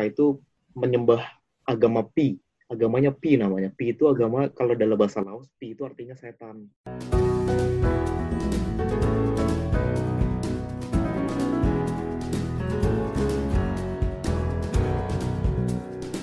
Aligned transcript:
mereka 0.00 0.16
itu 0.16 0.40
menyembah 0.72 1.20
agama 1.68 2.00
Pi. 2.08 2.40
Agamanya 2.72 3.12
Pi 3.12 3.36
namanya. 3.36 3.68
Pi 3.68 3.92
itu 3.92 4.08
agama 4.08 4.48
kalau 4.48 4.72
dalam 4.72 4.96
bahasa 4.96 5.20
Laos, 5.20 5.52
Pi 5.60 5.76
itu 5.76 5.84
artinya 5.84 6.16
setan. 6.16 6.72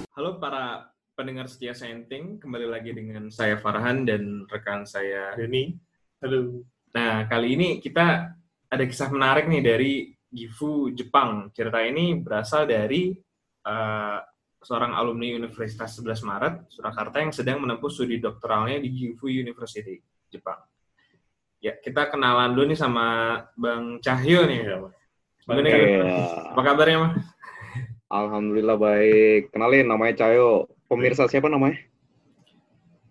Halo 0.09 0.41
para 0.41 0.89
pendengar 1.13 1.45
setia 1.45 1.77
Sainting, 1.77 2.41
kembali 2.41 2.65
lagi 2.65 2.97
dengan 2.97 3.29
saya 3.29 3.61
Farhan 3.61 4.09
dan 4.09 4.49
rekan 4.49 4.89
saya 4.89 5.37
Denny. 5.37 5.77
Halo. 6.25 6.65
Nah, 6.97 7.29
kali 7.29 7.53
ini 7.53 7.77
kita 7.77 8.25
ada 8.73 8.83
kisah 8.89 9.13
menarik 9.13 9.45
nih 9.45 9.61
dari 9.61 9.93
Gifu 10.33 10.89
Jepang. 10.97 11.53
Cerita 11.53 11.85
ini 11.85 12.17
berasal 12.17 12.65
dari 12.65 13.26
uh, 13.67 14.17
seorang 14.63 14.95
alumni 14.95 15.27
Universitas 15.35 15.99
11 15.99 16.23
Maret, 16.23 16.53
Surakarta 16.71 17.19
yang 17.19 17.35
sedang 17.35 17.59
menempuh 17.61 17.91
studi 17.91 18.17
doktoralnya 18.17 18.79
di 18.79 18.89
Gifu 18.95 19.27
University, 19.27 19.99
Jepang. 20.31 20.57
Ya, 21.59 21.75
kita 21.75 22.07
kenalan 22.07 22.55
dulu 22.55 22.71
nih 22.71 22.79
sama 22.79 23.05
Bang 23.59 23.99
Cahyo 23.99 24.47
nih. 24.47 24.61
Bang 25.45 25.61
Cahyo. 25.61 26.03
Apa 26.55 26.61
kabarnya, 26.63 26.97
Mas? 27.03 27.13
Alhamdulillah 28.07 28.77
baik. 28.79 29.51
Kenalin 29.51 29.83
namanya 29.83 30.15
Cayo. 30.15 30.71
Pemirsa 30.87 31.27
siapa 31.27 31.51
namanya? 31.51 31.75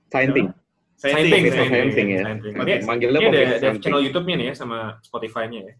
Sainting. 0.08 0.48
Sainting, 0.96 1.52
Sainting 1.52 2.08
ya. 2.16 2.22
Sainting. 2.24 2.54
Manggilnya 2.88 3.20
ini 3.20 3.28
ada, 3.28 3.56
ada 3.60 3.68
channel 3.76 4.00
YouTube-nya 4.00 4.34
nih 4.40 4.46
ya, 4.48 4.54
sama 4.56 4.96
Spotify-nya 5.04 5.60
ya. 5.68 5.72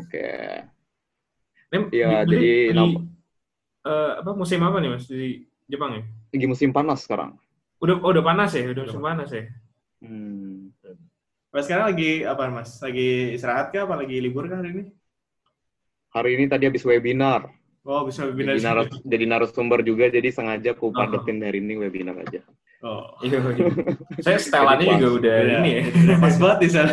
Oke. 0.00 0.28
Ini 1.70 1.86
Iya, 1.94 2.26
di- 2.26 2.34
jadi 2.34 2.54
di- 2.74 2.98
eh, 3.82 4.12
apa 4.18 4.30
musim 4.32 4.60
apa 4.60 4.76
nih 4.78 4.90
Mas 4.90 5.06
di 5.06 5.44
Jepang 5.66 5.90
ya? 5.94 6.02
Lagi 6.30 6.46
musim 6.46 6.70
panas 6.70 7.04
sekarang. 7.04 7.36
Udah 7.78 7.96
oh, 7.98 8.10
udah 8.10 8.20
panas 8.20 8.52
ya, 8.52 8.68
udah 8.68 8.82
musim 8.84 9.00
panas 9.00 9.28
ya. 9.30 9.44
Hmm. 10.00 10.72
Mas 11.50 11.64
sekarang 11.64 11.90
lagi 11.90 12.22
apa 12.22 12.42
Mas? 12.48 12.78
Lagi 12.78 13.34
istirahat 13.34 13.70
kah? 13.70 13.84
Apa 13.84 13.98
lagi 13.98 14.16
libur 14.18 14.46
kah 14.46 14.58
hari 14.58 14.70
ini? 14.72 14.84
Hari 16.10 16.30
ini 16.34 16.44
tadi 16.46 16.66
habis 16.66 16.82
webinar. 16.82 17.50
Oh, 17.80 18.04
bisa 18.04 18.28
Jadi, 18.28 18.36
webinar. 18.36 18.60
narus, 18.60 18.92
jadi 19.00 19.24
narasumber 19.24 19.80
juga, 19.80 20.12
jadi 20.12 20.28
sengaja 20.28 20.76
aku 20.76 20.90
Oh. 20.90 20.92
padetin 20.92 21.40
hari 21.40 21.58
ini 21.58 21.80
webinar 21.80 22.12
aja. 22.18 22.44
Oh. 22.84 23.16
Iya. 23.20 23.40
iya. 23.56 23.66
Saya 24.20 24.36
setelannya 24.36 24.84
Jadi 24.84 24.94
juga 24.94 25.08
pas. 25.08 25.16
udah 25.16 25.36
Iya, 25.36 25.56
ini 25.56 25.70
ya. 25.72 25.82
Pas 26.18 26.34
banget 26.36 26.58
di 26.60 26.68
sana. 26.68 26.92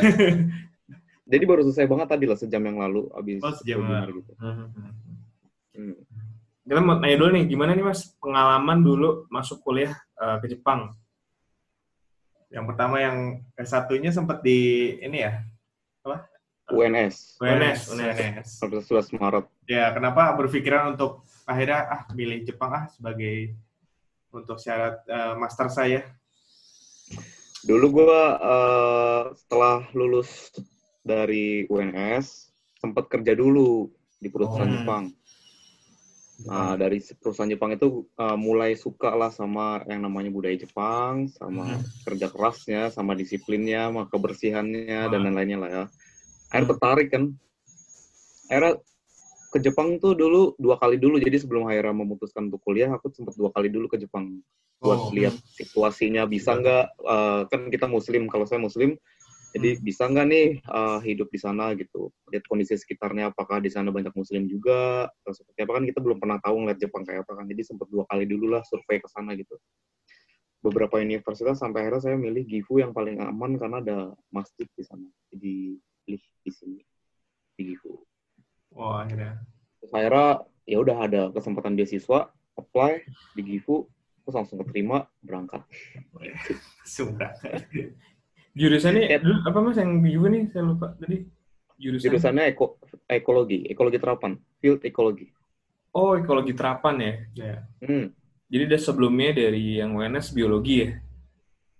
Jadi 1.28 1.44
baru 1.44 1.62
selesai 1.68 1.88
banget 1.88 2.08
tadi 2.08 2.24
lah 2.24 2.38
sejam 2.40 2.64
yang 2.64 2.78
lalu 2.80 3.02
habis 3.12 3.44
Oh, 3.44 3.52
sejam 3.52 3.84
webinar 3.84 4.08
lalu. 4.08 4.20
gitu. 4.22 4.32
Hmm. 5.76 5.94
Kita 6.68 6.84
mau 6.84 7.00
nanya 7.00 7.16
dulu 7.16 7.32
nih, 7.32 7.48
gimana 7.48 7.72
nih 7.72 7.86
Mas 7.88 8.12
pengalaman 8.20 8.84
dulu 8.84 9.24
masuk 9.32 9.64
kuliah 9.64 9.96
eh, 10.20 10.36
ke 10.44 10.52
Jepang? 10.52 10.92
Yang 12.52 12.66
pertama 12.68 13.00
yang 13.00 13.40
satunya 13.64 14.12
sempat 14.12 14.44
di 14.44 14.92
ini 15.00 15.24
ya. 15.24 15.48
UNS, 16.68 17.40
UNS, 17.40 17.96
UNS. 17.96 18.48
11 18.60 19.16
Maret. 19.16 19.48
Ya, 19.72 19.88
kenapa 19.96 20.36
berpikiran 20.36 21.00
untuk 21.00 21.24
akhirnya 21.48 21.88
ah 21.88 22.02
pilih 22.12 22.44
Jepang 22.44 22.76
ah 22.76 22.86
sebagai 22.92 23.56
untuk 24.36 24.60
syarat 24.60 25.00
eh, 25.08 25.40
master 25.40 25.72
saya? 25.72 26.04
Dulu 27.64 28.04
gue 28.04 28.22
setelah 29.40 29.88
lulus 29.96 30.52
dari 31.00 31.64
UNS 31.72 32.52
sempat 32.84 33.08
kerja 33.08 33.32
dulu 33.32 33.88
di 34.20 34.28
perusahaan 34.28 34.68
Oh. 34.68 34.76
Jepang. 34.76 35.04
Nah, 36.46 36.78
dari 36.78 37.02
perusahaan 37.02 37.50
Jepang 37.50 37.74
itu 37.74 38.06
eh, 38.14 38.38
mulai 38.38 38.78
suka 38.78 39.10
lah 39.18 39.34
sama 39.34 39.82
yang 39.90 40.06
namanya 40.06 40.30
budaya 40.30 40.54
Jepang, 40.54 41.26
sama 41.34 41.82
Hmm. 41.82 41.84
kerja 42.06 42.30
kerasnya, 42.30 42.82
sama 42.94 43.18
disiplinnya, 43.18 43.90
sama 43.90 44.06
kebersihannya 44.06 45.10
dan 45.10 45.20
lain-lainnya 45.26 45.58
lah 45.58 45.70
ya. 45.70 45.84
Akhirnya 46.54 46.78
tertarik 46.78 47.08
kan. 47.10 47.24
Akhirnya 48.48 48.74
ke 49.50 49.58
Jepang 49.64 49.98
tuh 49.98 50.14
dulu 50.14 50.54
dua 50.62 50.78
kali 50.78 51.02
dulu. 51.02 51.18
Jadi 51.18 51.42
sebelum 51.42 51.66
akhirnya 51.66 51.96
memutuskan 51.98 52.54
untuk 52.54 52.62
kuliah, 52.62 52.94
aku 52.94 53.10
sempat 53.16 53.34
dua 53.34 53.50
kali 53.50 53.74
dulu 53.74 53.90
ke 53.90 53.98
Jepang 53.98 54.38
buat 54.78 55.10
Oh. 55.10 55.10
lihat 55.10 55.34
situasinya 55.58 56.30
bisa 56.30 56.54
nggak 56.54 56.86
eh, 57.02 57.42
kan 57.50 57.62
kita 57.74 57.90
muslim 57.90 58.30
kalau 58.30 58.46
saya 58.46 58.62
muslim 58.62 58.94
jadi 59.58 59.70
Hmm. 59.76 59.82
bisa 59.82 60.04
nggak 60.06 60.28
nih 60.30 60.48
eh, 60.62 61.00
hidup 61.04 61.28
di 61.34 61.40
sana 61.42 61.74
gitu? 61.74 62.14
Lihat 62.30 62.46
kondisi 62.46 62.78
sekitarnya 62.78 63.34
apakah 63.34 63.58
di 63.58 63.74
sana 63.74 63.90
banyak 63.90 64.14
muslim 64.14 64.46
juga? 64.46 65.10
Atau 65.22 65.34
seperti 65.34 65.66
apa? 65.66 65.82
Kan 65.82 65.86
kita 65.90 66.00
belum 66.00 66.22
pernah 66.22 66.38
tahu 66.38 66.56
ngeliat 66.62 66.78
Jepang 66.78 67.04
kayak 67.04 67.26
apa 67.26 67.42
kan. 67.42 67.46
Jadi 67.50 67.62
sempat 67.66 67.90
dua 67.90 68.06
kali 68.06 68.30
dulu 68.30 68.54
lah 68.54 68.62
survei 68.64 69.02
ke 69.02 69.10
sana 69.10 69.34
gitu. 69.34 69.58
Beberapa 70.62 71.02
universitas 71.02 71.58
sampai 71.58 71.86
akhirnya 71.86 72.02
saya 72.02 72.18
milih 72.18 72.46
Gifu 72.46 72.78
yang 72.78 72.94
paling 72.94 73.18
aman 73.22 73.58
karena 73.58 73.78
ada 73.82 73.98
masjid 74.30 74.70
di 74.70 74.84
sana. 74.86 75.10
Jadi 75.34 75.78
pilih 76.06 76.24
di 76.46 76.52
sini 76.54 76.80
di 77.58 77.74
Gifu. 77.74 77.98
Wah, 78.78 79.02
akhirnya. 79.06 79.42
Terus 79.82 79.92
akhirnya 79.94 80.30
ya 80.68 80.78
udah 80.84 80.98
ada 81.02 81.22
kesempatan 81.34 81.74
beasiswa 81.74 82.30
apply 82.58 83.06
di 83.34 83.42
Gifu 83.42 83.90
terus 84.28 84.44
langsung 84.44 84.60
keterima 84.60 85.08
berangkat. 85.24 85.64
Sudah. 86.84 87.32
Jurusannya 88.58 89.04
Ya. 89.06 89.18
dulu 89.22 89.38
apa 89.46 89.58
Mas 89.62 89.78
yang 89.78 90.02
di 90.02 90.10
juga 90.10 90.28
nih 90.28 90.44
saya 90.50 90.64
lupa 90.66 90.88
tadi. 90.98 91.18
Jurusan. 91.78 92.10
jurusannya 92.10 92.44
eko, 92.50 92.82
ekologi 93.06 93.70
ekologi 93.70 94.02
terapan 94.02 94.34
field 94.58 94.82
ekologi 94.82 95.30
Oh, 95.94 96.14
ekologi 96.14 96.54
terapan 96.54 96.96
ya. 96.98 97.14
Ya. 97.36 97.56
hmm. 97.80 98.10
Jadi 98.48 98.64
udah 98.66 98.80
sebelumnya 98.80 99.30
dari 99.36 99.78
yang 99.78 99.94
UNS 99.94 100.32
biologi 100.32 100.76
ya. 100.82 100.90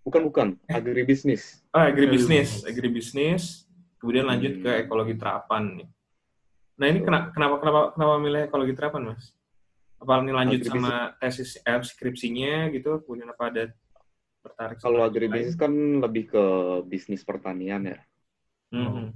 bukan 0.02 0.22
bukan 0.24 0.48
agribisnis 0.68 1.60
Oh, 1.76 1.82
agribisnis, 1.82 2.62
agribisnis. 2.64 3.66
Kemudian 3.98 4.26
lanjut 4.26 4.54
Hmm. 4.56 4.64
ke 4.64 4.72
ekologi 4.86 5.14
terapan 5.14 5.64
nih. 5.76 5.90
Nah, 6.78 6.86
ini 6.88 7.00
kenapa 7.02 7.34
kenapa 7.34 7.56
kenapa 7.58 7.80
kenapa 7.92 8.14
milih 8.18 8.42
ekologi 8.46 8.74
terapan, 8.74 9.02
Mas? 9.10 9.34
Apa 9.98 10.22
ini 10.22 10.30
lanjut 10.30 10.62
Agribisnis. 10.62 10.78
sama 10.78 10.94
tesis 11.18 11.50
eh, 11.58 11.82
skripsinya 11.82 12.70
gitu, 12.70 13.02
kemudian 13.02 13.28
apa 13.28 13.44
ada 13.50 13.64
tertarik 14.48 14.80
kalau 14.80 15.04
agribisnis 15.04 15.60
kan 15.60 15.72
lebih 16.00 16.32
ke 16.32 16.46
bisnis 16.88 17.22
pertanian 17.28 17.84
ya. 17.92 18.00
Mhm. 18.72 19.16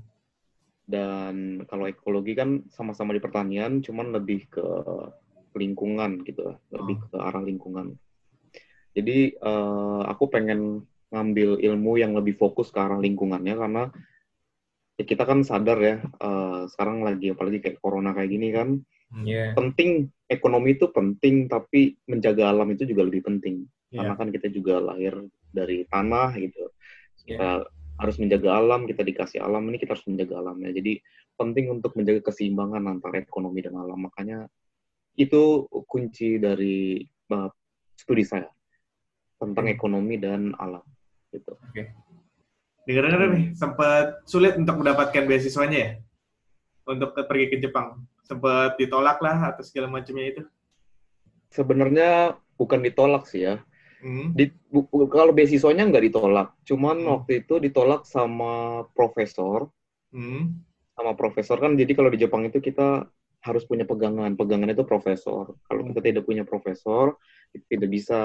dan 0.92 1.64
kalau 1.72 1.88
ekologi 1.88 2.36
kan 2.36 2.68
sama-sama 2.68 3.16
di 3.16 3.24
pertanian 3.24 3.80
cuman 3.80 4.12
lebih 4.12 4.52
ke 4.52 4.66
lingkungan 5.56 6.20
gitu 6.28 6.60
lebih 6.68 7.00
ke 7.08 7.16
arah 7.16 7.40
lingkungan. 7.40 7.96
Jadi 8.92 9.32
eh, 9.40 10.02
aku 10.04 10.28
pengen 10.28 10.84
ngambil 11.12 11.64
ilmu 11.64 11.96
yang 11.96 12.12
lebih 12.16 12.36
fokus 12.36 12.76
ke 12.76 12.80
arah 12.80 13.00
lingkungannya 13.00 13.56
karena 13.56 13.84
ya 15.00 15.04
kita 15.08 15.24
kan 15.24 15.48
sadar 15.48 15.80
ya 15.80 15.96
eh, 16.04 16.62
sekarang 16.68 17.08
lagi 17.08 17.32
apalagi 17.32 17.64
kayak 17.64 17.80
corona 17.80 18.12
kayak 18.12 18.32
gini 18.32 18.52
kan 18.52 18.84
Iya. 19.12 19.52
penting 19.60 20.08
ekonomi 20.32 20.80
itu 20.80 20.88
penting 20.88 21.52
tapi 21.52 22.00
menjaga 22.08 22.48
alam 22.48 22.72
itu 22.72 22.88
juga 22.88 23.04
lebih 23.04 23.28
penting 23.28 23.68
karena 23.92 24.16
Iya. 24.16 24.20
kan 24.20 24.28
kita 24.32 24.48
juga 24.48 24.80
lahir 24.80 25.20
dari 25.52 25.84
tanah 25.84 26.32
gitu 26.40 26.64
Iya. 26.64 27.28
kita 27.28 27.50
harus 28.00 28.16
menjaga 28.18 28.50
alam 28.56 28.88
kita 28.88 29.04
dikasih 29.04 29.44
alam 29.44 29.68
ini 29.68 29.78
kita 29.78 29.94
harus 29.94 30.08
menjaga 30.08 30.40
alamnya 30.40 30.72
jadi 30.72 30.94
penting 31.36 31.66
untuk 31.70 31.92
menjaga 32.00 32.32
keseimbangan 32.32 32.88
antara 32.88 33.20
ekonomi 33.20 33.60
dan 33.60 33.76
alam 33.76 34.00
makanya 34.08 34.48
itu 35.20 35.68
kunci 35.86 36.40
dari 36.40 37.04
bab 37.28 37.52
studi 38.00 38.24
saya 38.24 38.48
tentang 39.38 39.68
Hmm. 39.68 39.76
ekonomi 39.76 40.16
dan 40.16 40.56
alam 40.56 40.82
gitu 41.36 41.60
Dengar-dengar 42.82 43.38
nih, 43.38 43.54
sempat 43.54 44.26
sulit 44.26 44.58
untuk 44.58 44.82
mendapatkan 44.82 45.30
beasiswanya 45.30 45.78
ya? 45.78 45.92
Untuk 46.90 47.14
pergi 47.14 47.46
ke 47.54 47.62
Jepang. 47.62 48.02
Sempat 48.32 48.80
ditolak 48.80 49.20
lah 49.20 49.52
atau 49.52 49.60
segala 49.62 49.92
macamnya 49.92 50.26
itu. 50.32 50.44
sebenarnya 51.52 52.40
bukan 52.56 52.80
ditolak 52.80 53.28
sih 53.28 53.44
ya 53.44 53.60
Hmm. 54.02 54.34
Di, 54.34 54.50
bu- 54.74 54.90
kalau 55.14 55.30
beasiswanya 55.30 55.86
nggak 55.86 56.10
ditolak 56.10 56.58
cuman 56.66 56.98
Hmm. 57.06 57.10
waktu 57.22 57.46
itu 57.46 57.62
ditolak 57.62 58.02
sama 58.08 58.82
profesor 58.98 59.70
Hmm. 60.10 60.58
sama 60.98 61.14
profesor 61.14 61.62
kan 61.62 61.78
jadi 61.78 61.94
kalau 61.94 62.10
di 62.10 62.18
Jepang 62.18 62.42
itu 62.48 62.58
kita 62.58 63.06
harus 63.42 63.62
punya 63.62 63.86
pegangan 63.86 64.34
pegangan 64.34 64.74
itu 64.74 64.82
profesor 64.82 65.54
kalau 65.70 65.86
kita 65.86 66.02
tidak 66.02 66.24
punya 66.26 66.42
profesor 66.42 67.14
kita 67.54 67.66
tidak 67.78 67.90
bisa 67.94 68.20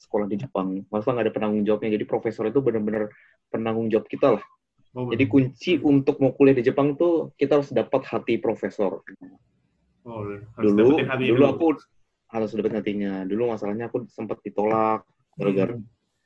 sekolah 0.00 0.24
di 0.24 0.40
Jepang 0.40 0.86
maksudnya 0.88 1.20
nggak 1.20 1.26
ada 1.28 1.34
penanggung 1.36 1.64
jawabnya 1.66 1.90
jadi 1.92 2.04
profesor 2.08 2.48
itu 2.48 2.60
benar-benar 2.64 3.12
penanggung 3.52 3.92
jawab 3.92 4.08
kita 4.08 4.40
lah 4.40 4.44
Oh, 4.96 5.12
jadi 5.12 5.28
kunci 5.28 5.76
untuk 5.78 6.16
mau 6.18 6.32
kuliah 6.32 6.56
di 6.56 6.64
Jepang 6.64 6.96
tuh 6.96 7.30
kita 7.36 7.60
harus 7.60 7.70
dapat 7.70 8.02
hati 8.08 8.40
profesor 8.40 9.04
oh, 10.02 10.20
harus 10.56 10.70
dulu 10.72 10.96
hati 11.04 11.28
dulu 11.28 11.44
aku 11.44 11.66
harus 12.28 12.50
dapat 12.56 12.72
hatinya 12.80 13.22
dulu 13.22 13.52
masalahnya 13.52 13.92
aku 13.92 14.08
sempat 14.08 14.40
ditolak 14.40 15.04
gara-gara 15.36 15.76
Hmm. 15.76 15.84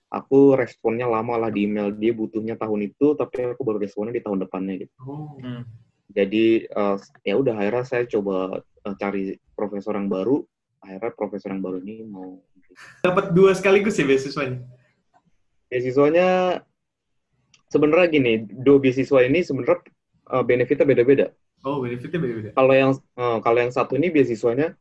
aku 0.09 0.55
responnya 0.55 1.05
lama 1.05 1.37
lah 1.37 1.51
di 1.51 1.67
email 1.67 1.91
dia 1.91 2.15
butuhnya 2.15 2.55
tahun 2.55 2.87
itu 2.87 3.13
tapi 3.13 3.51
aku 3.51 3.61
baru 3.61 3.83
responnya 3.83 4.15
di 4.15 4.23
tahun 4.23 4.47
depannya 4.47 4.87
gitu 4.87 4.95
Oh. 5.03 5.35
Hmm. 5.43 5.67
jadi 6.09 6.47
eh, 6.65 6.97
ya 7.25 7.35
udah 7.35 7.59
akhirnya 7.59 7.85
saya 7.85 8.05
coba 8.07 8.61
eh, 8.63 8.95
cari 8.95 9.23
profesor 9.53 9.99
yang 9.99 10.07
baru 10.07 10.45
akhirnya 10.81 11.13
profesor 11.13 11.51
yang 11.51 11.61
baru 11.61 11.83
ini 11.83 12.07
mau 12.07 12.39
Dapat 13.05 13.37
dua 13.37 13.53
sekaligus 13.53 14.01
ya 14.01 14.07
beasiswanya? 14.09 14.65
beasiswanya 15.69 16.29
sebenarnya 17.73 18.09
gini 18.13 18.33
dua 18.45 18.77
beasiswa 18.77 19.25
ini 19.25 19.41
sebenarnya 19.41 19.81
uh, 20.29 20.45
benefitnya 20.45 20.85
beda-beda 20.85 21.27
Oh, 21.63 21.79
benefitnya 21.79 22.19
beda-beda. 22.19 22.51
kalau 22.53 22.75
yang 22.75 22.91
uh, 23.17 23.39
kalau 23.41 23.59
yang 23.63 23.73
satu 23.73 23.95
ini 23.97 24.11
beasiswanya 24.13 24.75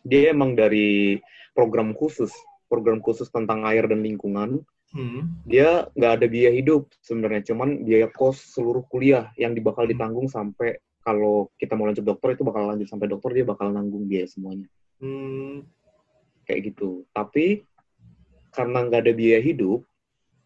dia 0.00 0.32
emang 0.32 0.56
dari 0.56 1.18
program 1.52 1.92
khusus 1.92 2.32
program 2.70 3.02
khusus 3.02 3.28
tentang 3.28 3.68
air 3.68 3.84
dan 3.84 4.00
lingkungan 4.00 4.64
Hmm. 4.90 5.38
dia 5.46 5.86
nggak 5.94 6.12
ada 6.18 6.26
biaya 6.26 6.50
hidup 6.50 6.90
sebenarnya 6.98 7.54
cuman 7.54 7.86
biaya 7.86 8.10
kos 8.10 8.42
seluruh 8.58 8.82
kuliah 8.90 9.30
yang 9.38 9.54
bakal 9.62 9.86
Hmm. 9.86 9.94
ditanggung 9.94 10.26
sampai 10.26 10.82
kalau 11.06 11.46
kita 11.54 11.78
mau 11.78 11.86
lanjut 11.86 12.02
dokter 12.02 12.34
itu 12.34 12.42
bakal 12.42 12.66
lanjut 12.66 12.90
sampai 12.90 13.06
dokter 13.06 13.30
dia 13.38 13.46
bakal 13.46 13.70
nanggung 13.70 14.10
biaya 14.10 14.26
semuanya 14.26 14.66
Hmm. 14.98 15.62
kayak 16.42 16.74
gitu 16.74 17.06
tapi 17.14 17.62
karena 18.50 18.82
nggak 18.82 19.00
ada 19.06 19.12
biaya 19.14 19.38
hidup 19.38 19.86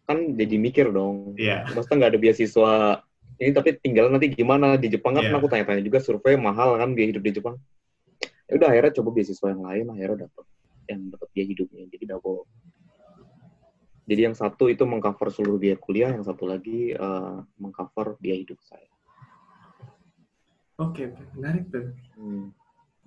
kan 0.05 0.37
jadi 0.37 0.55
mikir 0.55 0.93
dong 0.93 1.33
Iya. 1.35 1.65
masa 1.73 1.97
nggak 1.97 2.11
ada 2.13 2.19
beasiswa 2.21 3.01
ini 3.35 3.51
tapi 3.51 3.75
tinggal 3.81 4.07
nanti 4.07 4.31
gimana 4.31 4.77
di 4.77 4.87
Jepang 4.87 5.17
kan 5.17 5.25
Iya. 5.25 5.35
aku 5.35 5.49
tanya-tanya 5.49 5.81
juga 5.81 5.99
survei 5.99 6.37
mahal 6.37 6.77
kan 6.77 6.93
biaya 6.93 7.09
hidup 7.11 7.23
di 7.25 7.33
Jepang 7.35 7.55
ya 8.45 8.53
udah 8.61 8.69
akhirnya 8.69 8.93
coba 9.01 9.09
beasiswa 9.11 9.47
yang 9.49 9.63
lain 9.65 9.85
akhirnya 9.89 10.17
dapat 10.29 10.45
yang 10.85 11.01
dapat 11.09 11.27
biaya 11.33 11.47
hidupnya 11.49 11.83
jadi 11.89 12.05
double 12.13 12.45
jadi 14.05 14.21
yang 14.29 14.35
satu 14.37 14.69
itu 14.69 14.85
mengcover 14.85 15.33
seluruh 15.33 15.57
biaya 15.57 15.77
kuliah 15.81 16.13
yang 16.13 16.21
satu 16.21 16.45
lagi 16.45 16.93
eh, 16.93 17.37
mengcover 17.57 18.15
biaya 18.21 18.39
hidup 18.45 18.61
saya 18.61 18.85
Oke, 20.75 21.07
menarik 21.39 21.71
tuh. 21.71 21.95
Hmm. 22.19 22.51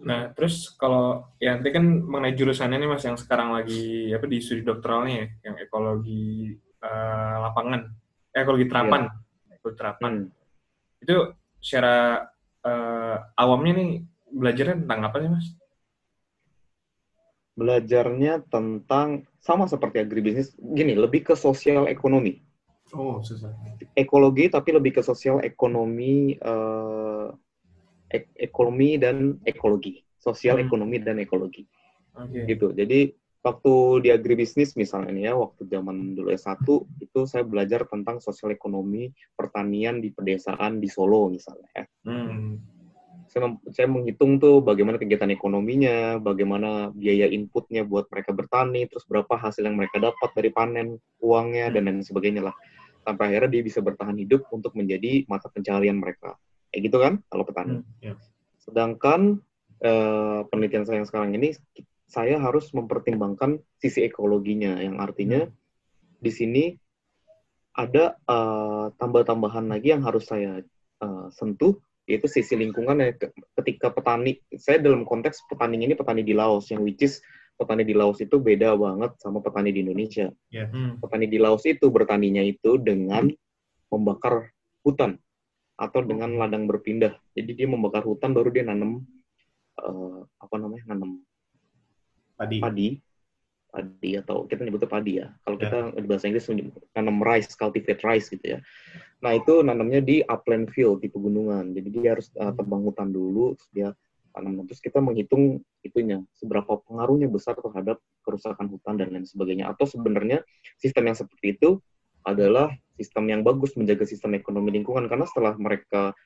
Nah, 0.01 0.33
terus 0.33 0.73
kalau 0.73 1.29
ya 1.37 1.53
nanti 1.53 1.69
kan 1.69 1.85
mengenai 1.85 2.33
jurusannya 2.33 2.81
nih 2.81 2.89
Mas 2.89 3.05
yang 3.05 3.21
sekarang 3.21 3.53
lagi 3.53 4.09
apa 4.09 4.25
di 4.25 4.41
studi 4.41 4.65
doktoralnya 4.65 5.15
ya, 5.21 5.27
yang 5.51 5.56
ekologi 5.61 6.56
eh, 6.83 7.37
lapangan, 7.43 7.81
eh, 8.35 8.41
ekologi 8.43 8.67
terapan, 8.71 9.03
ekologi 9.53 9.79
terapan. 9.79 10.13
Hmm. 10.29 11.03
Itu 11.03 11.17
secara 11.59 12.27
eh, 12.63 13.17
awamnya 13.39 13.73
nih 13.79 13.91
belajarnya 14.29 14.77
tentang 14.85 15.01
apa 15.07 15.17
sih 15.19 15.31
Mas? 15.31 15.47
belajarnya 17.59 18.47
tentang 18.55 19.27
sama 19.43 19.67
seperti 19.67 19.99
agribisnis 19.99 20.55
gini 20.55 20.95
lebih 20.95 21.27
ke 21.27 21.35
sosial 21.35 21.91
ekonomi 21.91 22.39
Oh, 22.95 23.19
susah. 23.21 23.51
ekologi 23.99 24.49
tapi 24.49 24.73
lebih 24.73 24.97
ke 24.97 25.03
sosial 25.03 25.43
ekonomi 25.43 26.39
eh, 26.39 27.27
ek- 28.15 28.31
ekonomi 28.39 28.95
dan 28.97 29.43
ekologi 29.43 30.07
sosial 30.23 30.63
Hmm. 30.63 30.71
ekonomi 30.71 31.03
dan 31.03 31.19
ekologi 31.19 31.67
Oke. 32.15 32.47
gitu 32.47 32.71
jadi 32.73 33.11
waktu 33.38 33.75
di 34.02 34.08
agribisnis 34.11 34.75
misalnya 34.75 35.14
nih 35.14 35.25
ya 35.31 35.35
waktu 35.38 35.62
zaman 35.70 36.19
dulu 36.19 36.35
S1 36.35 36.67
itu 36.99 37.20
saya 37.25 37.46
belajar 37.46 37.87
tentang 37.87 38.19
sosial 38.19 38.50
ekonomi 38.50 39.14
pertanian 39.38 40.02
di 40.02 40.11
pedesaan 40.11 40.82
di 40.82 40.90
Solo 40.90 41.31
misalnya 41.31 41.70
ya. 41.70 41.85
Hmm. 42.06 42.58
Saya, 43.29 43.52
saya 43.69 43.85
menghitung 43.93 44.40
tuh 44.40 44.64
bagaimana 44.64 44.96
kegiatan 44.96 45.29
ekonominya, 45.29 46.17
bagaimana 46.17 46.88
biaya 46.96 47.29
inputnya 47.29 47.85
buat 47.85 48.08
mereka 48.08 48.32
bertani, 48.32 48.88
terus 48.88 49.05
berapa 49.05 49.37
hasil 49.37 49.69
yang 49.69 49.76
mereka 49.76 50.00
dapat 50.00 50.32
dari 50.32 50.49
panen, 50.49 50.96
uangnya, 51.20 51.69
dan 51.69 51.93
lain 51.93 52.00
sebagainya 52.00 52.49
lah. 52.49 52.56
Sampai 53.05 53.29
akhirnya 53.29 53.52
dia 53.52 53.62
bisa 53.69 53.84
bertahan 53.84 54.17
hidup 54.17 54.49
untuk 54.49 54.73
menjadi 54.73 55.29
mata 55.29 55.52
pencaharian 55.52 56.00
mereka. 56.00 56.41
Kayak 56.73 56.82
gitu 56.88 56.96
kan, 57.05 57.12
kalau 57.29 57.44
petani. 57.44 57.84
Hmm, 57.84 57.84
ya. 58.00 58.17
Sedangkan 58.64 59.44
eh, 59.84 60.41
penelitian 60.49 60.88
saya 60.88 61.05
yang 61.05 61.08
sekarang 61.12 61.37
ini, 61.37 61.52
saya 62.08 62.40
harus 62.40 62.72
mempertimbangkan 62.72 63.60
sisi 63.76 64.08
ekologinya, 64.08 64.81
yang 64.81 64.96
artinya 64.96 65.44
di 66.19 66.32
sini 66.32 66.64
ada 67.76 68.16
eh, 68.16 68.87
tambah-tambahan 68.96 69.69
lagi 69.69 69.93
yang 69.93 70.02
harus 70.02 70.25
saya 70.26 70.64
eh, 71.05 71.26
sentuh, 71.31 71.76
yaitu 72.08 72.26
sisi 72.26 72.56
lingkungan 72.56 73.05
ya 73.05 73.12
Ke- 73.12 73.37
ketika 73.60 73.93
petani 73.93 74.40
saya 74.56 74.81
dalam 74.81 75.05
konteks 75.05 75.44
petani 75.46 75.76
ini 75.76 75.93
petani 75.94 76.25
di 76.25 76.32
Laos 76.32 76.72
yang 76.72 76.81
which 76.82 77.05
is 77.05 77.20
petani 77.60 77.84
di 77.84 77.93
Laos 77.93 78.19
itu 78.25 78.40
beda 78.40 78.72
banget 78.75 79.14
sama 79.20 79.44
petani 79.44 79.70
di 79.70 79.84
Indonesia. 79.84 80.32
Hmm. 80.72 80.96
petani 80.99 81.28
di 81.28 81.37
Laos 81.37 81.69
itu 81.69 81.93
bertaninya 81.93 82.40
itu 82.40 82.81
dengan 82.81 83.28
membakar 83.93 84.49
hutan 84.81 85.20
atau 85.78 86.00
dengan 86.02 86.34
ladang 86.40 86.66
berpindah. 86.66 87.20
Jadi 87.37 87.50
dia 87.55 87.69
membakar 87.70 88.02
hutan 88.02 88.32
baru 88.32 88.49
dia 88.49 88.64
nanam 88.64 89.05
eh, 89.84 90.20
apa 90.40 90.55
namanya 90.56 90.96
nanam 90.96 91.20
Padi. 92.38 92.58
padi. 92.62 92.88
Padi 93.69 94.11
atau 94.17 94.49
kita 94.49 94.64
nyebutnya 94.64 94.88
padi 94.88 95.12
ya. 95.20 95.29
Kalau 95.44 95.56
Ya. 95.61 95.62
kita 95.69 95.79
di 96.00 96.06
bahasa 96.08 96.25
Inggris 96.31 96.46
nanam 96.96 97.19
rice 97.20 97.52
cultivate 97.58 98.00
rice 98.06 98.32
gitu 98.32 98.56
ya. 98.56 98.58
Nah 99.20 99.35
itu 99.37 99.61
nanamnya 99.61 100.00
di 100.00 100.23
upland 100.25 100.70
field 100.73 101.02
di 101.05 101.11
pegunungan. 101.11 101.75
Jadi 101.75 101.88
dia 101.93 102.17
harus 102.17 102.31
uh, 102.38 102.55
tebang 102.55 102.87
hutan 102.87 103.12
dulu 103.12 103.58
terus 103.58 103.70
dia 103.75 103.88
tanam. 104.32 104.64
Terus 104.70 104.81
kita 104.81 105.02
menghitung 105.02 105.61
itunya 105.85 106.23
seberapa 106.38 106.79
pengaruhnya 106.87 107.29
besar 107.29 107.58
terhadap 107.58 107.99
kerusakan 108.25 108.70
hutan 108.73 108.96
dan 108.96 109.12
lain 109.12 109.26
sebagainya. 109.29 109.69
Atau 109.69 109.84
sebenarnya 109.84 110.41
sistem 110.81 111.12
yang 111.12 111.19
seperti 111.19 111.58
itu 111.58 111.82
adalah 112.25 112.73
sistem 112.96 113.29
yang 113.29 113.41
bagus 113.44 113.76
menjaga 113.76 114.06
sistem 114.08 114.32
ekonomi 114.38 114.73
lingkungan. 114.73 115.11
Karena 115.11 115.26
setelah 115.29 115.58
mereka 115.58 116.17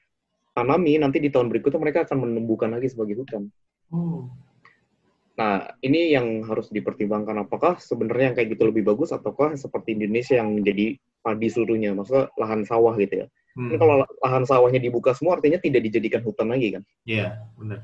tanami 0.53 1.00
nanti 1.00 1.19
di 1.19 1.32
tahun 1.32 1.49
berikutnya 1.49 1.81
mereka 1.81 2.05
akan 2.06 2.29
menumbuhkan 2.29 2.70
lagi 2.70 2.93
sebagai 2.93 3.19
hutan. 3.25 3.49
Oh. 3.91 4.29
Nah, 5.32 5.64
ini 5.81 6.12
yang 6.12 6.44
harus 6.44 6.69
dipertimbangkan 6.69 7.49
apakah 7.49 7.81
sebenarnya 7.81 8.32
yang 8.32 8.37
kayak 8.37 8.49
gitu 8.52 8.69
lebih 8.69 8.84
bagus 8.84 9.17
ataukah 9.17 9.56
seperti 9.56 9.96
Indonesia 9.96 10.37
yang 10.37 10.52
menjadi 10.52 11.00
padi 11.25 11.49
seluruhnya, 11.49 11.96
maksudnya 11.96 12.29
lahan 12.37 12.69
sawah 12.69 12.93
gitu 13.00 13.25
ya. 13.25 13.26
Hmm. 13.56 13.69
Ini 13.73 13.76
kalau 13.81 13.94
lahan 14.05 14.44
sawahnya 14.44 14.81
dibuka 14.81 15.17
semua 15.17 15.40
artinya 15.40 15.56
tidak 15.56 15.88
dijadikan 15.88 16.20
hutan 16.20 16.52
lagi 16.52 16.76
kan. 16.76 16.82
Iya, 17.08 17.40
benar. 17.56 17.81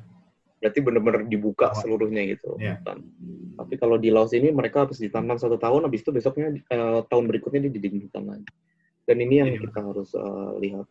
Berarti 0.58 0.78
benar-benar 0.82 1.22
dibuka 1.30 1.70
Sawah. 1.70 1.80
seluruhnya 1.86 2.22
gitu 2.34 2.58
Iya. 2.58 2.82
hutan. 2.82 2.98
Tapi 3.56 3.74
kalau 3.78 3.96
di 3.96 4.10
Laos 4.10 4.34
ini 4.34 4.50
mereka 4.50 4.84
habis 4.84 4.98
ditanam 4.98 5.38
satu 5.38 5.54
tahun, 5.56 5.86
habis 5.86 6.02
itu 6.02 6.10
besoknya 6.10 6.52
eh, 6.58 7.00
tahun 7.06 7.24
berikutnya 7.30 7.64
dia 7.64 7.72
dijadikan 7.72 8.00
hutan 8.04 8.24
lagi. 8.28 8.46
Dan 9.08 9.16
ini 9.24 9.34
yang 9.40 9.50
Iya. 9.54 9.60
kita 9.64 9.80
harus 9.80 10.10
eh, 10.12 10.52
lihat. 10.60 10.86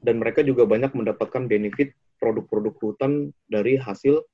Dan 0.00 0.16
mereka 0.24 0.40
juga 0.40 0.64
banyak 0.64 0.96
mendapatkan 0.96 1.44
benefit 1.44 1.92
produk-produk 2.16 2.72
hutan 2.80 3.12
dari 3.50 3.76
hasil 3.76 4.24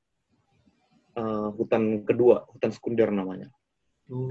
eh, 1.17 1.49
hutan 1.57 2.05
kedua, 2.05 2.47
hutan 2.53 2.71
sekunder 2.71 3.09
namanya. 3.11 3.49
Oh. 4.07 4.31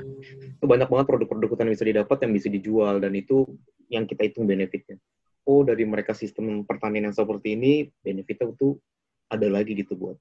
Itu 0.56 0.66
banyak 0.66 0.88
banget 0.88 1.06
produk-produk 1.10 1.50
hutan 1.52 1.68
yang 1.68 1.76
bisa 1.76 1.88
didapat, 1.88 2.18
yang 2.24 2.34
bisa 2.34 2.48
dijual, 2.48 2.96
dan 3.04 3.12
itu 3.12 3.44
yang 3.92 4.08
kita 4.08 4.24
hitung 4.24 4.48
benefitnya. 4.48 4.96
Oh, 5.46 5.62
dari 5.62 5.84
mereka 5.86 6.16
sistem 6.16 6.64
pertanian 6.64 7.12
yang 7.12 7.16
seperti 7.16 7.54
ini, 7.54 7.92
benefitnya 8.02 8.50
itu 8.56 8.80
ada 9.30 9.48
lagi 9.52 9.76
gitu 9.78 9.94
buat 9.98 10.18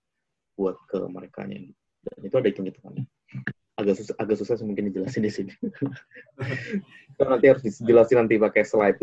buat 0.55 0.77
ke 0.87 0.99
mereka 1.11 1.47
Dan 1.47 2.19
itu 2.23 2.37
ada 2.37 2.49
hitung-hitungannya. 2.50 3.05
Agak 3.75 3.99
susah, 3.99 4.15
agak 4.23 4.37
susah 4.38 4.55
sih 4.55 4.67
mungkin 4.67 4.87
dijelasin 4.87 5.27
di 5.27 5.33
sini. 5.35 5.53
itu 7.11 7.23
nanti 7.27 7.47
harus 7.50 7.62
dijelasin 7.83 8.23
nanti 8.23 8.38
pakai 8.38 8.62
slide. 8.62 8.99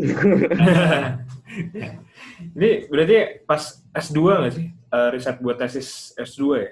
Ini 2.56 2.70
berarti 2.88 3.44
pas 3.44 3.84
S2 3.92 4.16
nggak 4.32 4.54
sih? 4.56 4.66
Eh, 4.72 5.08
riset 5.12 5.36
buat 5.44 5.60
tesis 5.60 6.16
S2 6.16 6.40
ya? 6.56 6.68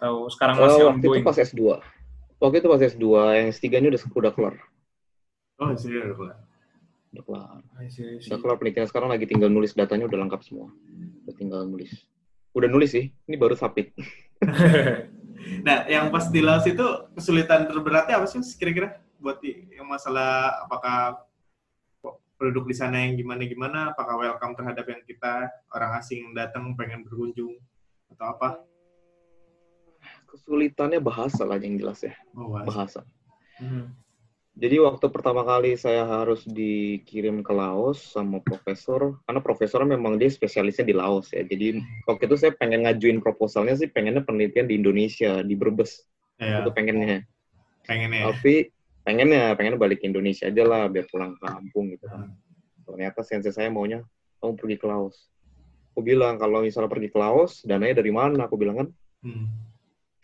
Atau 0.00 0.32
sekarang 0.32 0.56
masih 0.56 0.88
waktu 0.88 1.04
itu 1.04 1.12
ongoing? 1.12 1.24
pas 1.28 1.36
S2. 1.36 1.60
Waktu 2.40 2.56
itu 2.56 2.68
pas 2.72 2.80
S2, 2.80 3.04
yang 3.36 3.46
S3-nya 3.52 3.88
udah, 3.92 4.00
udah 4.16 4.32
kelar. 4.32 4.54
Oh, 5.60 5.68
serius 5.76 6.16
Pak. 6.16 6.40
Udah 7.12 7.22
kelar. 7.28 7.60
I 7.76 7.92
see. 7.92 8.16
Udah 8.32 8.40
kelar 8.40 8.56
penelitian 8.56 8.88
sekarang 8.88 9.12
lagi 9.12 9.28
tinggal 9.28 9.52
nulis 9.52 9.76
datanya 9.76 10.08
udah 10.08 10.18
lengkap 10.24 10.40
semua. 10.40 10.72
Udah 11.28 11.34
tinggal 11.36 11.68
nulis. 11.68 11.92
Udah 12.56 12.68
nulis 12.72 12.96
sih, 12.96 13.12
ini 13.28 13.36
baru 13.36 13.52
submit. 13.52 13.92
Nah, 15.64 15.88
yang 15.88 16.12
pas 16.12 16.28
di 16.28 16.44
Laos 16.44 16.68
itu 16.68 16.84
kesulitan 17.16 17.64
terberatnya 17.64 18.20
apa 18.20 18.28
sih 18.28 18.40
kira-kira? 18.60 19.00
Buat 19.20 19.40
yang 19.44 19.88
masalah 19.88 20.64
apakah 20.68 21.24
produk 22.40 22.64
di 22.64 22.76
sana 22.76 23.04
yang 23.04 23.20
gimana-gimana, 23.20 23.92
apakah 23.92 24.16
welcome 24.16 24.56
terhadap 24.56 24.88
yang 24.88 25.00
kita 25.04 25.48
orang 25.76 26.00
asing 26.00 26.24
yang 26.24 26.32
datang 26.32 26.72
pengen 26.72 27.04
berkunjung 27.04 27.56
atau 28.16 28.26
apa? 28.36 28.64
Kesulitannya 30.30 31.02
bahasa 31.02 31.42
lah 31.42 31.58
yang 31.58 31.74
jelas 31.76 32.06
ya, 32.06 32.14
Oh, 32.38 32.54
bahasa. 32.62 33.02
Hmm. 33.58 33.90
Jadi 34.60 34.76
waktu 34.82 35.06
pertama 35.08 35.40
kali 35.46 35.72
saya 35.78 36.04
harus 36.04 36.44
dikirim 36.44 37.40
ke 37.40 37.52
Laos 37.54 38.02
sama 38.12 38.42
profesor, 38.44 39.16
karena 39.24 39.40
profesornya 39.40 39.96
memang 39.96 40.20
dia 40.20 40.28
spesialisnya 40.28 40.84
di 40.84 40.92
Laos 40.94 41.30
ya. 41.32 41.46
Jadi 41.46 41.80
waktu 42.04 42.28
itu 42.28 42.36
saya 42.36 42.52
pengen 42.52 42.84
ngajuin 42.84 43.22
proposalnya 43.24 43.78
sih 43.78 43.88
pengennya 43.88 44.20
penelitian 44.26 44.68
di 44.68 44.76
Indonesia, 44.76 45.40
di 45.40 45.54
Brebes. 45.56 46.04
Ya, 46.36 46.60
Itu 46.60 46.72
pengennya. 46.76 47.24
pengennya. 47.88 48.26
Tapi 48.32 48.68
pengennya, 49.06 49.54
pengennya 49.56 49.80
balik 49.80 50.02
ke 50.02 50.10
Indonesia 50.10 50.48
aja 50.50 50.62
lah, 50.66 50.88
biar 50.92 51.08
pulang 51.08 51.36
ke 51.38 51.46
kampung 51.46 51.94
gitu 51.96 52.04
kan. 52.10 52.28
Hmm. 52.28 52.36
Ternyata 52.84 53.20
sensei 53.24 53.54
saya 53.54 53.70
maunya, 53.72 54.02
kamu 54.42 54.60
pergi 54.60 54.76
ke 54.76 54.86
Laos. 54.90 55.30
Aku 55.94 56.04
bilang, 56.04 56.36
kalau 56.36 56.66
misalnya 56.66 56.90
pergi 56.90 57.08
ke 57.08 57.16
Laos, 57.16 57.62
dananya 57.64 58.02
dari 58.02 58.12
mana? 58.12 58.44
Aku 58.44 58.60
bilang 58.60 58.76
kan, 58.76 58.88
Hmm. 59.20 59.52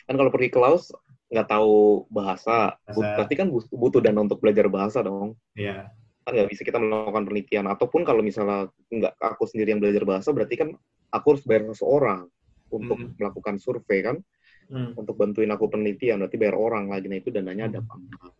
Kan 0.07 0.15
kalau 0.15 0.31
pergi 0.31 0.49
ke 0.49 0.57
Laos 0.57 0.89
nggak 1.27 1.47
tahu 1.51 2.07
bahasa, 2.07 2.79
Bahasa. 2.87 3.19
berarti 3.19 3.35
kan 3.35 3.51
butuh, 3.51 3.99
dana 3.99 4.23
untuk 4.23 4.39
belajar 4.39 4.71
bahasa 4.71 5.03
dong. 5.03 5.35
Iya. 5.59 5.91
Kan 6.23 6.31
nggak 6.31 6.47
bisa 6.47 6.63
kita 6.63 6.79
melakukan 6.79 7.27
penelitian. 7.27 7.67
Ataupun 7.67 8.07
kalau 8.07 8.23
misalnya 8.23 8.71
nggak 8.87 9.19
aku 9.19 9.43
sendiri 9.43 9.75
yang 9.75 9.83
belajar 9.83 10.07
bahasa, 10.07 10.31
berarti 10.31 10.55
kan 10.55 10.69
aku 11.11 11.25
harus 11.35 11.43
bayar 11.43 11.67
seseorang 11.67 12.31
untuk 12.71 12.95
Hmm. 12.95 13.11
melakukan 13.19 13.59
survei 13.59 13.99
kan, 14.03 14.23
Hmm. 14.71 14.95
untuk 14.95 15.19
bantuin 15.19 15.51
aku 15.51 15.67
penelitian. 15.67 16.23
Berarti 16.23 16.39
bayar 16.39 16.55
orang 16.55 16.87
lagi. 16.87 17.11
Nah 17.11 17.19
itu 17.19 17.27
dananya 17.27 17.67
ada 17.67 17.79
apa 17.83 17.93
enggak. 17.99 18.31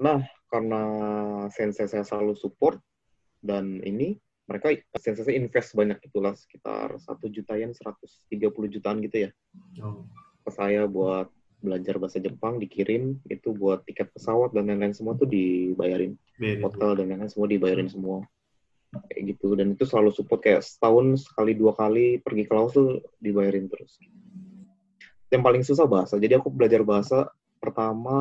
Nah 0.00 0.18
karena 0.48 0.82
sensei 1.52 1.84
saya 1.84 2.02
selalu 2.02 2.32
support 2.34 2.80
dan 3.38 3.84
ini 3.84 4.16
mereka 4.48 4.72
sensei 4.96 5.22
saya 5.22 5.36
invest 5.36 5.76
banyak 5.76 6.00
itulah 6.02 6.32
sekitar 6.32 6.96
satu 6.98 7.28
jutaan 7.28 7.70
130 7.70 8.66
jutaan 8.66 8.98
gitu 8.98 9.28
ya 9.28 9.30
Oh. 9.78 10.08
Ke 10.44 10.50
saya 10.50 10.88
buat 10.88 11.28
belajar 11.60 12.00
bahasa 12.00 12.16
Jepang 12.16 12.56
dikirim 12.56 13.20
itu 13.28 13.52
buat 13.52 13.84
tiket 13.84 14.08
pesawat 14.16 14.56
dan 14.56 14.72
lain-lain 14.72 14.96
semua 14.96 15.12
tuh 15.14 15.28
dibayarin. 15.28 16.16
Beda. 16.40 16.64
hotel 16.64 16.90
dan 16.96 17.04
lain-lain 17.12 17.28
semua 17.28 17.48
dibayarin 17.52 17.88
semua. 17.92 18.24
Kayak 19.12 19.36
gitu. 19.36 19.52
Dan 19.54 19.76
itu 19.76 19.84
selalu 19.84 20.10
support 20.16 20.40
kayak 20.40 20.64
setahun 20.64 21.28
sekali 21.28 21.52
dua 21.52 21.76
kali 21.76 22.18
pergi 22.18 22.48
ke 22.48 22.52
Laos 22.56 22.72
tuh 22.72 23.04
dibayarin 23.20 23.68
terus. 23.68 24.00
Yang 25.30 25.42
paling 25.44 25.62
susah 25.62 25.86
bahasa. 25.86 26.16
Jadi 26.16 26.40
aku 26.40 26.48
belajar 26.48 26.80
bahasa 26.82 27.28
pertama 27.60 28.18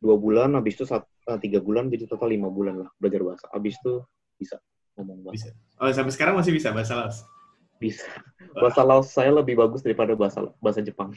dua 0.00 0.16
bulan 0.16 0.56
habis 0.56 0.78
itu 0.78 0.88
sat- 0.88 1.10
eh, 1.28 1.38
tiga 1.42 1.60
bulan 1.60 1.90
jadi 1.92 2.08
total 2.08 2.32
lima 2.32 2.48
bulan 2.48 2.86
lah 2.86 2.90
belajar 2.96 3.20
bahasa. 3.26 3.46
Habis 3.50 3.76
itu 3.82 4.00
bisa 4.38 4.56
ngomong 4.96 5.26
bahasa. 5.26 5.50
Bisa. 5.50 5.50
Oh, 5.76 5.90
sampai 5.90 6.12
sekarang 6.14 6.34
masih 6.38 6.54
bisa 6.54 6.70
bahasa 6.70 6.96
Laos. 6.96 7.26
Bisa 7.80 8.06
bahasa 8.60 8.84
Laos 8.84 9.08
saya 9.08 9.32
lebih 9.32 9.56
bagus 9.56 9.80
daripada 9.80 10.12
bahasa 10.12 10.52
bahasa 10.60 10.84
Jepang 10.84 11.16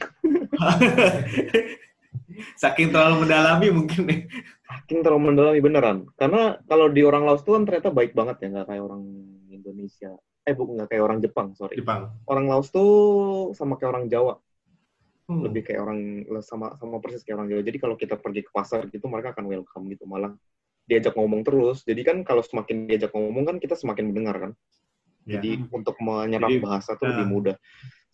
Saking 2.58 2.90
terlalu 2.90 3.26
mendalami 3.26 3.68
mungkin 3.70 4.00
nih. 4.10 4.20
Saking 4.66 5.06
terlalu 5.06 5.34
mendalami 5.34 5.60
beneran. 5.62 5.98
Karena 6.18 6.58
kalau 6.66 6.90
di 6.90 7.06
orang 7.06 7.26
Laos 7.26 7.46
tuh 7.46 7.54
kan 7.58 7.62
ternyata 7.62 7.94
baik 7.94 8.10
banget 8.10 8.42
ya, 8.42 8.46
nggak 8.50 8.66
kayak 8.74 8.82
orang 8.82 9.02
Indonesia. 9.50 10.10
Eh, 10.42 10.54
bukan 10.54 10.82
nggak 10.82 10.88
kayak 10.90 11.04
orang 11.04 11.18
Jepang, 11.22 11.54
sorry. 11.54 11.78
Jepang. 11.78 12.10
Orang 12.26 12.46
Laos 12.50 12.74
tuh 12.74 12.90
sama 13.54 13.78
kayak 13.78 13.90
orang 13.94 14.06
Jawa, 14.10 14.34
Hmm. 15.24 15.40
lebih 15.40 15.64
kayak 15.64 15.80
orang 15.80 16.00
sama 16.44 16.76
sama 16.76 17.00
persis 17.00 17.24
kayak 17.24 17.40
orang 17.40 17.48
Jawa. 17.48 17.62
Jadi 17.64 17.78
kalau 17.80 17.96
kita 17.96 18.20
pergi 18.20 18.44
ke 18.44 18.52
pasar 18.52 18.92
gitu, 18.92 19.08
mereka 19.08 19.32
akan 19.32 19.48
welcome 19.48 19.88
gitu, 19.88 20.04
malah 20.04 20.36
diajak 20.84 21.16
ngomong 21.16 21.40
terus. 21.40 21.80
Jadi 21.80 22.04
kan 22.04 22.20
kalau 22.28 22.44
semakin 22.44 22.84
diajak 22.84 23.08
ngomong 23.08 23.48
kan 23.48 23.56
kita 23.56 23.72
semakin 23.72 24.12
mendengar 24.12 24.36
kan. 24.36 24.52
Ya. 25.24 25.40
Jadi 25.40 25.64
untuk 25.72 25.96
menyerap 26.04 26.52
Jadi, 26.52 26.60
bahasa 26.60 26.90
tuh 27.00 27.08
lebih 27.08 27.26
ah. 27.26 27.30
mudah. 27.32 27.56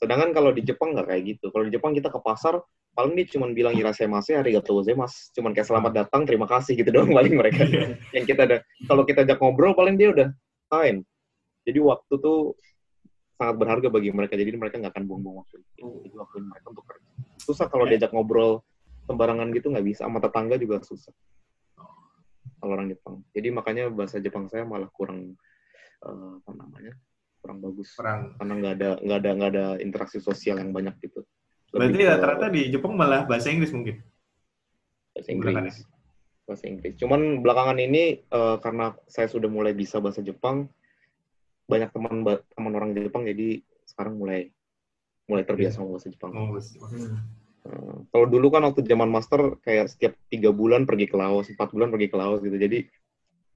Sedangkan 0.00 0.30
kalau 0.32 0.50
di 0.54 0.62
Jepang 0.64 0.94
nggak 0.96 1.10
kayak 1.10 1.22
gitu. 1.36 1.46
Kalau 1.52 1.64
di 1.66 1.72
Jepang 1.74 1.92
kita 1.92 2.08
ke 2.08 2.20
pasar, 2.22 2.56
paling 2.96 3.12
dia 3.18 3.26
cuma 3.36 3.50
bilang 3.52 3.74
irasemase, 3.76 4.38
arigatou 4.38 4.80
gozaimasu. 4.80 5.34
Cuman 5.36 5.52
kayak 5.52 5.68
selamat 5.68 5.92
datang, 6.06 6.24
terima 6.24 6.48
kasih 6.48 6.78
gitu 6.78 6.88
doang 6.88 7.12
paling 7.12 7.34
mereka. 7.36 7.66
Yang 8.16 8.24
kita 8.34 8.40
ada. 8.48 8.56
Kalau 8.88 9.02
kita 9.04 9.26
ajak 9.28 9.38
ngobrol, 9.42 9.76
paling 9.76 9.98
dia 10.00 10.08
udah 10.14 10.28
fine. 10.72 11.04
Jadi 11.68 11.78
waktu 11.84 12.14
tuh 12.16 12.56
sangat 13.36 13.56
berharga 13.60 13.88
bagi 13.92 14.10
mereka. 14.14 14.34
Jadi 14.38 14.56
mereka 14.56 14.80
nggak 14.80 14.92
akan 14.96 15.04
buang-buang 15.04 15.36
waktu. 15.44 15.60
Jadi 15.76 16.16
waktu 16.16 16.36
mereka 16.44 16.66
untuk 16.72 16.84
kerja. 16.88 17.08
Susah 17.40 17.66
kalau 17.68 17.84
Ya. 17.88 17.96
diajak 17.96 18.12
ngobrol 18.16 18.64
sembarangan 19.04 19.48
gitu 19.52 19.68
nggak 19.68 19.84
bisa. 19.84 20.08
Sama 20.08 20.22
tetangga 20.22 20.56
juga 20.56 20.80
susah. 20.80 21.12
Kalau 22.60 22.72
orang 22.76 22.92
Jepang. 22.92 23.24
Jadi 23.32 23.48
makanya 23.52 23.88
bahasa 23.88 24.20
Jepang 24.20 24.48
saya 24.48 24.64
malah 24.68 24.88
kurang 24.92 25.36
eh, 26.06 26.32
apa 26.40 26.52
namanya 26.56 26.94
kurang 27.40 27.58
bagus 27.64 27.96
Perang. 27.96 28.36
karena 28.36 28.52
nggak 28.60 28.74
ada 28.76 28.90
nggak 29.00 29.18
ada 29.18 29.30
nggak 29.32 29.50
ada 29.56 29.66
interaksi 29.80 30.20
sosial 30.20 30.60
yang 30.60 30.76
banyak 30.76 30.92
gitu. 31.00 31.24
Lebih 31.72 31.78
Berarti 31.78 31.98
ke 31.98 32.10
rata-rata 32.12 32.46
di 32.52 32.62
Jepang 32.68 32.92
malah 32.98 33.24
bahasa 33.24 33.48
Inggris 33.48 33.72
mungkin. 33.72 34.02
bahasa 35.16 35.28
Belakangan 35.32 35.64
Inggris. 35.64 35.76
Bahasa 36.44 36.64
Inggris. 36.68 36.92
Cuman 37.00 37.20
belakangan 37.40 37.78
ini 37.80 38.20
eh, 38.20 38.56
karena 38.60 38.92
saya 39.08 39.26
sudah 39.30 39.48
mulai 39.48 39.72
bisa 39.72 40.02
bahasa 40.02 40.20
Jepang, 40.20 40.68
banyak 41.64 41.90
teman 41.94 42.26
teman 42.52 42.72
orang 42.76 42.90
Jepang 42.92 43.24
jadi 43.24 43.64
sekarang 43.88 44.20
mulai 44.20 44.52
mulai 45.30 45.46
terbiasa 45.46 45.80
sama 45.80 45.96
bahasa 45.96 46.10
Jepang. 46.10 46.30
Oh, 46.34 46.50
bahasa 46.52 46.68
Jepang. 46.74 46.90
Hmm. 46.92 47.40
Eh, 47.60 47.96
kalau 48.08 48.26
dulu 48.26 48.48
kan 48.48 48.64
waktu 48.64 48.82
zaman 48.82 49.08
master 49.12 49.60
kayak 49.60 49.92
setiap 49.92 50.12
tiga 50.32 50.50
bulan 50.50 50.88
pergi 50.88 51.06
ke 51.06 51.16
Laos, 51.16 51.46
empat 51.52 51.70
bulan 51.70 51.92
pergi 51.92 52.08
ke 52.08 52.16
Laos 52.16 52.40
gitu. 52.40 52.56
Jadi 52.56 52.88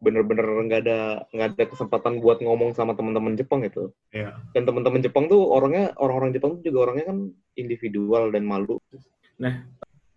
bener-bener 0.04 0.44
nggak 0.44 0.80
ada 0.84 0.98
nggak 1.32 1.48
ada 1.56 1.64
kesempatan 1.72 2.20
buat 2.20 2.44
ngomong 2.44 2.76
sama 2.76 2.92
teman-teman 2.92 3.32
Jepang 3.34 3.64
itu. 3.64 3.88
Iya. 4.12 4.36
Dan 4.52 4.68
teman-teman 4.68 5.00
Jepang 5.00 5.24
tuh 5.26 5.40
orangnya 5.48 5.96
orang-orang 5.96 6.36
Jepang 6.36 6.60
tuh 6.60 6.68
juga 6.68 6.90
orangnya 6.90 7.08
kan 7.08 7.18
individual 7.56 8.28
dan 8.28 8.44
malu. 8.44 8.76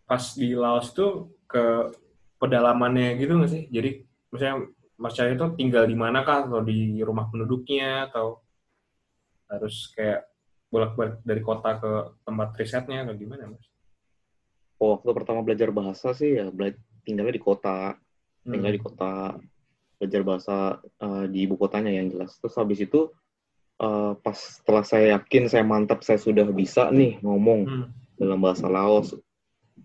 Pas 0.03 0.23
di 0.35 0.51
Laos 0.51 0.91
tuh 0.91 1.31
ke 1.47 1.95
pedalamannya 2.37 3.15
gitu 3.17 3.39
nggak 3.39 3.51
sih? 3.51 3.63
Jadi 3.71 4.03
misalnya 4.35 4.67
Mas 4.97 5.13
Cahyo 5.15 5.37
itu 5.37 5.45
tinggal 5.55 5.87
di 5.87 5.95
mana 5.95 6.27
kah? 6.27 6.43
Atau 6.43 6.61
di 6.61 6.99
rumah 7.01 7.31
penduduknya? 7.31 8.11
Atau 8.11 8.43
harus 9.47 9.93
kayak 9.95 10.27
bolak-balik 10.67 11.23
dari 11.23 11.39
kota 11.39 11.79
ke 11.79 11.91
tempat 12.27 12.51
risetnya 12.59 13.07
atau 13.07 13.15
gimana 13.15 13.47
Mas? 13.55 13.63
Oh, 14.77 14.93
waktu 14.99 15.09
pertama 15.15 15.41
belajar 15.41 15.71
bahasa 15.73 16.11
sih 16.13 16.37
ya 16.37 16.51
bela- 16.53 16.77
tinggalnya 17.01 17.33
di 17.33 17.41
kota, 17.41 17.95
tinggal 18.43 18.69
Hmm. 18.69 18.77
di 18.77 18.81
kota, 18.83 19.13
belajar 19.97 20.21
bahasa 20.23 20.55
eh, 20.81 21.25
di 21.29 21.45
ibu 21.45 21.57
kotanya 21.57 21.89
yang 21.91 22.07
jelas. 22.13 22.37
Terus 22.37 22.55
habis 22.57 22.79
itu 22.81 23.09
eh, 23.77 24.13
pas 24.17 24.37
setelah 24.37 24.81
saya 24.85 25.05
yakin, 25.17 25.49
saya 25.49 25.61
mantap, 25.65 26.01
saya 26.01 26.17
sudah 26.17 26.49
bisa 26.49 26.89
nih 26.89 27.21
ngomong 27.21 27.61
Hmm. 27.65 27.87
dalam 28.17 28.39
bahasa 28.41 28.65
Laos. 28.65 29.13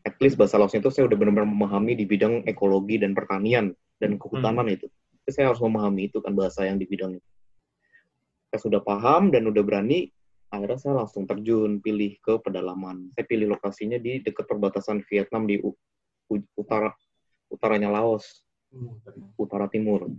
At 0.04 0.16
least 0.24 0.40
bahasa 0.40 0.56
Laosnya 0.56 0.80
itu 0.80 0.88
saya 0.88 1.04
udah 1.04 1.16
benar-benar 1.20 1.48
memahami 1.48 1.92
di 1.92 2.08
bidang 2.08 2.48
ekologi 2.48 2.96
dan 2.96 3.12
pertanian 3.12 3.76
dan 4.00 4.16
kehutanan 4.16 4.66
itu. 4.72 4.88
Jadi 5.22 5.30
saya 5.36 5.44
harus 5.52 5.60
memahami 5.60 6.08
itu 6.08 6.18
kan 6.24 6.32
bahasa 6.32 6.64
yang 6.64 6.80
di 6.80 6.88
bidang 6.88 7.20
itu. 7.20 7.28
Saya 8.50 8.60
sudah 8.68 8.80
paham 8.84 9.30
dan 9.32 9.48
udah 9.48 9.62
berani, 9.64 10.08
akhirnya 10.52 10.76
saya 10.80 10.94
langsung 11.04 11.24
terjun 11.24 11.80
pilih 11.80 12.16
ke 12.20 12.40
pedalaman. 12.40 13.08
Saya 13.12 13.24
pilih 13.24 13.52
lokasinya 13.52 13.96
di 14.00 14.20
dekat 14.20 14.44
perbatasan 14.48 15.04
Vietnam 15.08 15.44
di 15.48 15.60
utara 16.56 16.92
utaranya 17.52 17.92
Laos, 17.92 18.24
Hmm. 18.24 18.51
Utara 19.38 19.68
timur. 19.68 20.10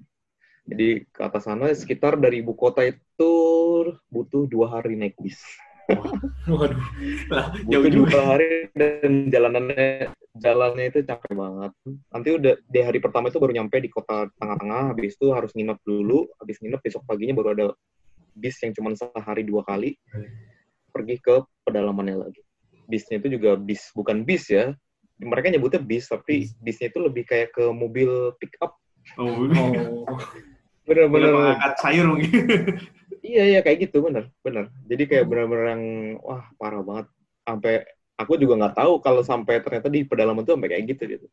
Jadi 0.63 1.03
ke 1.11 1.21
atas 1.21 1.43
sana 1.43 1.67
sekitar 1.75 2.15
dari 2.15 2.39
ibu 2.39 2.55
kota 2.55 2.87
itu 2.87 3.33
butuh 4.07 4.47
dua 4.47 4.79
hari 4.79 4.95
naik 4.95 5.19
bis. 5.19 5.39
Waduh. 6.47 6.79
Lah, 7.27 7.51
jauh 7.67 7.83
Butuh 7.83 7.91
juga. 7.91 8.09
dua 8.15 8.23
hari 8.23 8.71
dan 8.71 9.27
jalanannya 9.27 10.15
jalannya 10.39 10.85
itu 10.87 10.99
capek 11.03 11.35
banget. 11.35 11.71
Nanti 12.07 12.29
udah 12.31 12.53
di 12.63 12.79
hari 12.79 12.99
pertama 13.03 13.27
itu 13.27 13.37
baru 13.43 13.51
nyampe 13.51 13.83
di 13.83 13.91
kota 13.91 14.31
tengah-tengah, 14.39 14.95
habis 14.95 15.19
itu 15.19 15.35
harus 15.35 15.51
nginep 15.51 15.79
dulu, 15.83 16.31
habis 16.39 16.57
nginep 16.63 16.79
besok 16.79 17.03
paginya 17.03 17.35
baru 17.35 17.49
ada 17.51 17.67
bis 18.33 18.57
yang 18.63 18.71
cuma 18.73 18.95
sehari 18.95 19.43
dua 19.45 19.61
kali 19.67 19.99
pergi 20.89 21.15
ke 21.19 21.43
pedalamannya 21.65 22.17
lagi. 22.17 22.41
Bisnya 22.85 23.17
itu 23.17 23.39
juga 23.39 23.55
bis, 23.57 23.89
bukan 23.95 24.21
bis 24.27 24.47
ya. 24.51 24.75
Mereka 25.21 25.53
nyebutnya 25.53 25.81
bis, 25.81 26.09
tapi 26.09 26.49
bisnya 26.59 26.89
itu 26.89 26.99
lebih 26.99 27.23
kayak 27.27 27.53
ke 27.53 27.63
mobil 27.69 28.33
pick 28.41 28.57
up. 28.59 28.77
Oh, 29.19 29.27
Oh. 29.27 30.07
boleh 30.83 31.05
Bener-bener 31.09 31.31
mengangkat 31.31 31.73
sayur 31.79 32.05
mungkin. 32.11 32.31
Iya 33.23 33.55
iya 33.55 33.59
kayak 33.63 33.87
gitu 33.87 34.03
bener 34.03 34.35
bener. 34.43 34.67
Jadi 34.83 35.03
kayak 35.07 35.25
bener-bener 35.31 35.65
yang 35.71 35.83
wah 36.19 36.43
parah 36.59 36.83
banget. 36.83 37.07
Sampai 37.47 37.87
aku 38.19 38.35
juga 38.35 38.59
nggak 38.59 38.75
tahu 38.75 38.99
kalau 38.99 39.23
sampai 39.23 39.63
ternyata 39.63 39.87
di 39.87 40.03
pedalaman 40.03 40.43
tuh 40.43 40.59
sampai 40.59 40.75
kayak 40.75 40.83
gitu 40.91 41.03
gitu. 41.07 41.27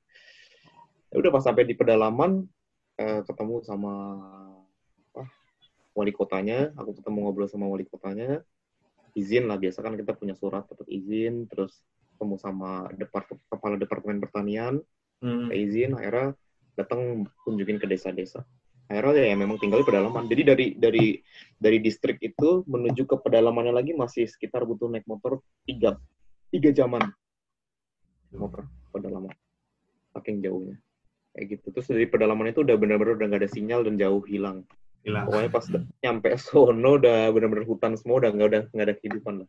Ya 1.10 1.16
udah 1.18 1.30
pas 1.34 1.42
sampai 1.42 1.66
di 1.66 1.74
pedalaman 1.74 2.46
eh, 2.94 3.26
ketemu 3.26 3.66
sama 3.66 3.92
apa, 5.10 5.26
wali 5.98 6.14
kotanya. 6.14 6.70
Aku 6.78 6.94
ketemu 6.94 7.26
ngobrol 7.26 7.50
sama 7.50 7.66
wali 7.66 7.82
kotanya. 7.90 8.46
Izin 9.18 9.50
lah 9.50 9.58
biasa 9.58 9.82
kan 9.82 9.98
kita 9.98 10.14
punya 10.14 10.38
surat 10.38 10.70
dapat 10.70 10.86
izin. 10.86 11.50
Terus 11.50 11.74
ketemu 12.20 12.36
sama 12.36 12.92
depart 13.00 13.32
kepala 13.48 13.80
departemen 13.80 14.20
pertanian. 14.20 14.84
Hmm. 15.24 15.48
Izin 15.48 15.96
akhirnya 15.96 16.36
datang 16.76 17.24
kunjungin 17.48 17.80
ke 17.80 17.88
desa-desa. 17.88 18.44
Akhirnya 18.92 19.32
ya 19.32 19.36
memang 19.40 19.56
tinggal 19.56 19.80
di 19.80 19.88
pedalaman. 19.88 20.28
Jadi 20.28 20.42
dari 20.44 20.66
dari 20.76 21.16
dari 21.56 21.80
distrik 21.80 22.20
itu 22.20 22.60
menuju 22.68 23.08
ke 23.08 23.16
pedalamannya 23.24 23.72
lagi 23.72 23.96
masih 23.96 24.28
sekitar 24.28 24.68
butuh 24.68 24.92
naik 24.92 25.08
motor 25.08 25.40
tiga 25.64 25.96
tiga 26.52 26.68
jaman. 26.76 27.08
Motor 28.36 28.68
pedalaman. 28.92 29.32
Saking 30.12 30.44
jauhnya. 30.44 30.76
Kayak 31.32 31.56
gitu. 31.56 31.66
Terus 31.72 31.88
dari 31.88 32.04
pedalaman 32.04 32.52
itu 32.52 32.60
udah 32.60 32.76
benar-benar 32.76 33.16
udah 33.16 33.26
nggak 33.32 33.48
ada 33.48 33.50
sinyal 33.50 33.80
dan 33.88 33.96
jauh 33.96 34.20
hilang. 34.28 34.68
Hilang. 35.00 35.32
pokoknya 35.32 35.48
pas 35.48 35.64
nyampe 36.04 36.28
sono 36.36 37.00
udah 37.00 37.32
benar-benar 37.32 37.64
hutan 37.64 37.96
semua 37.96 38.20
udah 38.20 38.36
nggak 38.36 38.48
ada 38.52 38.60
nggak 38.68 38.84
ada 38.84 38.94
kehidupan 39.00 39.34
lah 39.40 39.48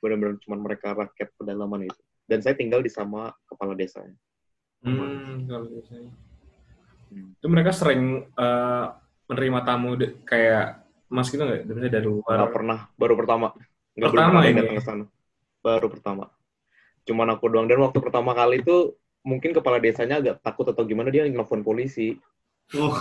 benar-benar 0.00 0.36
cuma 0.44 0.56
mereka 0.58 0.92
rakyat 0.96 1.28
pedalaman 1.38 1.86
itu 1.88 2.02
dan 2.26 2.38
saya 2.44 2.54
tinggal 2.56 2.80
di 2.80 2.90
sama 2.92 3.32
kepala 3.48 3.72
desanya 3.76 4.16
Hmm, 4.80 5.44
kalau 5.44 5.68
biasanya. 5.68 6.08
Hmm. 7.12 7.36
Itu 7.36 7.46
mereka 7.52 7.70
sering 7.76 8.24
eh, 8.32 8.84
menerima 9.28 9.60
tamu 9.66 9.90
de- 10.00 10.16
kayak 10.24 10.80
Mas 11.10 11.28
gitu 11.28 11.42
nggak? 11.42 11.66
Dari 11.68 12.06
luar. 12.06 12.38
nggak 12.40 12.52
pernah 12.54 12.78
baru 12.96 13.14
pertama 13.18 13.46
nggak 13.98 14.10
Pertama 14.14 14.38
ini? 14.46 14.60
datang 14.62 14.76
ke 14.78 14.84
sana 14.84 15.04
baru 15.60 15.86
pertama. 15.92 16.24
Cuman 17.04 17.28
aku 17.34 17.44
doang 17.52 17.66
dan 17.68 17.80
waktu 17.84 17.98
pertama 18.00 18.32
kali 18.32 18.62
itu 18.64 18.96
mungkin 19.26 19.52
kepala 19.52 19.76
desanya 19.82 20.16
agak 20.22 20.40
takut 20.40 20.64
atau 20.72 20.82
gimana 20.88 21.12
dia 21.12 21.28
nelfon 21.28 21.60
polisi. 21.60 22.16
Oh, 22.74 22.96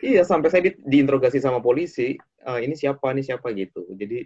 Iya, 0.00 0.24
sampai 0.24 0.48
saya 0.48 0.62
di, 0.64 0.72
diinterogasi 0.80 1.38
sama 1.44 1.60
polisi, 1.60 2.16
"Eh, 2.20 2.58
ini 2.64 2.72
siapa, 2.72 3.12
ini 3.12 3.20
siapa 3.20 3.52
gitu. 3.52 3.84
Jadi 3.92 4.24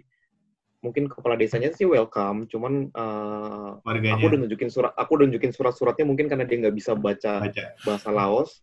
mungkin 0.85 1.09
kepala 1.09 1.33
desanya 1.33 1.73
sih 1.73 1.89
welcome, 1.89 2.45
cuman 2.45 2.93
eh, 2.93 3.69
warganya 3.81 4.21
aku 4.21 4.25
udah 4.29 4.39
nunjukin 4.45 4.69
surat, 4.69 4.93
aku 4.93 5.11
udah 5.17 5.25
nunjukin 5.25 5.51
surat-suratnya 5.51 6.05
mungkin 6.05 6.29
karena 6.29 6.45
dia 6.45 6.57
nggak 6.61 6.75
bisa 6.77 6.93
baca 6.93 7.41
baca. 7.41 7.65
bahasa 7.81 8.09
Laos, 8.13 8.61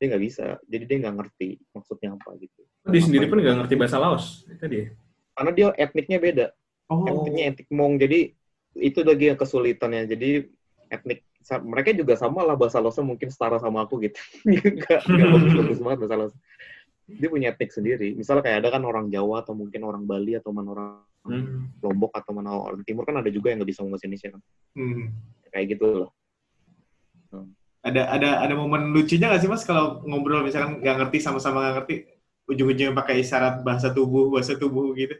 dia 0.00 0.16
nggak 0.16 0.24
bisa, 0.24 0.56
jadi 0.64 0.84
dia 0.88 0.96
nggak 1.04 1.16
ngerti 1.20 1.60
maksudnya 1.76 2.16
apa 2.16 2.40
gitu. 2.40 2.60
Dia 2.88 3.02
sendiri 3.04 3.28
pun 3.28 3.44
nggak 3.44 3.56
ngerti 3.64 3.74
bahasa 3.76 4.00
Laos. 4.00 4.48
Itu 4.48 4.64
dia. 4.64 4.96
Karena 5.36 5.52
dia 5.52 5.66
etniknya 5.76 6.18
beda, 6.18 6.46
Oh, 6.88 7.04
etniknya 7.04 7.52
etnik 7.52 7.68
Mong, 7.68 8.00
jadi 8.00 8.32
itu 8.80 8.98
lagi 9.04 9.24
yang 9.28 9.38
kesulitannya. 9.38 10.08
Jadi 10.08 10.48
etnik 10.88 11.20
mereka 11.64 11.92
juga 11.92 12.16
sama 12.16 12.44
lah 12.44 12.56
bahasa 12.56 12.80
Laosnya 12.80 13.04
mungkin 13.04 13.28
setara 13.28 13.60
sama 13.60 13.84
aku 13.84 14.00
gitu. 14.04 14.16
Nggak 14.48 15.00
nggak 15.04 15.28
bagus-bagus 15.36 15.78
banget 15.84 15.98
bahasa 16.00 16.16
Laos. 16.16 16.34
Dia 17.08 17.28
punya 17.28 17.52
etnik 17.52 17.70
sendiri. 17.72 18.16
Misalnya 18.16 18.42
kayak 18.44 18.58
ada 18.64 18.68
kan 18.72 18.82
orang 18.88 19.12
Jawa 19.12 19.44
atau 19.44 19.52
mungkin 19.52 19.84
orang 19.84 20.08
Bali 20.08 20.36
atau 20.36 20.52
mana 20.52 20.68
orang 20.72 20.92
Hmm. 21.26 21.74
Lombok 21.82 22.12
atau 22.14 22.32
mana 22.36 22.54
orang 22.54 22.84
Timur 22.86 23.02
kan 23.04 23.18
ada 23.18 23.30
juga 23.32 23.50
yang 23.50 23.62
nggak 23.62 23.70
bisa 23.70 23.80
ngomong 23.82 23.98
bahasa 23.98 24.06
Indonesia 24.06 24.28
kan. 24.34 24.42
hmm. 24.76 25.04
Kayak 25.50 25.66
gitu 25.76 25.86
loh. 26.06 26.10
ada 27.78 28.10
ada 28.10 28.42
ada 28.42 28.54
momen 28.58 28.90
lucunya 28.90 29.30
nggak 29.30 29.40
sih 29.44 29.48
mas 29.48 29.62
kalau 29.62 30.02
ngobrol 30.02 30.42
misalkan 30.42 30.82
nggak 30.82 30.98
ngerti 30.98 31.18
sama-sama 31.22 31.62
nggak 31.62 31.74
ngerti 31.78 31.94
ujung-ujungnya 32.48 32.96
pakai 32.96 33.22
isyarat 33.22 33.60
bahasa 33.60 33.92
tubuh 33.92 34.32
bahasa 34.32 34.56
tubuh 34.56 34.96
gitu. 34.96 35.14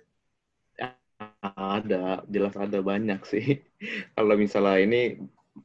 Ada, 1.39 2.27
jelas 2.27 2.55
ada 2.59 2.79
banyak 2.83 3.21
sih. 3.27 3.63
Kalau 4.17 4.35
misalnya 4.35 4.79
ini 4.83 5.01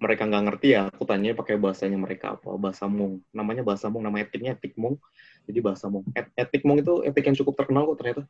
mereka 0.01 0.25
nggak 0.25 0.43
ngerti 0.49 0.67
ya, 0.73 0.89
aku 0.89 1.05
tanya 1.05 1.37
pakai 1.37 1.55
bahasanya 1.57 1.97
mereka 1.97 2.37
apa, 2.37 2.57
bahasa 2.57 2.89
Mong. 2.89 3.21
Namanya 3.29 3.61
bahasa 3.61 3.89
Mong, 3.89 4.01
nama 4.01 4.21
etiknya 4.21 4.57
etik 4.57 4.73
Mong. 4.77 4.97
Jadi 5.45 5.59
bahasa 5.61 5.85
Mong. 5.89 6.05
Et 6.17 6.25
etik 6.37 6.65
Mong 6.65 6.81
itu 6.81 6.93
etik 7.05 7.25
yang 7.25 7.37
cukup 7.37 7.53
terkenal 7.57 7.85
kok 7.93 7.97
ternyata. 8.01 8.23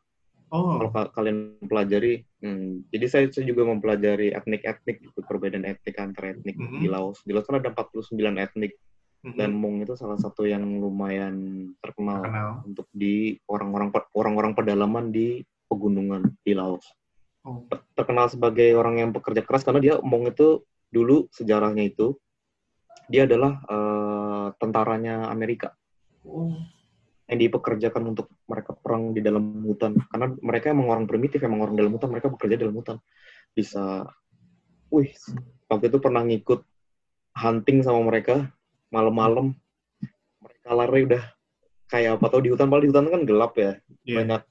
Oh, 0.54 0.78
Kalau 0.78 0.90
ka- 0.94 1.10
kalian 1.10 1.58
pelajari, 1.66 2.22
hmm, 2.38 2.86
jadi 2.94 3.06
saya, 3.10 3.26
saya 3.34 3.42
juga 3.50 3.66
mempelajari 3.66 4.30
etnik-etnik, 4.30 5.02
gitu, 5.02 5.18
perbedaan 5.26 5.66
etnik 5.66 5.98
antar 5.98 6.38
etnik 6.38 6.54
Mhm. 6.54 6.78
di 6.78 6.86
Laos. 6.86 7.18
Di 7.26 7.34
Laos 7.34 7.50
kan 7.50 7.58
ada 7.58 7.74
49 7.74 8.38
etnik, 8.38 8.78
mm-mm. 9.26 9.34
dan 9.34 9.50
Mong 9.50 9.82
itu 9.82 9.98
salah 9.98 10.14
satu 10.14 10.46
yang 10.46 10.62
lumayan 10.78 11.34
terkenal 11.82 12.22
kenal. 12.22 12.50
untuk 12.62 12.86
di 12.94 13.34
orang-orang 13.50 13.90
orang-orang 14.14 14.52
pedalaman 14.54 15.10
di 15.10 15.42
pegunungan 15.66 16.38
di 16.44 16.52
Laos 16.54 16.86
Oh, 17.44 17.66
ter- 17.68 17.84
terkenal 17.92 18.30
sebagai 18.32 18.72
orang 18.72 19.00
yang 19.04 19.10
pekerja 19.12 19.44
keras 19.44 19.64
karena 19.66 19.80
dia 19.82 19.94
Mong 20.00 20.32
itu 20.32 20.62
dulu 20.88 21.28
sejarahnya 21.34 21.84
itu 21.88 22.14
dia 23.08 23.26
adalah 23.28 23.60
eh, 23.68 24.46
tentaranya 24.56 25.28
Amerika 25.28 25.72
oh, 26.24 26.56
yang 27.24 27.38
dipekerjakan 27.40 28.12
untuk 28.12 28.28
mereka 28.44 28.76
perang 28.76 29.16
di 29.16 29.20
dalam 29.24 29.64
hutan. 29.64 29.96
Karena 30.12 30.28
mereka 30.40 30.72
emang 30.72 30.92
orang 30.92 31.06
primitif 31.08 31.40
emang 31.40 31.64
orang 31.64 31.76
dalam 31.76 31.92
hutan 31.96 32.10
mereka 32.12 32.28
bekerja 32.28 32.60
dalam 32.60 32.76
hutan. 32.76 32.96
Bisa 33.56 34.04
wih 34.92 35.10
waktu 35.70 35.88
itu 35.88 35.98
pernah 35.98 36.22
ngikut 36.22 36.60
hunting 37.34 37.80
sama 37.80 38.00
mereka 38.04 38.52
malam-malam. 38.92 39.56
Mereka 40.44 40.68
lari 40.76 41.00
udah 41.08 41.22
kayak 41.88 42.20
apa 42.20 42.26
tau 42.28 42.42
di 42.44 42.50
hutan. 42.52 42.68
Padahal 42.68 42.84
di 42.84 42.90
hutan 42.92 43.06
kan 43.08 43.22
gelap 43.24 43.52
ya. 43.56 43.72
Iya. 44.04 44.16
banyak 44.20 44.42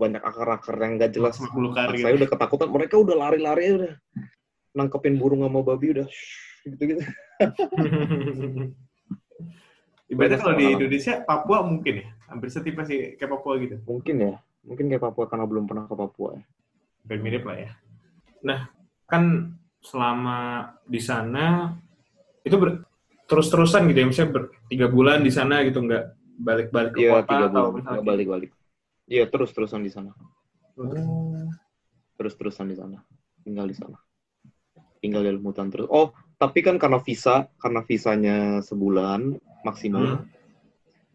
banyak 0.00 0.22
akar-akar 0.24 0.76
yang 0.80 0.92
nggak 1.00 1.12
jelas. 1.12 1.36
Gitu. 1.40 1.72
saya 1.76 2.14
udah 2.16 2.28
ketakutan. 2.28 2.68
Mereka 2.68 2.94
udah 3.00 3.16
lari-lari 3.16 3.64
udah. 3.76 3.94
Nangkepin 4.76 5.18
burung 5.18 5.42
sama 5.42 5.66
babi 5.66 5.98
udah 5.98 6.06
gitu 6.66 6.82
gitu 6.96 7.02
Ibaratnya 10.10 10.38
kalau 10.42 10.56
di 10.58 10.66
Indonesia 10.74 11.22
Papua 11.22 11.62
mungkin 11.62 11.94
ya, 12.02 12.08
hampir 12.26 12.48
setipe 12.50 12.82
sih 12.82 13.14
kayak 13.14 13.30
Papua 13.30 13.54
gitu. 13.62 13.78
mungkin 13.86 14.16
ya. 14.18 14.34
Mungkin 14.66 14.90
kayak 14.90 15.02
Papua 15.06 15.24
karena 15.30 15.46
belum 15.46 15.64
pernah 15.70 15.86
ke 15.86 15.94
Papua 15.94 16.34
ya. 16.34 16.42
Hampir 17.06 17.18
mirip 17.22 17.42
lah 17.46 17.56
ya. 17.56 17.70
kan 19.06 19.54
selama 19.82 20.70
di 20.86 21.00
sana 21.02 21.74
itu 22.46 22.54
ber- 22.58 22.82
terus-terusan 23.26 23.86
gitu 23.90 23.98
ya, 24.02 24.06
misalnya 24.06 24.30
ber, 24.34 24.44
tiga 24.70 24.86
bulan 24.90 25.22
di 25.22 25.30
sana 25.34 25.62
gitu 25.66 25.82
nggak 25.82 26.04
balik-balik 26.40 26.92
ke 26.94 27.00
Iya 27.04 27.10
kota 27.20 27.26
tiga 27.30 27.46
atau 27.46 27.54
bulan. 27.54 27.74
misalnya 27.74 27.94
nggak 27.94 28.06
balik-balik. 28.06 28.50
Iya 29.10 29.24
terus 29.30 29.50
terusan 29.54 29.82
di 29.82 29.90
sana. 29.90 30.10
Oh. 30.78 31.46
terus 32.16 32.34
terusan 32.38 32.68
di 32.70 32.76
sana. 32.78 32.98
Tinggal 33.42 33.66
di 33.68 33.76
sana. 33.76 33.96
Tinggal 35.00 35.24
dalam 35.24 35.42
hutan 35.44 35.68
terus 35.72 35.88
oh 35.88 36.12
tapi 36.36 36.60
kan 36.60 36.76
karena 36.76 37.00
visa 37.00 37.48
karena 37.56 37.80
visanya 37.84 38.36
sebulan 38.60 39.36
maksimum 39.62 40.20
Hmm. 40.20 40.24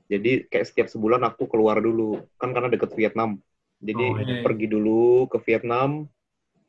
jadi 0.06 0.46
kayak 0.46 0.66
setiap 0.70 0.88
sebulan 0.90 1.26
aku 1.26 1.50
keluar 1.50 1.82
dulu. 1.82 2.22
Kan 2.38 2.54
karena 2.54 2.70
deket 2.70 2.94
Vietnam. 2.94 3.42
Jadi 3.82 4.06
Oh, 4.06 4.22
iya. 4.22 4.46
pergi 4.46 4.70
dulu 4.70 5.26
ke 5.26 5.42
Vietnam. 5.42 6.06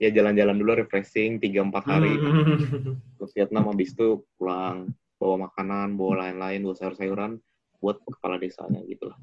Ya 0.01 0.09
jalan-jalan 0.13 0.57
dulu 0.57 0.73
refreshing 0.77 1.37
3-4 1.37 1.85
hari. 1.85 2.17
Hmm. 2.17 2.97
ke 3.17 3.25
Vietnam 3.37 3.69
habis 3.69 3.93
itu 3.93 4.25
pulang 4.41 4.89
bawa 5.17 5.49
makanan 5.49 5.97
bawa 5.97 6.29
lain-lain 6.29 6.65
bawa 6.65 6.77
sayur-sayuran 6.77 7.41
buat 7.81 8.01
kepala 8.05 8.37
desanya 8.37 8.81
gitu 8.85 9.09
lah 9.09 9.17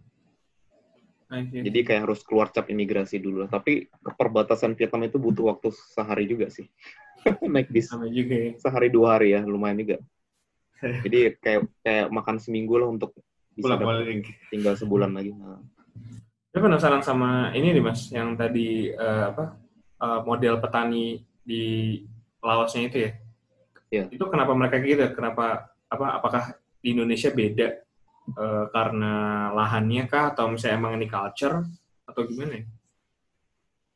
jadi 1.34 1.80
kayak 1.82 2.02
harus 2.06 2.22
keluar 2.22 2.54
cap 2.54 2.70
imigrasi 2.70 3.18
dulu 3.18 3.42
lah. 3.46 3.50
Tapi 3.50 3.89
ke 3.89 4.12
perbatasan 4.13 4.78
Vietnam 4.78 5.10
itu 5.10 5.18
butuh 5.18 5.50
waktu 5.50 5.74
sehari 5.74 6.30
juga 6.30 6.46
sih. 6.54 6.70
Naik 7.42 7.74
bis. 7.74 7.89
Sama 7.89 8.06
juga 8.06 8.36
ya. 8.38 8.52
sehari 8.62 8.94
dua 8.94 9.18
hari 9.18 9.34
ya 9.34 9.42
lumayan 9.42 9.82
juga 9.82 9.98
jadi 10.82 11.38
kayak 11.40 11.62
kayak 11.84 12.08
makan 12.12 12.38
seminggu 12.42 12.76
lah 12.80 12.90
untuk 12.90 13.16
bisa 13.54 13.78
tinggal 14.50 14.74
sebulan 14.74 15.14
lagi 15.14 15.32
Saya 16.54 16.62
penasaran 16.62 17.02
sama 17.02 17.50
ini 17.58 17.74
nih 17.74 17.82
mas, 17.82 18.14
yang 18.14 18.38
tadi 18.38 18.94
eh, 18.94 19.24
apa 19.34 19.58
eh, 20.02 20.20
model 20.22 20.62
petani 20.62 21.22
di 21.42 21.98
Laosnya 22.44 22.92
itu 22.92 22.98
ya. 23.10 23.12
Iya. 23.94 24.04
Itu 24.14 24.26
kenapa 24.30 24.54
mereka 24.54 24.78
gitu? 24.82 25.02
Kenapa 25.18 25.74
apa? 25.90 26.06
Apakah 26.18 26.44
di 26.82 26.94
Indonesia 26.94 27.34
beda 27.34 27.68
eh, 28.38 28.66
karena 28.70 29.14
lahannya 29.54 30.04
kah? 30.06 30.34
Atau 30.34 30.54
misalnya 30.54 30.78
emang 30.78 30.94
ini 31.02 31.10
culture 31.10 31.66
atau 32.06 32.22
gimana? 32.30 32.62
ya? 32.62 32.64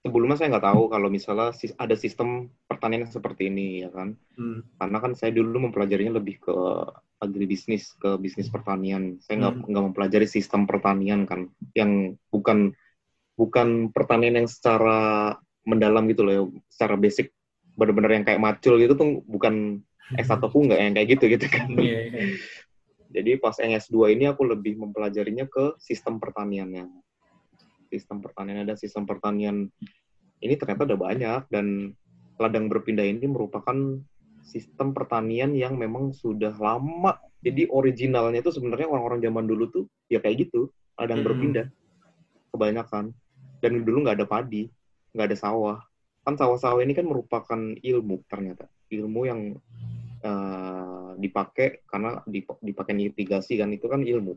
Sebelumnya 0.02 0.38
saya 0.38 0.54
nggak 0.56 0.68
tahu 0.72 0.84
kalau 0.88 1.08
misalnya 1.10 1.52
ada 1.78 1.96
sistem 1.98 2.48
pertanian 2.70 3.06
yang 3.06 3.14
seperti 3.14 3.50
ini 3.50 3.84
ya 3.84 3.90
kan 3.92 4.14
Hmm. 4.38 4.62
karena 4.78 4.98
kan 5.02 5.12
saya 5.18 5.34
dulu 5.34 5.70
mempelajarinya 5.70 6.22
lebih 6.22 6.38
ke 6.38 6.56
agribisnis 7.18 7.98
ke 7.98 8.14
bisnis 8.22 8.54
pertanian 8.54 9.18
saya 9.20 9.42
nggak 9.42 9.54
Hmm. 9.58 9.66
nggak 9.74 9.86
mempelajari 9.92 10.28
sistem 10.30 10.70
pertanian 10.70 11.26
kan 11.26 11.50
yang 11.74 12.14
bukan 12.30 12.78
bukan 13.34 13.90
pertanian 13.90 14.38
yang 14.42 14.50
secara 14.50 15.34
mendalam 15.66 16.06
gitu 16.10 16.22
loh 16.26 16.34
ya, 16.34 16.44
secara 16.70 16.96
basic 16.98 17.34
benar-benar 17.78 18.12
yang 18.18 18.26
kayak 18.26 18.42
macul 18.42 18.78
gitu 18.82 18.94
tuh 18.98 19.22
bukan 19.26 19.82
S1 20.16 20.40
aku 20.40 20.58
nggak 20.70 20.80
yang 20.80 20.94
kayak 20.96 21.08
gitu 21.18 21.26
gitu 21.36 21.46
kan 21.50 21.68
Iya, 21.78 22.00
iya. 22.14 22.24
jadi 23.12 23.32
pas 23.42 23.58
yang 23.60 23.74
S2 23.78 24.14
ini 24.14 24.30
aku 24.30 24.46
lebih 24.46 24.78
mempelajarinya 24.78 25.50
ke 25.50 25.76
sistem 25.82 26.22
pertaniannya 26.22 26.88
sistem 27.90 28.22
pertanian 28.22 28.68
ada 28.68 28.76
sistem 28.76 29.08
pertanian 29.08 29.72
ini 30.44 30.54
ternyata 30.54 30.86
ada 30.86 30.98
banyak 31.00 31.42
dan 31.50 31.98
ladang 32.38 32.70
berpindah 32.70 33.04
ini 33.04 33.26
merupakan 33.26 33.98
sistem 34.46 34.94
pertanian 34.94 35.58
yang 35.58 35.76
memang 35.76 36.14
sudah 36.14 36.54
lama. 36.56 37.18
Jadi 37.42 37.68
originalnya 37.68 38.46
itu 38.46 38.54
sebenarnya 38.54 38.88
orang-orang 38.88 39.20
zaman 39.20 39.46
dulu 39.50 39.66
tuh 39.74 39.84
ya 40.08 40.22
kayak 40.22 40.48
gitu, 40.48 40.70
ladang 40.96 41.22
Hmm. 41.22 41.28
berpindah 41.28 41.66
kebanyakan. 42.54 43.12
Dan 43.58 43.82
dulu 43.82 44.06
nggak 44.06 44.22
ada 44.22 44.28
padi, 44.30 44.70
nggak 45.18 45.28
ada 45.34 45.38
sawah. 45.38 45.78
Kan 46.22 46.38
sawah-sawah 46.38 46.86
ini 46.86 46.94
kan 46.94 47.10
merupakan 47.10 47.60
ilmu 47.82 48.16
ternyata, 48.30 48.70
ilmu 48.94 49.22
yang 49.26 49.42
eh, 50.18 51.10
dipakai 51.22 51.86
karena 51.86 52.26
dip- 52.26 52.58
dipakai 52.58 52.98
irigasi 52.98 53.62
kan 53.62 53.70
itu 53.70 53.86
kan 53.86 54.02
ilmu 54.02 54.34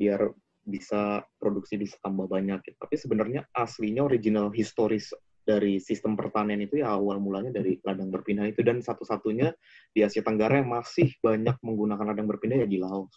biar 0.00 0.32
bisa 0.68 1.24
produksi 1.40 1.80
bisa 1.80 1.96
tambah 2.04 2.28
banyak 2.28 2.60
gitu. 2.62 2.76
Tapi 2.76 2.96
sebenarnya 3.00 3.40
aslinya 3.56 4.04
original 4.04 4.52
historis 4.52 5.16
dari 5.40 5.80
sistem 5.80 6.12
pertanian 6.12 6.60
itu 6.60 6.84
ya 6.84 6.92
awal 6.92 7.16
mulanya 7.24 7.48
dari 7.48 7.80
ladang 7.80 8.12
berpindah 8.12 8.44
itu 8.52 8.60
dan 8.60 8.84
satu-satunya 8.84 9.56
di 9.96 10.04
Asia 10.04 10.20
Tenggara 10.20 10.60
yang 10.60 10.68
masih 10.68 11.08
banyak 11.24 11.56
menggunakan 11.64 12.04
ladang 12.12 12.28
berpindah 12.28 12.60
ya 12.60 12.68
di 12.68 12.76
Laos. 12.76 13.16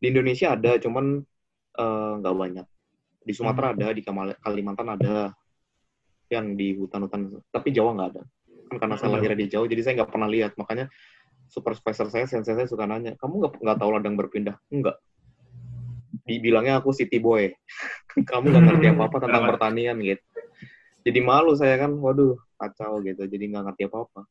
Di 0.00 0.08
Indonesia 0.08 0.56
ada, 0.56 0.80
cuman 0.80 1.20
eh, 1.76 2.12
nggak 2.24 2.36
banyak. 2.36 2.66
Di 3.20 3.32
Sumatera 3.36 3.76
ada, 3.76 3.92
di 3.92 4.00
Kalimantan 4.40 4.88
ada, 4.96 5.36
yang 6.32 6.56
di 6.56 6.72
hutan-hutan. 6.78 7.42
Tapi 7.52 7.68
Jawa 7.74 7.92
nggak 7.92 8.08
ada. 8.16 8.22
Kan 8.70 8.76
karena 8.78 8.96
saya 8.96 9.10
Ada. 9.10 9.16
lahirnya 9.18 9.38
di 9.42 9.48
Jawa, 9.50 9.66
jadi 9.66 9.82
saya 9.82 9.94
nggak 10.00 10.10
pernah 10.14 10.28
lihat. 10.30 10.52
Makanya 10.54 10.86
supervisor 11.50 12.06
saya, 12.08 12.24
sensei 12.30 12.54
saya 12.54 12.70
suka 12.70 12.86
nanya, 12.86 13.18
kamu 13.18 13.42
nggak 13.42 13.52
nggak 13.58 13.78
tahu 13.82 13.90
ladang 13.90 14.14
berpindah? 14.14 14.56
Enggak. 14.70 14.96
Dibilangnya 16.30 16.78
aku 16.78 16.94
city 16.94 17.18
boy. 17.18 17.50
kamu 18.30 18.54
nggak 18.54 18.64
ngerti 18.70 18.86
apa-apa 18.94 19.16
tentang 19.26 19.44
pertanian 19.50 19.96
gitu. 19.98 20.22
Jadi 21.02 21.18
malu 21.24 21.58
saya 21.58 21.74
kan, 21.80 21.90
waduh, 21.98 22.38
kacau 22.54 23.02
gitu. 23.02 23.26
Jadi 23.26 23.44
nggak 23.50 23.64
ngerti 23.66 23.82
apa 23.90 23.98
apa 24.06 24.22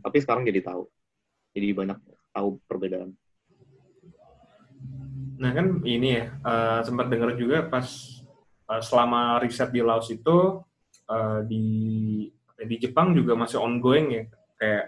tapi 0.00 0.16
sekarang 0.24 0.48
jadi 0.48 0.64
tahu. 0.64 0.88
Jadi 1.52 1.68
banyak 1.76 1.98
tahu 2.32 2.48
perbedaan. 2.64 3.12
Nah 5.36 5.50
kan 5.52 5.84
ini 5.84 6.16
ya, 6.16 6.24
uh, 6.40 6.80
sempat 6.80 7.12
dengar 7.12 7.36
juga 7.36 7.66
pas 7.68 7.84
uh, 8.72 8.80
selama 8.80 9.42
riset 9.42 9.68
di 9.68 9.84
Laos 9.84 10.08
itu 10.08 10.64
uh, 11.12 11.40
di 11.44 11.64
di 12.62 12.76
Jepang 12.78 13.12
juga 13.12 13.36
masih 13.36 13.58
ongoing 13.60 14.06
ya, 14.16 14.24
kayak 14.56 14.84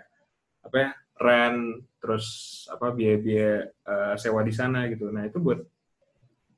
apa 0.65 0.77
ya, 0.79 0.91
rent 1.21 1.61
terus 2.01 2.27
apa 2.71 2.95
biaya-biaya 2.95 3.69
uh, 3.85 4.15
sewa 4.17 4.41
di 4.41 4.55
sana 4.55 4.89
gitu. 4.89 5.13
Nah 5.13 5.29
itu 5.29 5.37
buat 5.43 5.61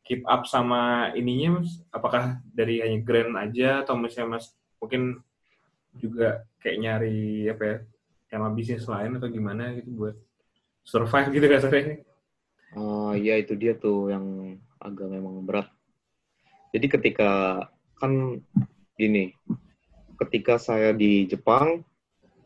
keep 0.06 0.22
up 0.30 0.46
sama 0.46 1.10
ininya, 1.18 1.60
mas, 1.60 1.82
apakah 1.90 2.38
dari 2.54 2.78
hanya 2.78 3.02
grand 3.02 3.34
aja 3.34 3.82
atau 3.82 3.98
misalnya 3.98 4.38
mas 4.38 4.54
mungkin 4.78 5.18
juga 5.98 6.46
kayak 6.62 6.78
nyari 6.78 7.50
apa 7.50 7.62
ya, 7.66 7.76
sama 8.30 8.54
bisnis 8.54 8.86
lain 8.86 9.18
atau 9.18 9.26
gimana 9.26 9.74
gitu 9.82 9.90
buat 9.98 10.16
survive 10.86 11.34
gitu 11.34 11.46
kasarnya? 11.50 12.06
Oh 12.78 13.10
iya 13.18 13.42
itu 13.42 13.58
dia 13.58 13.74
tuh 13.74 14.14
yang 14.14 14.56
agak 14.78 15.10
memang 15.10 15.42
berat. 15.42 15.66
Jadi 16.70 16.86
ketika 16.86 17.64
kan 17.98 18.38
gini, 18.94 19.34
ketika 20.22 20.60
saya 20.62 20.94
di 20.94 21.26
Jepang, 21.26 21.82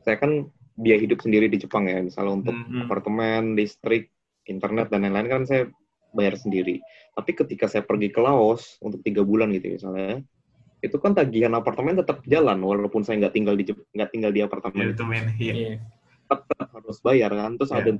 saya 0.01 0.16
kan 0.16 0.49
biaya 0.81 1.03
hidup 1.03 1.20
sendiri 1.20 1.51
di 1.53 1.61
Jepang 1.61 1.90
ya, 1.90 2.01
misalnya 2.01 2.40
untuk 2.40 2.57
mm 2.57 2.64
-hmm. 2.64 2.83
apartemen, 2.88 3.42
listrik, 3.59 4.09
internet 4.49 4.88
dan 4.88 5.05
lain-lain 5.05 5.29
kan 5.29 5.42
saya 5.44 5.68
bayar 6.14 6.35
sendiri. 6.38 6.83
Tapi 7.14 7.31
ketika 7.35 7.66
saya 7.66 7.83
pergi 7.83 8.11
ke 8.11 8.20
Laos 8.23 8.79
untuk 8.83 9.03
tiga 9.03 9.23
bulan 9.27 9.51
gitu 9.55 9.75
misalnya, 9.75 10.23
itu 10.81 10.96
kan 10.96 11.12
tagihan 11.12 11.53
apartemen 11.53 12.01
tetap 12.01 12.25
jalan 12.25 12.57
walaupun 12.64 13.05
saya 13.05 13.20
nggak 13.27 13.35
tinggal 13.37 13.55
di 13.57 13.68
nggak 13.68 14.11
tinggal 14.11 14.33
di 14.33 14.40
apartemen. 14.40 14.96
Iya, 15.37 15.53
iya. 15.53 15.77
Tetap 16.31 16.68
harus 16.73 16.99
bayar 17.05 17.31
kan. 17.35 17.61
Terus 17.61 17.70
yeah. 17.70 17.81
ada 17.81 17.90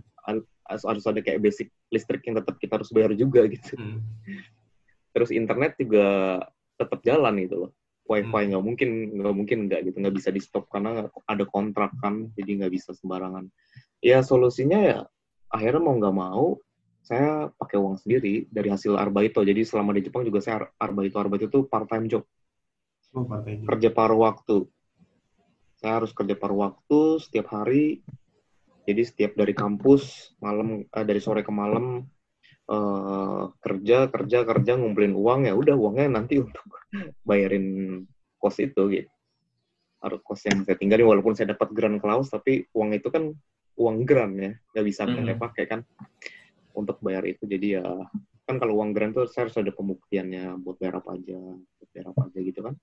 harus 0.71 1.05
ada 1.05 1.21
kayak 1.21 1.43
basic 1.43 1.69
listrik 1.91 2.23
yang 2.25 2.39
tetap 2.39 2.57
kita 2.63 2.79
harus 2.79 2.91
bayar 2.95 3.13
juga 3.19 3.45
gitu. 3.51 3.75
Hmm. 3.75 4.01
Terus 5.11 5.31
internet 5.35 5.75
juga 5.77 6.39
tetap 6.79 7.03
jalan 7.03 7.37
gitu 7.43 7.67
loh. 7.67 7.71
Wifi 8.11 8.27
hmm. 8.27 8.47
nggak 8.51 8.63
hmm. 8.63 8.67
mungkin 8.67 8.91
nggak 9.19 9.35
mungkin 9.35 9.59
nggak 9.71 9.81
gitu 9.91 9.97
nggak 10.03 10.15
bisa 10.17 10.29
di 10.35 10.41
stop 10.43 10.67
karena 10.73 11.07
ada 11.31 11.45
kontrak 11.47 11.95
kan 12.01 12.31
jadi 12.39 12.65
nggak 12.65 12.73
bisa 12.73 12.97
sembarangan. 12.97 13.51
Ya 14.01 14.25
solusinya 14.25 14.79
ya 14.81 14.99
akhirnya 15.51 15.83
mau 15.83 15.95
nggak 15.99 16.17
mau 16.17 16.57
saya 17.11 17.51
pakai 17.59 17.75
uang 17.75 17.99
sendiri 17.99 18.47
dari 18.55 18.71
hasil 18.71 18.95
arbaito. 18.95 19.43
Jadi 19.43 19.67
selama 19.67 19.91
di 19.99 20.07
Jepang 20.07 20.23
juga 20.23 20.39
saya 20.39 20.71
arbaito 20.79 21.19
arbaito 21.19 21.51
itu 21.51 21.67
part 21.67 21.91
time 21.91 22.07
job. 22.07 22.23
Oh, 23.11 23.27
part 23.27 23.43
-time. 23.43 23.67
Kerja 23.67 23.91
paruh 23.91 24.23
waktu. 24.23 24.71
Saya 25.83 25.99
harus 25.99 26.15
kerja 26.15 26.39
paruh 26.39 26.71
waktu 26.71 27.19
setiap 27.19 27.51
hari 27.51 28.07
jadi 28.87 29.03
setiap 29.03 29.33
dari 29.35 29.51
kampus 29.59 30.35
malam 30.39 30.87
uh, 30.87 31.05
dari 31.05 31.19
sore 31.19 31.43
ke 31.43 31.51
malam 31.51 32.07
uh, 32.71 33.51
kerja 33.59 34.07
kerja 34.07 34.47
kerja 34.47 34.73
ngumpulin 34.79 35.15
uang 35.15 35.51
ya 35.51 35.55
udah 35.59 35.75
uangnya 35.75 36.15
nanti 36.15 36.39
untuk 36.47 36.63
bayarin 37.27 37.67
kos 38.39 38.63
itu 38.63 38.83
gitu. 38.87 39.11
Harus 39.99 40.21
kos 40.23 40.47
yang 40.47 40.63
saya 40.63 40.79
tinggalin 40.79 41.11
walaupun 41.11 41.35
saya 41.35 41.59
dapat 41.59 41.75
grant 41.75 41.99
Klaus 41.99 42.31
tapi 42.31 42.71
uang 42.71 42.95
itu 42.95 43.11
kan 43.11 43.35
uang 43.75 43.97
grant 44.07 44.35
ya 44.39 44.53
nggak 44.55 44.87
bisa 44.87 45.03
mm 45.07 45.27
-hmm. 45.27 45.39
pakai 45.43 45.65
kan 45.67 45.81
untuk 46.75 46.99
bayar 47.03 47.25
itu 47.27 47.45
jadi 47.47 47.83
ya 47.83 47.87
kan 48.47 48.59
kalau 48.59 48.83
uang 48.83 48.91
grant 48.91 49.15
tuh 49.15 49.31
saya 49.31 49.47
harus 49.47 49.57
ada 49.59 49.71
pembuktiannya 49.71 50.59
buat 50.61 50.77
bayar 50.79 51.03
apa 51.03 51.17
aja 51.19 51.39
buat 51.55 51.89
bayar 51.95 52.07
apa 52.11 52.21
aja 52.31 52.39
gitu 52.43 52.61
kan 52.67 52.75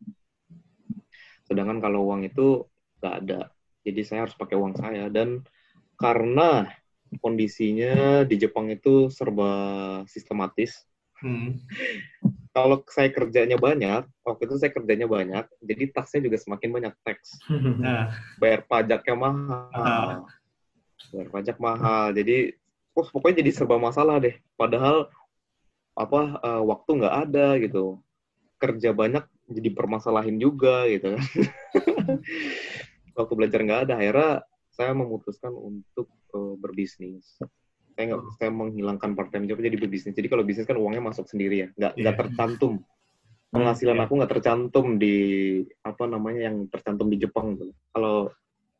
sedangkan 1.47 1.79
kalau 1.79 2.07
uang 2.11 2.27
itu 2.27 2.67
nggak 2.99 3.15
ada 3.23 3.41
jadi 3.87 4.01
saya 4.03 4.19
harus 4.27 4.35
pakai 4.35 4.59
uang 4.59 4.75
saya 4.75 5.07
dan 5.07 5.47
karena 5.95 6.67
kondisinya 7.23 8.23
di 8.27 8.35
Jepang 8.35 8.67
itu 8.67 9.07
serba 9.07 9.51
sistematis. 10.11 10.83
Hmm. 11.23 11.57
Kalau 12.57 12.81
saya 12.89 13.13
kerjanya 13.13 13.53
banyak, 13.53 14.09
waktu 14.25 14.49
itu 14.49 14.57
saya 14.57 14.73
kerjanya 14.73 15.05
banyak, 15.05 15.45
jadi 15.61 15.93
taksnya 15.93 16.25
juga 16.25 16.41
semakin 16.41 16.69
banyak 16.73 16.93
teks. 17.05 17.37
Nah. 17.83 18.09
Bayar 18.41 18.65
pajaknya 18.65 19.13
mahal. 19.13 20.25
Bayar 21.13 21.29
pajak 21.29 21.57
mahal. 21.61 22.17
Jadi, 22.17 22.57
oh, 22.97 23.07
pokoknya 23.13 23.45
jadi 23.45 23.51
serba 23.53 23.77
masalah 23.77 24.17
deh. 24.17 24.33
Padahal 24.57 25.13
apa 25.93 26.41
uh, 26.41 26.63
waktu 26.65 26.89
nggak 26.97 27.15
ada 27.29 27.47
gitu. 27.61 28.01
Kerja 28.57 28.89
banyak 28.89 29.21
jadi 29.53 29.69
permasalahin 29.71 30.41
juga 30.41 30.89
gitu 30.89 31.13
kan. 31.13 31.23
waktu 33.17 33.33
belajar 33.33 33.59
nggak 33.61 33.81
ada, 33.89 33.93
akhirnya 33.97 34.31
saya 34.73 34.91
memutuskan 34.93 35.53
untuk 35.53 36.09
uh, 36.33 36.57
berbisnis. 36.57 37.37
Saya 37.97 38.13
nggak, 38.13 38.21
saya 38.37 38.49
menghilangkan 38.53 39.17
part 39.17 39.33
time 39.33 39.49
job 39.49 39.57
jadi 39.57 39.77
berbisnis. 39.77 40.13
Jadi 40.13 40.29
kalau 40.29 40.45
bisnis 40.45 40.69
kan 40.69 40.77
uangnya 40.77 41.01
masuk 41.01 41.25
sendiri 41.25 41.65
ya, 41.65 41.67
nggak 41.73 41.93
nggak 41.97 42.13
yeah. 42.13 42.21
tercantum. 42.25 42.73
Penghasilan 43.53 43.97
yeah. 43.97 44.05
aku 44.05 44.13
nggak 44.21 44.31
tercantum 44.37 44.85
di 45.01 45.15
apa 45.81 46.03
namanya 46.05 46.51
yang 46.51 46.57
tercantum 46.69 47.07
di 47.09 47.17
Jepang 47.17 47.57
tuh. 47.57 47.73
Kalau 47.93 48.29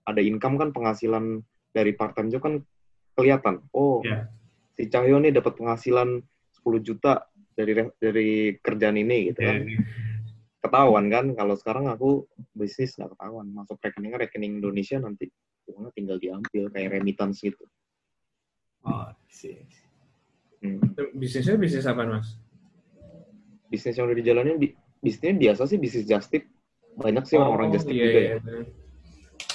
ada 0.06 0.22
income 0.22 0.62
kan 0.62 0.70
penghasilan 0.70 1.42
dari 1.74 1.92
part 1.98 2.14
time 2.14 2.30
job 2.30 2.42
kan 2.46 2.62
kelihatan. 3.18 3.66
Oh, 3.74 4.06
yeah. 4.06 4.30
si 4.78 4.86
Cahyo 4.94 5.18
nih 5.18 5.34
dapat 5.34 5.58
penghasilan 5.58 6.22
10 6.62 6.86
juta 6.86 7.26
dari 7.58 7.74
dari 7.98 8.54
kerjaan 8.62 9.02
ini 9.02 9.34
gitu 9.34 9.42
kan. 9.42 9.66
Yeah. 9.66 9.82
Ketahuan 10.62 11.10
kan 11.10 11.26
kalau 11.34 11.58
sekarang 11.58 11.90
aku 11.90 12.30
bisnis 12.54 12.94
nggak 12.94 13.18
ketahuan. 13.18 13.50
Masuk 13.50 13.82
rekeningnya 13.82 14.22
rekening 14.22 14.62
Indonesia 14.62 15.02
nanti 15.02 15.26
uangnya 15.68 15.92
tinggal 15.98 16.18
diambil 16.22 16.70
kayak 16.70 16.90
remittance 17.02 17.42
gitu. 17.42 17.66
Oh, 18.86 19.10
sih. 19.34 19.66
Hmm. 20.62 20.80
Bisnisnya 21.18 21.58
bisnis 21.58 21.90
apa 21.90 22.06
mas? 22.06 22.38
Bisnis 23.68 24.00
yang 24.00 24.08
udah 24.08 24.18
dijalanin, 24.18 24.58
bisnisnya 25.02 25.36
biasa 25.36 25.68
sih 25.68 25.78
bisnis 25.82 26.06
just 26.06 26.30
tip. 26.30 26.46
Banyak 26.98 27.26
sih 27.30 27.38
orang-orang 27.38 27.70
oh, 27.70 27.74
just 27.74 27.86
tip 27.86 27.98
iya, 27.98 28.06
juga 28.06 28.20
iya, 28.22 28.36
ya. 28.38 28.40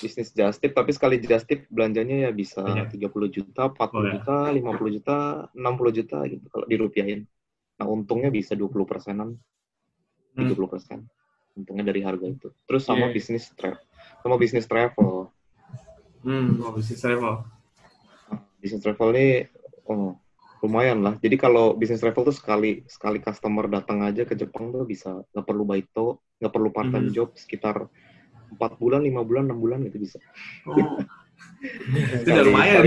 Iya. 0.03 0.11
Bisnis 0.11 0.29
just 0.35 0.59
tip, 0.59 0.75
tapi 0.75 0.91
sekali 0.91 1.23
just 1.23 1.47
tip 1.47 1.71
belanjanya 1.71 2.27
ya 2.27 2.31
bisa 2.35 2.67
tiga 2.91 3.07
30 3.07 3.31
juta, 3.31 3.71
40 3.71 3.79
oh, 3.79 4.03
ya. 4.03 4.11
juta, 4.19 4.37
50 4.51 4.97
juta, 4.99 5.17
60 5.55 5.99
juta 6.03 6.19
gitu 6.27 6.47
kalau 6.51 6.67
dirupiahin. 6.67 7.23
Nah 7.79 7.87
untungnya 7.87 8.35
bisa 8.35 8.59
20 8.59 8.83
persenan, 8.83 9.39
30 10.35 10.51
hmm. 10.51 10.67
persen. 10.67 11.07
Untungnya 11.55 11.87
dari 11.87 12.03
harga 12.03 12.27
itu. 12.27 12.49
Terus 12.67 12.83
sama 12.83 13.07
yeah. 13.09 13.15
bisnis 13.15 13.47
travel, 13.55 13.85
sama 14.27 14.35
bisnis 14.41 14.67
travel 14.67 15.31
Hmm, 16.23 16.63
oh, 16.63 16.71
bisnis 16.71 17.03
travel. 17.03 17.43
Bisnis 18.63 18.79
travel 18.79 19.11
ini 19.11 19.43
oh, 19.91 20.15
lumayan 20.63 21.03
lah. 21.03 21.19
Jadi 21.19 21.35
kalau 21.35 21.75
bisnis 21.75 21.99
travel 21.99 22.31
tuh 22.31 22.35
sekali 22.35 22.87
sekali 22.87 23.19
customer 23.19 23.67
datang 23.67 24.07
aja 24.07 24.23
ke 24.23 24.39
Jepang 24.39 24.71
tuh 24.71 24.87
bisa 24.87 25.27
nggak 25.35 25.47
perlu 25.47 25.67
baito, 25.67 26.23
nggak 26.39 26.53
perlu 26.55 26.71
part 26.71 26.95
time 26.95 27.11
hmm. 27.11 27.15
job 27.15 27.35
sekitar 27.35 27.91
empat 28.53 28.77
bulan, 28.77 29.01
lima 29.03 29.25
bulan, 29.25 29.49
enam 29.49 29.59
bulan 29.59 29.81
itu 29.89 29.97
bisa. 29.99 30.19
Oh. 30.69 30.77
itu 32.23 32.29
udah 32.29 32.45
lumayan. 32.45 32.83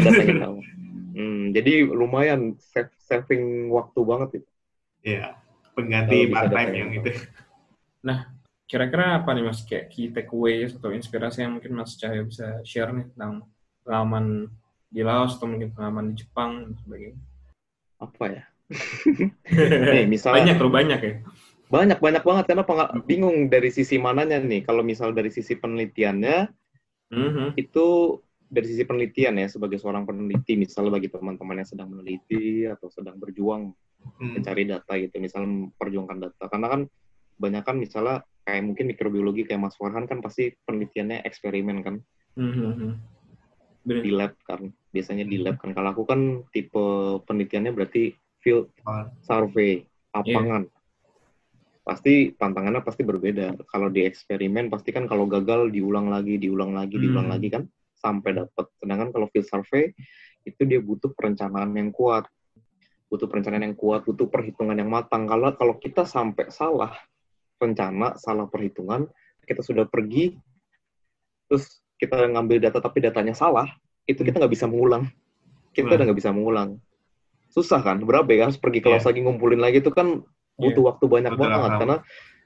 hmm, 1.15 1.41
jadi 1.55 1.73
lumayan 1.89 2.41
save, 2.61 2.93
saving 3.01 3.73
waktu 3.73 3.99
banget 4.05 4.29
itu. 4.43 4.49
Iya, 5.05 5.37
pengganti 5.73 6.29
part 6.29 6.49
time 6.49 6.73
yang 6.73 6.91
itu. 6.93 7.09
Nah, 8.05 8.35
kira-kira 8.65 9.21
apa 9.21 9.29
nih 9.33 9.45
mas 9.45 9.61
kayak 9.61 9.93
key 9.93 10.09
takeaways 10.09 10.73
atau 10.73 10.89
inspirasi 10.89 11.45
yang 11.45 11.57
mungkin 11.57 11.77
mas 11.77 11.93
Cahyo 11.97 12.25
bisa 12.25 12.61
share 12.65 12.89
nih 12.89 13.05
tentang 13.13 13.45
pengalaman 13.85 14.49
di 14.89 15.01
Laos 15.05 15.37
atau 15.37 15.45
mungkin 15.45 15.69
pengalaman 15.75 16.13
di 16.13 16.25
Jepang 16.25 16.65
dan 16.65 16.73
sebagainya 16.81 17.21
apa 18.01 18.25
ya 18.27 18.43
nih 19.93 20.05
misalnya 20.09 20.41
banyak 20.41 20.57
loh 20.57 20.71
banyak 20.73 20.99
ya 20.99 21.13
banyak 21.69 21.99
banyak 21.99 22.23
banget. 22.23 22.45
Karena 22.49 22.65
pengal- 22.65 22.93
bingung 23.05 23.49
dari 23.49 23.69
sisi 23.73 23.97
mananya 23.97 24.37
nih. 24.41 24.65
Kalau 24.65 24.85
misal 24.85 25.11
dari 25.11 25.33
sisi 25.33 25.57
penelitiannya 25.57 26.37
mm-hmm. 27.11 27.47
itu 27.57 27.85
dari 28.45 28.65
sisi 28.69 28.83
penelitian 28.85 29.41
ya 29.41 29.47
sebagai 29.49 29.81
seorang 29.81 30.05
peneliti. 30.05 30.55
Misalnya 30.55 30.95
bagi 30.95 31.09
teman-teman 31.09 31.61
yang 31.61 31.69
sedang 31.69 31.89
meneliti 31.91 32.69
atau 32.69 32.87
sedang 32.93 33.17
berjuang 33.17 33.73
mm. 34.21 34.39
mencari 34.39 34.63
data 34.69 34.93
gitu. 34.97 35.15
Misal 35.17 35.45
memperjuangkan 35.45 36.17
data. 36.21 36.43
Karena 36.49 36.67
kan 36.69 36.81
banyak 37.35 37.63
kan 37.67 37.75
misalnya 37.75 38.23
kayak 38.45 38.63
mungkin 38.63 38.85
mikrobiologi 38.87 39.43
kayak 39.43 39.67
Mas 39.67 39.75
Farhan 39.75 40.05
kan 40.07 40.21
pasti 40.21 40.53
penelitiannya 40.65 41.25
eksperimen 41.25 41.77
kan. 41.81 41.97
Mm-hmm. 42.35 42.91
di 43.85 44.11
lab 44.11 44.33
kan. 44.49 44.73
Biasanya 44.91 45.29
di 45.29 45.41
lab 45.41 45.61
kan. 45.61 45.73
Kalau 45.73 45.93
aku 45.93 46.03
kan 46.09 46.41
tipe 46.49 47.21
penelitiannya 47.25 47.69
berarti 47.73 48.17
field 48.41 48.69
survey 49.25 49.85
lapangan. 50.13 50.65
yeah. 50.65 50.74
Pasti 51.85 52.33
tantangannya 52.33 52.81
pasti 52.81 53.05
berbeda 53.05 53.61
kalau 53.69 53.93
di 53.93 54.01
eksperimen 54.09 54.73
pasti 54.73 54.89
kan 54.89 55.05
kalau 55.05 55.29
gagal 55.29 55.69
diulang 55.69 56.09
lagi 56.09 56.41
diulang 56.41 56.73
lagi 56.73 56.97
diulang 56.97 57.29
mm. 57.29 57.33
lagi 57.37 57.47
kan 57.53 57.63
sampai 57.93 58.41
dapat 58.41 58.65
sedangkan 58.81 59.13
kalau 59.13 59.29
field 59.29 59.45
survey 59.45 59.93
itu 60.49 60.61
dia 60.65 60.81
butuh 60.81 61.13
perencanaan 61.13 61.69
yang 61.77 61.93
kuat 61.93 62.25
butuh 63.05 63.29
perencanaan 63.29 63.69
yang 63.69 63.77
kuat 63.77 64.01
butuh 64.01 64.25
perhitungan 64.25 64.73
yang 64.81 64.89
matang 64.89 65.29
kalau 65.29 65.53
kalau 65.53 65.77
kita 65.77 66.09
sampai 66.09 66.49
salah 66.49 66.89
rencana, 67.59 68.19
salah 68.19 68.47
perhitungan, 68.47 69.07
kita 69.45 69.61
sudah 69.63 69.87
pergi, 69.87 70.35
terus 71.47 71.79
kita 71.95 72.27
ngambil 72.27 72.59
data 72.59 72.83
tapi 72.83 72.99
datanya 73.03 73.31
salah, 73.31 73.67
itu 74.03 74.21
kita 74.21 74.41
nggak 74.41 74.53
bisa 74.53 74.67
mengulang. 74.67 75.07
Kita 75.71 75.91
Hmm. 75.91 75.95
udah 75.95 76.05
nggak 76.11 76.19
bisa 76.19 76.31
mengulang. 76.31 76.69
Susah 77.51 77.79
kan? 77.79 78.03
Berapa 78.03 78.27
ya? 78.31 78.47
Harus 78.47 78.59
pergi 78.59 78.83
kelas 78.83 79.03
Iya. 79.03 79.07
lagi 79.11 79.19
ngumpulin 79.23 79.61
lagi 79.63 79.79
itu 79.79 79.91
kan 79.91 80.23
butuh 80.55 80.83
waktu 80.87 81.05
banyak 81.05 81.31
Butuh 81.35 81.47
banget 81.47 81.71
karena 81.79 81.97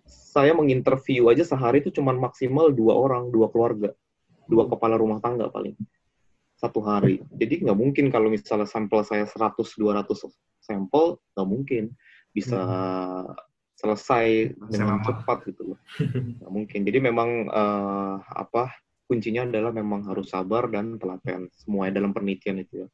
saya 0.09 0.53
menginterview 0.53 1.29
aja 1.29 1.45
sehari 1.45 1.81
itu 1.81 1.89
cuma 1.93 2.13
maksimal 2.13 2.69
dua 2.73 2.97
orang, 2.97 3.29
dua 3.33 3.49
keluarga, 3.49 3.93
dua 4.45 4.65
Hmm. 4.65 4.71
kepala 4.73 4.95
rumah 4.97 5.21
tangga 5.21 5.49
paling 5.49 5.77
satu 6.59 6.83
hari. 6.83 7.23
Jadi 7.33 7.63
nggak 7.63 7.77
mungkin 7.77 8.11
kalau 8.11 8.27
misalnya 8.27 8.67
sampel 8.67 9.01
saya 9.07 9.23
100-200 9.25 10.27
sampel, 10.59 11.17
nggak 11.33 11.47
mungkin 11.47 11.83
bisa 12.35 12.61
selesai 13.79 14.53
Bisa 14.53 14.69
dengan 14.75 14.99
cepat 15.01 15.47
gitu 15.47 15.73
loh. 15.73 15.79
Nggak 16.43 16.51
mungkin. 16.51 16.79
Jadi 16.83 16.99
memang 16.99 17.29
eh, 17.47 18.15
apa 18.27 18.75
kuncinya 19.07 19.47
adalah 19.47 19.71
memang 19.73 20.05
harus 20.05 20.29
sabar 20.29 20.67
dan 20.67 20.99
telaten 20.99 21.47
semuanya 21.55 22.03
dalam 22.03 22.11
penelitian 22.11 22.61
itu 22.61 22.85
ya. 22.85 22.87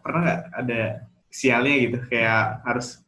Pernah 0.00 0.20
nggak 0.24 0.40
ada 0.56 0.82
sialnya 1.30 1.74
gitu, 1.84 1.98
kayak 2.08 2.64
harus 2.64 3.05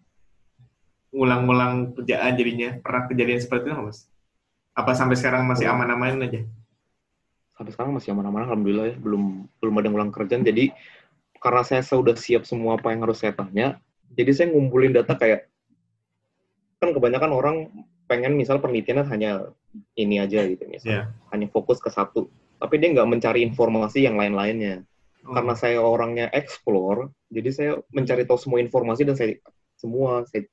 ngulang-ngulang 1.14 1.96
kerjaan 1.96 2.32
jadinya? 2.36 2.70
Pernah 2.82 3.02
kejadian 3.08 3.40
seperti 3.40 3.68
itu 3.68 3.72
nggak, 3.74 3.86
Mas? 3.88 4.00
Apa 4.76 4.92
sampai 4.94 5.16
sekarang 5.18 5.42
masih 5.48 5.66
aman-amanin 5.68 6.22
aja? 6.22 6.42
sampai 7.58 7.74
sekarang 7.74 7.90
masih 7.98 8.14
aman-aman 8.14 8.46
alhamdulillah 8.46 8.94
ya 8.94 8.96
belum 9.02 9.50
belum 9.58 9.74
ada 9.82 9.90
ngulang 9.90 10.12
kerjaan 10.14 10.46
jadi 10.46 10.70
karena 11.42 11.66
saya 11.66 11.82
sudah 11.82 12.14
siap 12.14 12.46
semua 12.46 12.78
apa 12.78 12.94
yang 12.94 13.02
harus 13.02 13.18
saya 13.18 13.34
tanya 13.34 13.82
jadi 14.14 14.30
saya 14.30 14.46
ngumpulin 14.54 14.94
data 14.94 15.18
kayak 15.18 15.50
kan 16.78 16.94
kebanyakan 16.94 17.34
orang 17.34 17.56
pengen 18.06 18.38
misal 18.38 18.62
penelitiannya 18.62 19.10
hanya 19.10 19.50
ini 19.98 20.22
aja 20.22 20.46
gitu 20.46 20.70
misal 20.70 20.86
Iya. 20.86 21.02
hanya 21.34 21.50
fokus 21.50 21.82
ke 21.82 21.90
satu 21.90 22.30
tapi 22.62 22.78
dia 22.78 22.94
nggak 22.94 23.10
mencari 23.10 23.42
informasi 23.42 24.06
yang 24.06 24.14
lain-lainnya 24.14 24.86
Oh. 25.26 25.34
karena 25.34 25.58
saya 25.58 25.82
orangnya 25.82 26.30
explore 26.30 27.10
jadi 27.26 27.50
saya 27.50 27.72
mencari 27.90 28.22
tahu 28.22 28.38
semua 28.38 28.62
informasi 28.62 29.02
dan 29.02 29.18
saya 29.18 29.34
semua 29.74 30.22
saya 30.30 30.46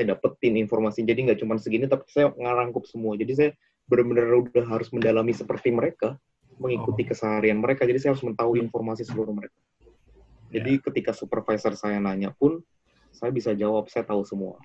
saya 0.00 0.16
dapetin 0.16 0.56
informasi. 0.56 1.04
Jadi 1.04 1.28
nggak 1.28 1.44
cuma 1.44 1.60
segini 1.60 1.84
tapi 1.84 2.08
saya 2.08 2.32
ngarangkup 2.32 2.88
semua. 2.88 3.20
Jadi 3.20 3.32
saya 3.36 3.50
benar-benar 3.84 4.32
udah 4.48 4.64
harus 4.64 4.88
mendalami 4.96 5.36
seperti 5.36 5.68
mereka 5.68 6.16
mengikuti 6.56 7.04
keseharian 7.04 7.60
mereka. 7.60 7.84
Jadi 7.84 8.00
saya 8.00 8.16
harus 8.16 8.24
mengetahui 8.24 8.64
informasi 8.64 9.04
seluruh 9.04 9.36
mereka. 9.36 9.60
Jadi 10.48 10.80
ketika 10.80 11.12
supervisor 11.12 11.76
saya 11.76 12.00
nanya 12.00 12.32
pun 12.32 12.64
saya 13.12 13.28
bisa 13.28 13.52
jawab 13.52 13.92
saya 13.92 14.08
tahu 14.08 14.24
semua. 14.24 14.56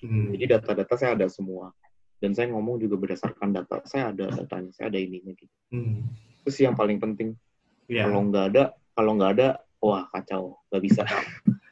Hmm. 0.00 0.32
jadi 0.32 0.58
data-data 0.58 0.96
saya 0.98 1.14
ada 1.14 1.30
semua. 1.30 1.70
Dan 2.18 2.34
saya 2.34 2.50
ngomong 2.50 2.82
juga 2.82 2.98
berdasarkan 2.98 3.54
data. 3.54 3.78
Saya 3.86 4.10
ada 4.10 4.26
datanya 4.26 4.74
saya 4.74 4.90
ada 4.90 4.98
ininya 4.98 5.30
gitu. 5.38 5.54
Hmm. 5.70 6.02
itu 6.42 6.50
sih 6.50 6.66
yang 6.66 6.74
paling 6.74 6.98
penting. 6.98 7.38
Iya. 7.84 8.08
kalau 8.08 8.20
nggak 8.32 8.44
ada 8.50 8.64
kalau 8.96 9.12
nggak 9.14 9.30
ada 9.38 9.48
wah 9.78 10.02
kacau. 10.10 10.58
Nggak 10.72 10.82
bisa 10.82 11.02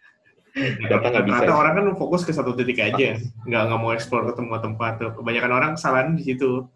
data 0.91 1.07
nggak 1.09 1.25
bisa 1.27 1.43
Rata 1.49 1.55
orang 1.57 1.73
kan 1.75 1.87
fokus 1.97 2.23
ke 2.23 2.33
satu 2.33 2.53
titik 2.53 2.77
aja, 2.79 3.17
nggak 3.49 3.63
nggak 3.69 3.81
mau 3.81 3.93
explore 3.97 4.29
ke 4.29 4.37
semua 4.37 4.61
tempat 4.61 5.01
tuh. 5.01 5.11
Kebanyakan 5.17 5.53
orang 5.53 5.71
kesalahan 5.81 6.13
di 6.13 6.23
situ, 6.23 6.69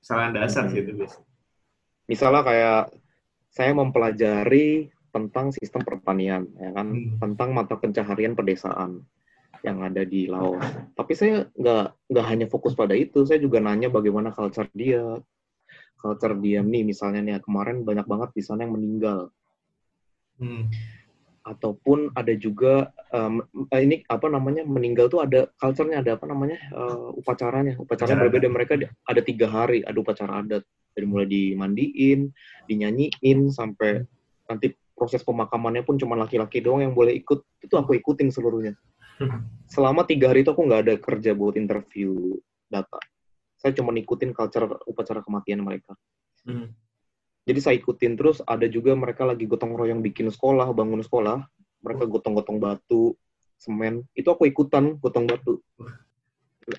kesalahan 0.00 0.32
dasar 0.36 0.68
Mhm. 0.68 0.70
sih 0.72 0.80
itu 0.82 0.92
biasa. 0.94 1.18
misalnya 2.04 2.40
kayak 2.40 2.82
saya 3.52 3.76
mempelajari 3.76 4.88
tentang 5.12 5.52
sistem 5.52 5.84
pertanian 5.84 6.48
ya 6.56 6.72
kan 6.72 6.88
Hmm. 6.88 7.20
tentang 7.20 7.52
mata 7.52 7.76
pencaharian 7.76 8.32
pedesaan 8.32 9.04
yang 9.60 9.84
ada 9.84 10.08
di 10.08 10.24
Laos 10.24 10.56
tapi 10.96 11.12
saya 11.12 11.52
nggak 11.52 11.84
nggak 12.08 12.26
hanya 12.32 12.46
fokus 12.48 12.72
pada 12.72 12.96
itu 12.96 13.28
saya 13.28 13.36
juga 13.36 13.60
nanya 13.60 13.92
bagaimana 13.92 14.32
culture 14.32 14.72
dia 14.72 15.20
culture 15.96 16.32
dia 16.40 16.64
nih 16.64 16.80
misalnya 16.80 17.20
nih 17.20 17.44
kemarin 17.44 17.84
banyak 17.84 18.08
banget 18.08 18.30
di 18.32 18.40
sana 18.40 18.64
yang 18.64 18.72
meninggal 18.72 19.28
Hmm. 20.38 20.70
Ataupun 21.48 22.12
ada 22.12 22.36
juga 22.36 22.92
eh, 23.08 23.80
ini 23.80 24.04
apa 24.04 24.28
namanya 24.28 24.68
meninggal 24.68 25.08
tuh 25.08 25.24
ada 25.24 25.48
culture-nya 25.56 26.04
ada 26.04 26.20
apa 26.20 26.28
namanya 26.28 26.60
eh, 26.60 27.08
upacaranya. 27.16 27.80
Upacaranya 27.80 28.20
Upacara 28.20 28.28
berbeda. 28.28 28.48
mereka 28.52 28.72
ada 29.08 29.20
tiga 29.24 29.48
hari. 29.48 29.80
Ada 29.82 29.96
upacara 29.96 30.44
adat. 30.44 30.62
Dari 30.92 31.06
mulai 31.06 31.30
dimandiin 31.30 32.28
dinyanyiin 32.66 33.54
sampai 33.54 34.02
nanti 34.50 34.74
proses 34.98 35.22
pemakamannya 35.22 35.86
pun 35.86 35.94
cuma 35.94 36.18
laki-laki 36.18 36.60
doang 36.60 36.84
yang 36.84 36.92
boleh 36.92 37.16
ikut. 37.16 37.40
Itu 37.64 37.80
aku 37.80 37.96
ikutin 37.96 38.28
seluruhnya. 38.28 38.76
Selama 39.72 40.04
tiga 40.04 40.30
hari 40.30 40.44
itu 40.44 40.52
aku 40.52 40.62
nggak 40.68 40.82
ada 40.84 40.94
kerja 41.00 41.32
buat 41.32 41.56
interview 41.56 42.36
data. 42.68 43.00
Saya 43.58 43.74
cuma 43.74 43.90
ikutin 43.96 44.30
culture 44.36 44.68
upacara 44.86 45.24
kematian 45.24 45.64
mereka. 45.64 45.96
Hmm. 46.46 46.70
Jadi 47.48 47.60
saya 47.64 47.74
ikutin 47.80 48.20
terus 48.20 48.44
ada 48.44 48.68
juga 48.68 48.92
mereka 48.92 49.24
lagi 49.24 49.48
gotong 49.48 49.72
royong 49.72 50.04
bikin 50.04 50.28
sekolah 50.28 50.68
bangun 50.76 51.00
sekolah. 51.00 51.48
Mereka 51.80 52.04
gotong-gotong 52.04 52.60
batu 52.60 53.16
semen. 53.56 54.04
Itu 54.12 54.36
aku 54.36 54.44
ikutan 54.52 55.00
gotong 55.00 55.24
batu. 55.24 55.56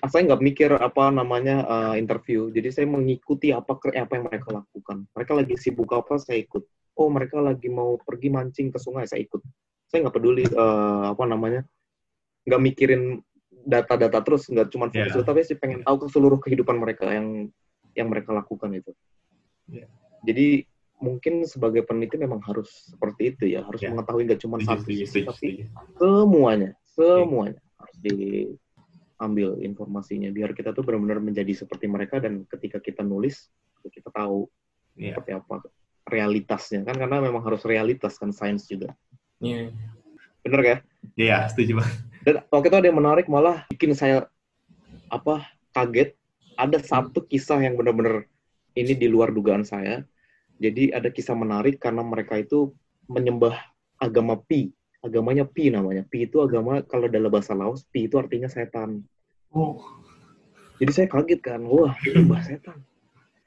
Saya 0.06 0.30
nggak 0.30 0.42
mikir 0.46 0.70
apa 0.78 1.10
namanya 1.10 1.66
uh, 1.66 1.94
interview. 1.98 2.54
Jadi 2.54 2.70
saya 2.70 2.86
mengikuti 2.86 3.50
apa 3.50 3.74
apa 3.82 4.12
yang 4.14 4.30
mereka 4.30 4.62
lakukan. 4.62 5.10
Mereka 5.10 5.32
lagi 5.34 5.58
sibuk 5.58 5.90
apa 5.90 6.22
saya 6.22 6.38
ikut. 6.38 6.62
Oh 6.94 7.10
mereka 7.10 7.42
lagi 7.42 7.66
mau 7.66 7.98
pergi 7.98 8.30
mancing 8.30 8.70
ke 8.70 8.78
sungai 8.78 9.10
saya 9.10 9.26
ikut. 9.26 9.42
Saya 9.90 10.06
nggak 10.06 10.14
peduli 10.14 10.46
uh, 10.54 11.10
apa 11.18 11.24
namanya 11.26 11.66
nggak 12.46 12.62
mikirin 12.62 13.18
data-data 13.66 14.22
terus 14.22 14.46
nggak 14.46 14.70
cuma 14.70 14.86
fokus 14.86 15.18
Yeah. 15.18 15.26
tapi 15.26 15.42
sih 15.42 15.58
pengen 15.58 15.82
tahu 15.82 16.06
ke 16.06 16.14
seluruh 16.14 16.38
kehidupan 16.38 16.78
mereka 16.78 17.10
yang 17.10 17.50
yang 17.98 18.06
mereka 18.06 18.30
lakukan 18.30 18.70
itu. 18.70 18.94
Yeah. 19.66 19.90
Jadi 20.20 20.64
mungkin 21.00 21.48
sebagai 21.48 21.80
peneliti 21.82 22.20
memang 22.20 22.44
harus 22.44 22.92
seperti 22.92 23.32
itu 23.32 23.44
ya 23.48 23.64
harus 23.64 23.80
Yeah. 23.80 23.96
mengetahui 23.96 24.28
nggak 24.28 24.40
cuma 24.44 24.56
satu 24.60 24.84
tapi 24.84 25.64
semuanya 25.96 26.70
semuanya 26.84 27.56
harus 27.80 27.96
diambil 28.04 29.56
informasinya 29.60 30.28
biar 30.28 30.52
kita 30.52 30.72
tuh 30.72 30.84
benar-benar 30.84 31.20
menjadi 31.20 31.52
seperti 31.56 31.88
mereka 31.88 32.20
dan 32.20 32.44
ketika 32.46 32.76
kita 32.78 33.00
nulis 33.00 33.48
kita 33.88 34.12
tahu 34.12 34.44
Iya. 34.94 35.16
seperti 35.16 35.32
apa 35.32 35.54
realitasnya 36.04 36.84
kan 36.84 36.96
karena 36.98 37.22
memang 37.22 37.40
harus 37.40 37.64
realitas 37.64 38.20
kan 38.20 38.28
sains 38.30 38.68
juga 38.68 38.92
Iya. 39.40 39.72
bener 40.44 40.60
ya 40.60 40.76
Iya, 41.16 41.36
setuju 41.48 41.80
banget. 41.80 41.96
dan 42.20 42.34
waktu 42.52 42.66
itu 42.68 42.76
ada 42.76 42.86
yang 42.92 42.98
menarik 43.00 43.24
malah 43.24 43.64
bikin 43.72 43.96
saya 43.96 44.28
apa 45.08 45.48
kaget 45.72 46.12
ada 46.54 46.76
satu 46.76 47.24
kisah 47.24 47.56
yang 47.64 47.72
benar-benar 47.74 48.28
ini 48.74 48.92
di 48.94 49.06
luar 49.06 49.30
dugaan 49.30 49.62
saya. 49.62 50.02
Jadi 50.60 50.92
ada 50.92 51.08
kisah 51.08 51.32
menarik 51.32 51.80
karena 51.80 52.04
mereka 52.04 52.36
itu 52.36 52.70
menyembah 53.08 53.56
agama 53.96 54.36
Pi. 54.36 54.68
Agamanya 55.00 55.48
Pi 55.48 55.72
namanya. 55.72 56.04
Pi 56.04 56.28
itu 56.28 56.44
agama 56.44 56.84
kalau 56.84 57.08
dalam 57.08 57.32
bahasa 57.32 57.56
Laos 57.56 57.88
Pi 57.88 58.04
itu 58.04 58.20
artinya 58.20 58.46
setan. 58.46 59.00
Oh, 59.50 59.80
jadi 60.76 60.92
saya 60.92 61.06
kaget 61.08 61.40
kan 61.40 61.60
wah 61.64 61.96
menyembah 62.04 62.40
setan. 62.44 62.78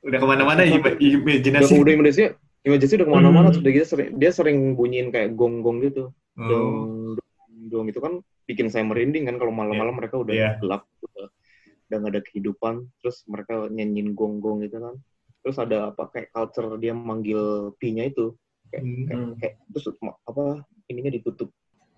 Udah 0.03 0.19
ke 0.19 0.27
mana-mana 0.27 0.67
im- 0.67 0.81
udah 0.83 0.97
imajinasi. 0.99 1.79
udah 1.79 1.93
Indonesia 1.95 2.25
imajinasi 2.65 2.93
udah 2.99 3.07
ke 3.07 3.13
mana-mana 3.13 3.47
Hmm. 3.47 3.61
terus 3.61 3.63
dia 3.63 3.85
sering 3.85 4.09
dia 4.17 4.31
sering 4.33 4.57
bunyiin 4.75 5.13
kayak 5.13 5.37
gong-gong 5.37 5.79
gitu. 5.85 6.11
Oh, 6.33 6.49
dong 6.49 6.73
dong 7.15 7.51
dong 7.69 7.85
itu 7.87 8.01
kan 8.01 8.19
bikin 8.43 8.67
saya 8.67 8.83
merinding 8.83 9.29
kan 9.29 9.37
kalau 9.37 9.53
malam-malam 9.53 9.95
mereka 9.95 10.19
udah 10.19 10.33
Iya. 10.33 10.49
gelap 10.59 10.83
udah 10.99 11.29
udah 11.87 11.97
nggak 12.01 12.13
ada 12.17 12.21
kehidupan 12.25 12.73
terus 12.99 13.21
mereka 13.29 13.69
nyanyiin 13.69 14.11
gong-gong 14.11 14.65
gitu 14.65 14.81
kan 14.81 14.97
terus 15.43 15.59
ada 15.59 15.91
apa 15.91 16.07
kayak 16.09 16.31
culture 16.31 16.79
dia 16.79 16.95
manggil 16.95 17.75
pi-nya 17.77 18.07
itu. 18.07 18.33
Kayak, 18.71 18.83
Hmm. 18.83 19.05
kayak, 19.05 19.27
kayak 19.37 19.55
terus 19.69 19.85
apa 20.25 20.43
ininya 20.89 21.11
ditutup 21.13 21.53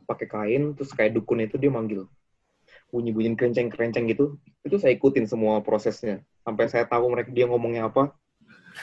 pakai 0.05 0.27
kain 0.27 0.63
terus 0.75 0.91
kayak 0.91 1.15
dukun 1.15 1.45
itu 1.45 1.55
dia 1.61 1.71
manggil. 1.71 2.09
Bunyi-bunyiin 2.89 3.37
kerenceng-kerenceng 3.37 4.09
gitu. 4.11 4.35
Itu 4.65 4.81
saya 4.81 4.97
ikutin 4.97 5.29
semua 5.29 5.61
prosesnya. 5.61 6.25
Sampai 6.41 6.67
saya 6.67 6.89
tahu 6.89 7.07
mereka 7.13 7.29
dia 7.31 7.45
ngomongnya 7.45 7.87
apa. 7.87 8.11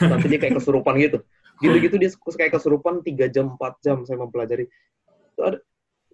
Nanti 0.01 0.27
dia 0.31 0.41
kayak 0.41 0.57
kesurupan 0.63 0.97
gitu. 1.03 1.19
Gitu-gitu 1.61 1.97
dia 2.01 2.11
kayak 2.15 2.53
kesurupan 2.55 3.05
tiga 3.05 3.27
jam 3.29 3.55
4 3.59 3.79
jam 3.85 4.03
saya 4.07 4.19
mempelajari. 4.19 4.67
Itu 5.37 5.41
ada 5.43 5.59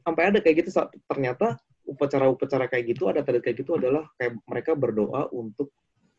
sampai 0.02 0.22
ada 0.34 0.38
kayak 0.40 0.64
gitu. 0.64 0.70
Ternyata 1.08 1.60
upacara-upacara 1.88 2.68
kayak 2.68 2.84
gitu 2.92 3.08
ada 3.08 3.24
tanda 3.24 3.40
kayak 3.40 3.64
gitu 3.64 3.80
adalah 3.80 4.04
kayak 4.20 4.36
mereka 4.44 4.76
berdoa 4.76 5.32
untuk 5.32 5.72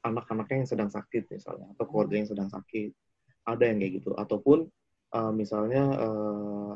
anak-anaknya 0.09 0.65
yang 0.65 0.69
sedang 0.69 0.89
sakit 0.91 1.29
misalnya 1.29 1.67
atau 1.77 1.85
keluarga 1.85 2.15
yang 2.19 2.29
sedang 2.29 2.49
sakit 2.49 2.91
ada 3.45 3.63
yang 3.65 3.77
kayak 3.81 3.93
gitu 4.01 4.11
ataupun 4.17 4.67
uh, 5.15 5.31
misalnya 5.33 5.83
uh, 5.95 6.73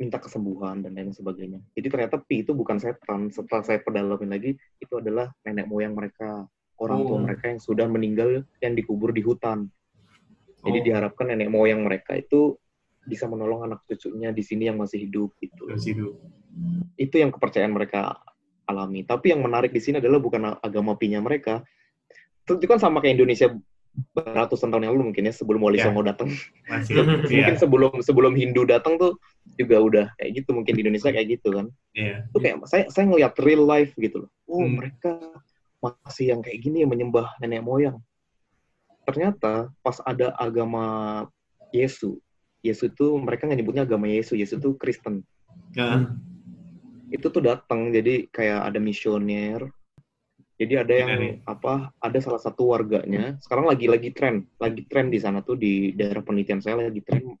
minta 0.00 0.18
kesembuhan 0.18 0.82
dan 0.84 0.94
lain 0.94 1.12
sebagainya 1.12 1.60
jadi 1.74 1.86
ternyata 1.88 2.16
pi 2.20 2.44
itu 2.44 2.52
bukan 2.52 2.78
setan 2.78 3.32
setelah 3.32 3.62
saya 3.64 3.78
pedalamin 3.80 4.30
lagi 4.30 4.50
itu 4.80 4.94
adalah 4.98 5.30
nenek 5.44 5.68
moyang 5.68 5.96
mereka 5.96 6.46
orang 6.80 7.06
tua 7.06 7.18
Oh. 7.18 7.22
mereka 7.22 7.44
yang 7.52 7.60
sudah 7.60 7.86
meninggal 7.86 8.42
yang 8.58 8.74
dikubur 8.74 9.14
di 9.14 9.22
hutan 9.22 9.70
jadi 10.62 10.78
Oh. 10.78 10.84
diharapkan 10.84 11.26
nenek 11.30 11.50
moyang 11.50 11.82
mereka 11.86 12.18
itu 12.18 12.58
bisa 13.02 13.26
menolong 13.26 13.66
anak 13.66 13.82
cucunya 13.86 14.30
di 14.30 14.42
sini 14.46 14.70
yang 14.70 14.78
masih 14.78 15.10
hidup 15.10 15.34
gitu. 15.42 15.66
Terus 15.66 15.86
itu. 15.90 16.14
Itu 16.94 17.18
yang 17.18 17.34
kepercayaan 17.34 17.74
mereka 17.74 18.14
alami. 18.62 19.02
Tapi 19.02 19.34
yang 19.34 19.42
menarik 19.42 19.74
di 19.74 19.82
sini 19.82 19.98
adalah 19.98 20.22
bukan 20.22 20.54
agama 20.62 20.94
pinya 20.94 21.18
mereka. 21.18 21.66
Itu 22.44 22.66
kan 22.66 22.78
sama 22.78 22.98
kayak 22.98 23.18
Indonesia 23.18 23.52
beratusan 24.16 24.72
tahun 24.72 24.88
yang 24.88 24.92
lalu 24.96 25.12
mungkin 25.12 25.28
ya 25.28 25.34
sebelum 25.36 25.60
Wali 25.60 25.76
Ya. 25.76 25.84
Songo 25.92 26.00
datang. 26.00 26.32
Masih. 26.64 26.92
mungkin 27.28 27.28
Iya. 27.28 27.60
sebelum 27.60 27.92
sebelum 28.00 28.32
Hindu 28.32 28.64
datang 28.64 28.96
tuh 28.96 29.20
juga 29.60 29.76
udah 29.84 30.06
kayak 30.16 30.30
gitu 30.42 30.50
mungkin 30.56 30.72
di 30.74 30.80
Indonesia 30.80 31.12
kayak 31.12 31.28
gitu 31.38 31.48
kan. 31.52 31.66
Iya. 31.92 32.24
Itu 32.32 32.38
kayak 32.40 32.56
saya 32.66 32.84
saya 32.88 33.04
ngeliat 33.12 33.36
real 33.44 33.62
life 33.68 33.92
gitu 34.00 34.24
loh. 34.26 34.30
Oh, 34.48 34.64
Hmm. 34.64 34.80
mereka 34.80 35.20
masih 35.82 36.32
yang 36.32 36.40
kayak 36.40 36.58
gini 36.62 36.80
yang 36.80 36.90
menyembah 36.90 37.36
nenek 37.38 37.60
moyang. 37.60 38.00
Ternyata 39.02 39.68
pas 39.82 39.98
ada 40.06 40.30
agama 40.38 40.84
Yesus, 41.74 42.16
Yesus 42.62 42.94
itu 42.94 43.18
mereka 43.18 43.44
nggak 43.44 43.58
nyebutnya 43.58 43.82
agama 43.84 44.06
Yesus, 44.06 44.38
Yesus 44.38 44.56
itu 44.56 44.72
Kristen. 44.78 45.26
Itu 47.12 47.28
tuh 47.28 47.42
datang 47.44 47.92
jadi 47.92 48.24
kayak 48.30 48.72
ada 48.72 48.78
misioner. 48.80 49.68
Jadi 50.62 50.78
ada 50.78 50.94
yang 50.94 51.10
Dari. 51.18 51.30
apa? 51.42 51.90
Ada 51.98 52.18
salah 52.22 52.38
satu 52.38 52.70
warganya. 52.70 53.34
Sekarang 53.42 53.66
lagi 53.66 53.90
lagi 53.90 54.14
tren, 54.14 54.46
lagi 54.62 54.86
tren 54.86 55.10
di 55.10 55.18
sana 55.18 55.42
tuh 55.42 55.58
di 55.58 55.90
daerah 55.98 56.22
penelitian 56.22 56.62
saya 56.62 56.86
lagi 56.86 57.02
tren 57.02 57.34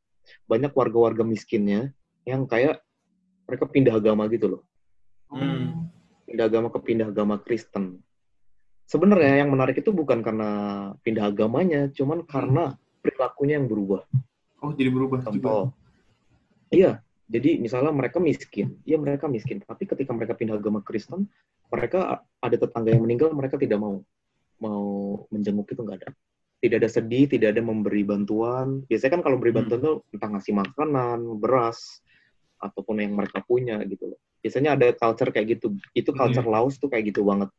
banyak 0.50 0.74
warga-warga 0.74 1.22
miskinnya 1.22 1.94
yang 2.26 2.50
kayak 2.50 2.82
mereka 3.46 3.70
pindah 3.70 3.94
agama 3.94 4.26
gitu 4.26 4.58
loh. 4.58 4.62
Hmm. 5.30 5.86
pindah 6.28 6.44
agama 6.48 6.68
ke 6.74 6.80
pindah 6.82 7.08
agama 7.14 7.38
Kristen. 7.38 8.02
Sebenarnya 8.90 9.46
yang 9.46 9.54
menarik 9.54 9.78
itu 9.80 9.94
bukan 9.94 10.20
karena 10.20 10.50
pindah 11.06 11.30
agamanya, 11.30 11.88
cuman 11.94 12.26
karena 12.26 12.74
perilakunya 13.00 13.60
yang 13.60 13.68
berubah. 13.70 14.02
Oh, 14.60 14.72
jadi 14.74 14.90
berubah 14.92 15.24
juga. 15.24 15.28
Contoh, 15.32 15.62
iya, 16.72 17.00
jadi 17.28 17.60
misalnya 17.60 17.92
mereka 17.92 18.20
miskin, 18.20 18.80
iya 18.84 18.96
mereka 19.00 19.28
miskin, 19.28 19.60
tapi 19.64 19.88
ketika 19.88 20.12
mereka 20.12 20.36
pindah 20.36 20.56
agama 20.56 20.84
Kristen, 20.84 21.28
mereka 21.72 22.20
ada 22.44 22.56
tetangga 22.56 22.92
yang 22.92 23.02
meninggal, 23.02 23.32
mereka 23.32 23.56
tidak 23.56 23.80
mau 23.80 24.04
mau 24.60 24.84
menjenguk 25.32 25.72
itu 25.72 25.80
nggak 25.80 25.98
ada. 26.04 26.10
Tidak 26.62 26.78
ada 26.78 26.86
sedih, 26.86 27.26
tidak 27.26 27.58
ada 27.58 27.62
memberi 27.64 28.06
bantuan. 28.06 28.86
Biasanya 28.86 29.18
kan 29.18 29.22
kalau 29.26 29.36
beri 29.40 29.50
bantuan 29.50 29.80
tuh 29.82 29.96
entah 30.14 30.30
ngasih 30.30 30.54
makanan, 30.54 31.42
beras, 31.42 32.04
ataupun 32.62 33.02
yang 33.02 33.18
mereka 33.18 33.42
punya 33.42 33.82
gitu 33.82 34.14
loh. 34.14 34.18
Biasanya 34.38 34.78
ada 34.78 34.94
culture 34.94 35.34
kayak 35.34 35.58
gitu. 35.58 35.74
Itu 35.90 36.14
culture 36.14 36.46
Laos 36.46 36.78
tuh 36.78 36.86
kayak 36.86 37.10
gitu 37.10 37.26
banget. 37.26 37.50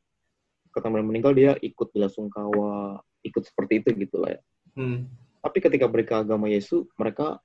Ketika 0.71 0.87
mereka 0.87 1.07
meninggal 1.11 1.33
dia 1.35 1.51
ikut 1.59 1.91
belasungkawa, 1.91 3.03
ikut 3.27 3.43
seperti 3.43 3.83
itu 3.83 3.89
gitu 4.07 4.23
lah 4.23 4.39
ya. 4.39 4.41
Hmm. 4.79 5.11
Tapi 5.43 5.59
ketika 5.59 5.85
mereka 5.91 6.23
agama 6.23 6.47
Yesus, 6.47 6.87
mereka 6.95 7.43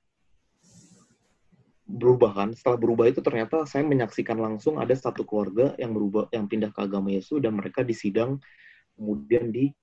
berubah 1.89 2.31
kan. 2.37 2.49
Setelah 2.53 2.77
berubah 2.77 3.09
itu 3.09 3.25
ternyata 3.25 3.65
saya 3.65 3.81
menyaksikan 3.81 4.37
langsung 4.37 4.77
ada 4.77 4.93
satu 4.93 5.25
keluarga 5.25 5.73
yang 5.81 5.97
berubah, 5.97 6.29
yang 6.29 6.45
pindah 6.45 6.69
ke 6.69 6.79
agama 6.85 7.09
Yesus 7.09 7.41
dan 7.41 7.57
mereka 7.57 7.81
disidang, 7.81 8.37
kemudian 8.93 9.49
di 9.49 9.73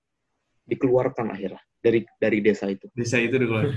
dikeluarkan 0.67 1.35
akhirnya 1.35 1.63
dari 1.83 2.07
dari 2.23 2.39
desa 2.39 2.71
itu. 2.71 2.87
Desa 2.95 3.19
itu 3.19 3.35
keluar. 3.35 3.71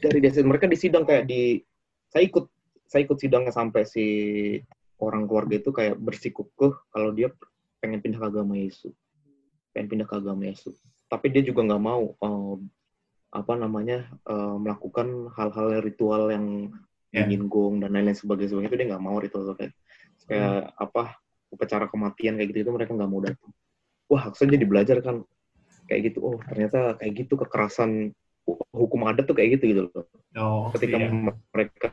Dari 0.00 0.16
desa 0.16 0.40
mereka 0.40 0.64
disidang 0.64 1.04
kayak 1.04 1.28
di 1.28 1.60
saya 2.08 2.24
ikut 2.24 2.48
saya 2.88 3.04
ikut 3.04 3.20
sidangnya 3.20 3.52
sampai 3.52 3.84
si 3.84 4.06
orang 4.96 5.28
keluarga 5.28 5.60
itu 5.60 5.76
kayak 5.76 6.00
bersikukuh 6.00 6.72
kalau 6.88 7.12
dia 7.12 7.28
pengen 7.84 8.00
pindah 8.00 8.16
ke 8.16 8.26
agama 8.32 8.56
Yesus, 8.56 8.96
pengen 9.76 9.92
pindah 9.92 10.08
ke 10.08 10.16
agama 10.16 10.48
Yesus. 10.48 10.80
Tapi 11.04 11.28
dia 11.28 11.44
juga 11.44 11.68
nggak 11.68 11.84
mau 11.84 12.16
eh, 12.16 12.56
apa 13.36 13.52
namanya 13.60 14.08
eh, 14.24 14.56
melakukan 14.56 15.28
hal-hal 15.36 15.84
ritual 15.84 16.32
yang 16.32 16.72
Dingin 17.10 17.50
gong 17.50 17.82
dan 17.82 17.90
lain-lain 17.90 18.14
sebagainya 18.14 18.54
sebagainya 18.54 18.70
itu 18.70 18.78
dia 18.78 18.88
nggak 18.94 19.02
mau 19.02 19.16
ritual 19.18 19.54
kayak 19.58 19.74
kayak 20.30 20.70
apa 20.78 21.18
upacara 21.50 21.90
kematian 21.90 22.38
kayak 22.38 22.48
gitu 22.54 22.58
itu 22.68 22.72
mereka 22.72 22.94
nggak 22.94 23.10
mau 23.10 23.20
datang. 23.22 23.50
Wah, 24.06 24.30
saya 24.34 24.54
jadi 24.54 24.66
belajar 24.66 24.96
kan 25.02 25.26
kayak 25.90 26.14
gitu. 26.14 26.18
Oh, 26.22 26.38
ternyata 26.38 26.94
kayak 26.98 27.26
gitu 27.26 27.34
kekerasan 27.34 28.14
hu- 28.46 28.62
hukum 28.70 29.06
adat 29.10 29.26
tuh 29.26 29.34
kayak 29.34 29.58
gitu 29.58 29.64
gitu 29.74 29.80
loh. 29.90 30.06
Oh, 30.38 30.70
Ketika 30.70 30.96
iya. 30.98 31.10
mereka 31.50 31.90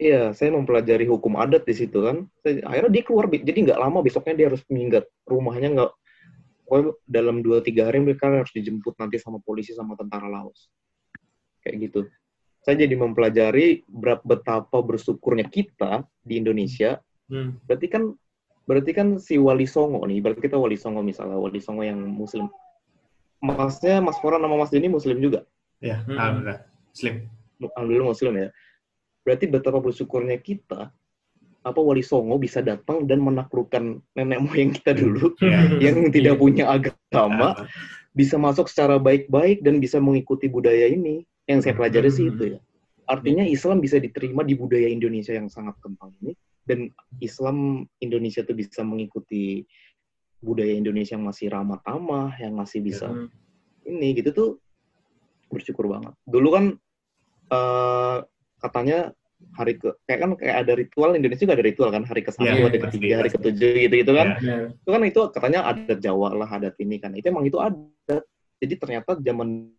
Iya, 0.00 0.32
saya 0.32 0.48
mempelajari 0.56 1.04
hukum 1.04 1.36
adat 1.36 1.68
di 1.68 1.76
situ 1.76 2.00
kan. 2.00 2.24
Saya- 2.40 2.64
akhirnya 2.64 2.88
dia 2.88 3.04
keluar, 3.04 3.28
jadi 3.28 3.58
nggak 3.68 3.80
lama 3.84 4.00
besoknya 4.00 4.32
dia 4.32 4.46
harus 4.48 4.64
minggat. 4.72 5.04
Rumahnya 5.28 5.76
nggak, 5.76 5.90
pokoknya 6.64 6.96
dalam 7.04 7.44
2-3 7.44 7.92
hari 7.92 8.00
mereka 8.00 8.32
harus 8.32 8.48
dijemput 8.56 8.96
nanti 8.96 9.20
sama 9.20 9.44
polisi 9.44 9.76
sama 9.76 10.00
tentara 10.00 10.24
Laos. 10.24 10.72
Kayak 11.60 11.76
gitu. 11.84 12.00
Saya 12.60 12.84
jadi 12.84 12.92
mempelajari 12.92 13.88
berapa 13.88 14.20
betapa 14.20 14.84
bersyukurnya 14.84 15.48
kita 15.48 16.04
di 16.20 16.36
Indonesia. 16.36 17.00
Hmm. 17.26 17.56
Berarti 17.64 17.86
kan 17.88 18.12
berarti 18.68 18.90
kan 18.92 19.08
si 19.16 19.40
Wali 19.40 19.64
Songo 19.64 20.04
nih, 20.04 20.20
berarti 20.20 20.44
kita 20.44 20.60
Wali 20.60 20.76
Songo 20.76 21.00
misalnya, 21.00 21.40
Wali 21.40 21.58
Songo 21.58 21.82
yang 21.82 21.98
muslim. 21.98 22.46
Masnya 23.40 24.04
Mas 24.04 24.20
Foran 24.20 24.44
sama 24.44 24.60
Mas 24.60 24.68
Denny 24.68 24.92
muslim 24.92 25.16
juga. 25.18 25.48
Ya, 25.80 26.04
Hmm. 26.04 26.16
alhamdulillah. 26.20 26.60
Slim. 26.92 27.16
alhamdulillah 27.60 28.08
muslim 28.08 28.32
ya. 28.36 28.48
Berarti 29.20 29.44
betapa 29.44 29.80
bersyukurnya 29.80 30.36
kita 30.36 30.92
apa 31.60 31.80
Wali 31.80 32.00
Songo 32.00 32.36
bisa 32.36 32.60
datang 32.60 33.04
dan 33.04 33.20
menaklukkan 33.20 34.00
nenek 34.16 34.38
moyang 34.40 34.72
kita 34.72 34.96
dulu 34.96 35.32
Ya. 35.44 35.60
yang 35.76 36.08
tidak 36.08 36.36
Iya. 36.36 36.40
punya 36.40 36.64
agama 36.68 37.68
bisa 38.12 38.36
masuk 38.36 38.64
secara 38.68 38.96
baik-baik 38.96 39.60
dan 39.60 39.76
bisa 39.76 40.00
mengikuti 40.00 40.48
budaya 40.48 40.88
ini. 40.88 41.24
Yang 41.50 41.60
saya 41.66 41.74
pelajari 41.74 42.10
sih 42.14 42.24
Hmm. 42.26 42.32
itu 42.38 42.44
ya. 42.54 42.60
Artinya 43.10 43.42
Islam 43.42 43.82
bisa 43.82 43.98
diterima 43.98 44.46
di 44.46 44.54
budaya 44.54 44.86
Indonesia 44.86 45.34
yang 45.34 45.50
sangat 45.50 45.74
kental 45.82 46.14
ini 46.22 46.38
dan 46.62 46.86
Islam 47.18 47.82
Indonesia 47.98 48.46
tuh 48.46 48.54
bisa 48.54 48.86
mengikuti 48.86 49.66
budaya 50.38 50.70
Indonesia 50.70 51.18
yang 51.18 51.26
masih 51.26 51.50
ramah 51.50 51.82
tamah, 51.82 52.38
yang 52.38 52.54
masih 52.54 52.78
bisa 52.80 53.10
Hmm. 53.10 53.26
ini 53.82 54.14
gitu 54.14 54.30
tuh 54.30 54.48
bersyukur 55.50 55.90
banget. 55.90 56.14
Dulu 56.22 56.48
kan 56.54 56.64
eh, 57.50 58.18
katanya 58.62 59.10
hari 59.58 59.74
ke 59.74 59.90
kayak 60.06 60.20
kan 60.22 60.30
kayak 60.38 60.56
ada 60.62 60.72
ritual 60.78 61.18
Indonesia 61.18 61.42
juga 61.42 61.58
ada 61.58 61.66
ritual 61.66 61.90
kan 61.90 62.06
hari 62.06 62.22
ke 62.22 62.30
satu, 62.30 62.46
Iya, 62.46 62.70
hari 62.70 62.78
pasti, 62.78 62.94
ketiga, 63.02 63.14
hari 63.18 63.30
ketujuh 63.34 63.70
gitu 63.90 63.94
gitu 64.06 64.12
kan. 64.14 64.28
Iya. 64.38 64.54
Ya. 64.54 64.66
Itu 64.70 64.90
kan 64.94 65.02
itu 65.02 65.20
katanya 65.34 65.60
adat 65.66 65.98
Jawa 65.98 66.28
lah, 66.38 66.46
adat 66.46 66.78
ini 66.78 67.02
kan. 67.02 67.10
Itu 67.18 67.26
emang 67.34 67.42
itu 67.42 67.58
adat. 67.58 68.22
Jadi 68.62 68.74
ternyata 68.78 69.18
zaman 69.18 69.74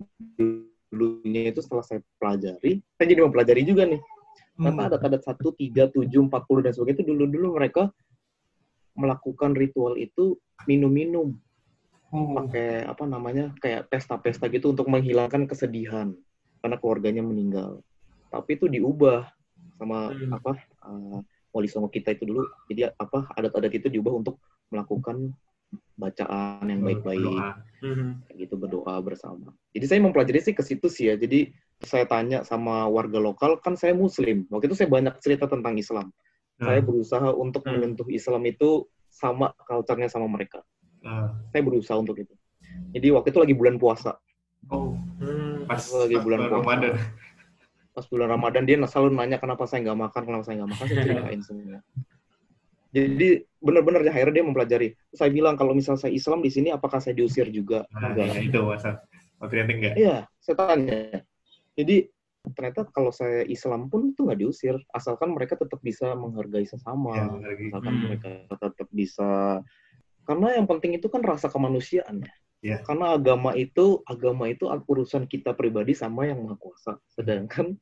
dulunya 0.92 1.50
itu 1.56 1.64
setelah 1.64 1.82
saya 1.82 2.04
pelajari, 2.20 2.84
saya 3.00 3.08
jadi 3.08 3.24
mempelajari 3.24 3.64
juga 3.64 3.88
nih. 3.88 4.02
Ternyata 4.60 4.78
Hmm. 4.78 4.88
adat-adat 4.92 5.22
1, 5.24 5.50
3, 5.56 5.88
7, 5.88 6.28
40 6.28 6.60
dan 6.62 6.76
sebagainya 6.76 7.02
itu 7.02 7.06
dulu-dulu 7.08 7.48
mereka 7.56 7.90
melakukan 8.94 9.56
ritual 9.56 9.96
itu 9.96 10.36
minum-minum 10.68 11.40
Oh. 12.12 12.36
pakai 12.36 12.84
apa 12.84 13.08
namanya 13.08 13.56
kayak 13.64 13.88
pesta-pesta 13.88 14.52
gitu 14.52 14.76
untuk 14.76 14.92
menghilangkan 14.92 15.48
kesedihan 15.48 16.12
karena 16.60 16.76
keluarganya 16.76 17.24
meninggal. 17.24 17.80
Tapi 18.28 18.60
itu 18.60 18.68
diubah 18.68 19.32
sama 19.80 20.12
Hmm. 20.12 20.36
apa 20.36 20.60
uh, 20.84 21.24
wali 21.56 21.72
songo 21.72 21.88
kita 21.88 22.12
itu 22.12 22.28
dulu. 22.28 22.44
Jadi 22.68 22.92
apa 22.92 23.32
adat-adat 23.32 23.72
itu 23.72 23.88
diubah 23.88 24.12
untuk 24.12 24.44
melakukan 24.68 25.32
bacaan 25.96 26.68
yang 26.68 26.84
baik-baik 26.84 27.24
Hmm. 27.82 28.22
kayak 28.30 28.46
gitu 28.46 28.56
berdoa 28.62 28.94
bersama. 29.02 29.58
Jadi 29.74 29.86
saya 29.90 30.00
mempelajari 30.06 30.38
sih 30.38 30.54
ke 30.54 30.62
situ 30.62 30.86
sih 30.86 31.10
ya. 31.10 31.18
Jadi 31.18 31.50
saya 31.82 32.06
tanya 32.06 32.46
sama 32.46 32.86
warga 32.86 33.18
lokal 33.18 33.58
kan 33.58 33.74
saya 33.74 33.98
muslim. 33.98 34.46
Waktu 34.54 34.70
itu 34.70 34.78
saya 34.78 34.86
banyak 34.86 35.18
cerita 35.18 35.50
tentang 35.50 35.74
Islam. 35.82 36.14
Nah, 36.62 36.78
Saya 36.78 36.82
berusaha 36.86 37.28
untuk 37.34 37.66
Hmm. 37.66 37.82
menyentuh 37.82 38.06
Islam 38.14 38.46
itu 38.46 38.86
sama 39.10 39.50
culture-nya 39.66 40.08
sama 40.08 40.30
mereka. 40.30 40.62
nah. 41.02 41.34
Saya 41.50 41.66
berusaha 41.66 41.98
untuk 41.98 42.14
itu. 42.22 42.30
Jadi 42.94 43.08
waktu 43.10 43.34
itu 43.34 43.40
lagi 43.42 43.56
bulan 43.58 43.82
puasa. 43.82 44.22
Oh, 44.70 44.94
Hmm. 45.18 45.66
pas, 45.66 45.82
Lagi 45.82 46.16
pas 46.16 46.24
bulan 46.24 46.40
puasa. 46.46 46.56
Ramadan. 46.62 46.94
Pas 47.92 48.06
bulan 48.08 48.28
Ramadan 48.30 48.64
dia 48.70 48.78
selalu 48.86 49.10
nanya 49.18 49.42
kenapa 49.42 49.66
saya 49.66 49.82
nggak 49.90 50.00
makan, 50.00 50.22
kenapa 50.22 50.44
saya 50.46 50.56
nggak 50.62 50.72
makan, 50.78 50.86
saya 50.86 51.00
ceritain 51.02 51.42
semua. 51.42 51.82
Jadi 52.92 53.40
benar-benar 53.64 54.04
ya, 54.04 54.12
akhirnya 54.12 54.36
dia 54.42 54.46
mempelajari. 54.46 54.88
Saya 55.16 55.32
bilang 55.32 55.56
kalau 55.56 55.72
misal 55.72 55.96
saya 55.96 56.12
Islam 56.12 56.44
di 56.44 56.52
sini 56.52 56.76
apakah 56.76 57.00
saya 57.00 57.16
diusir 57.16 57.48
juga? 57.48 57.88
Nah, 57.96 58.12
Enggak. 58.12 58.36
ya, 58.36 58.40
itu 58.44 58.60
masa. 58.62 59.00
Ternyata 59.40 59.72
enggak. 59.72 59.94
Iya, 59.96 60.18
saya 60.44 60.56
tanya. 60.60 61.02
Jadi 61.80 61.96
ternyata 62.42 62.90
kalau 62.90 63.14
saya 63.14 63.46
Islam 63.48 63.88
pun 63.88 64.12
itu 64.12 64.28
nggak 64.28 64.40
diusir, 64.44 64.76
asalkan 64.92 65.32
mereka 65.32 65.56
tetap 65.56 65.80
bisa 65.80 66.12
menghargai 66.14 66.68
sesama, 66.68 67.16
Ya, 67.16 67.26
lagi. 67.32 67.66
asalkan 67.72 67.94
Hmm. 67.96 68.04
mereka 68.10 68.30
tetap 68.50 68.88
bisa. 68.92 69.30
Karena 70.28 70.48
yang 70.60 70.68
penting 70.68 70.92
itu 71.00 71.08
kan 71.08 71.22
rasa 71.24 71.48
kemanusiaan 71.48 72.22
ya. 72.28 72.34
Iya. 72.62 72.78
Karena 72.86 73.18
agama 73.18 73.58
itu 73.58 74.06
agama 74.06 74.46
itu 74.46 74.70
urusan 74.70 75.26
kita 75.26 75.58
pribadi 75.58 75.98
sama 75.98 76.30
yang 76.30 76.46
maha 76.46 76.60
kuasa. 76.60 77.00
Sedangkan 77.10 77.80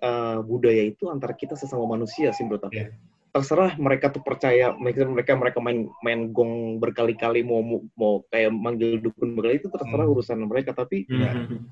eh, 0.00 0.38
budaya 0.40 0.80
itu 0.86 1.12
antara 1.12 1.36
kita 1.36 1.58
sesama 1.60 1.84
manusia 1.84 2.30
sih 2.32 2.40
menurut 2.46 2.70
aku. 2.70 2.72
Iya. 2.72 2.94
Terserah 3.30 3.78
mereka 3.78 4.10
tuh 4.10 4.26
percaya 4.26 4.74
mereka 4.74 5.06
mereka 5.06 5.32
mereka 5.38 5.58
main 5.62 5.86
main 6.02 6.34
gong 6.34 6.82
berkali-kali 6.82 7.46
mau 7.46 7.62
mau, 7.62 7.78
mau 7.94 8.14
kayak 8.26 8.50
manggil 8.50 8.98
dukun 8.98 9.38
berkali 9.38 9.62
itu 9.62 9.70
terserah 9.70 10.06
Hmm. 10.06 10.14
urusan 10.18 10.38
mereka 10.50 10.74
tapi 10.74 11.06
Hmm. 11.06 11.70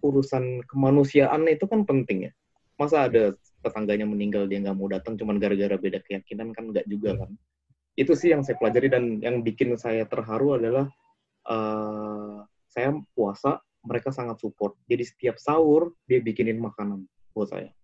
urusan 0.00 0.64
kemanusiaan 0.64 1.44
itu 1.52 1.68
kan 1.68 1.84
penting 1.84 2.30
ya. 2.30 2.32
Masa 2.80 3.04
ada 3.04 3.36
tetangganya 3.60 4.08
meninggal 4.08 4.48
dia 4.48 4.64
nggak 4.64 4.76
mau 4.76 4.88
datang 4.88 5.20
cuman 5.20 5.36
gara-gara 5.36 5.76
beda 5.76 6.00
keyakinan 6.00 6.56
kan 6.56 6.72
nggak 6.72 6.88
juga 6.88 7.20
kan. 7.20 7.36
Itu 7.92 8.16
sih 8.16 8.32
yang 8.32 8.40
saya 8.40 8.56
pelajari 8.56 8.88
dan 8.88 9.20
yang 9.20 9.44
bikin 9.44 9.76
saya 9.76 10.08
terharu 10.08 10.56
adalah 10.56 10.88
eh, 11.52 12.36
saya 12.72 12.96
puasa 13.12 13.60
mereka 13.84 14.08
sangat 14.08 14.40
support. 14.40 14.72
Jadi 14.88 15.04
setiap 15.04 15.36
sahur 15.36 15.92
dia 16.08 16.24
bikinin 16.24 16.56
makanan 16.58 17.04
buat 17.36 17.52
saya. 17.52 17.75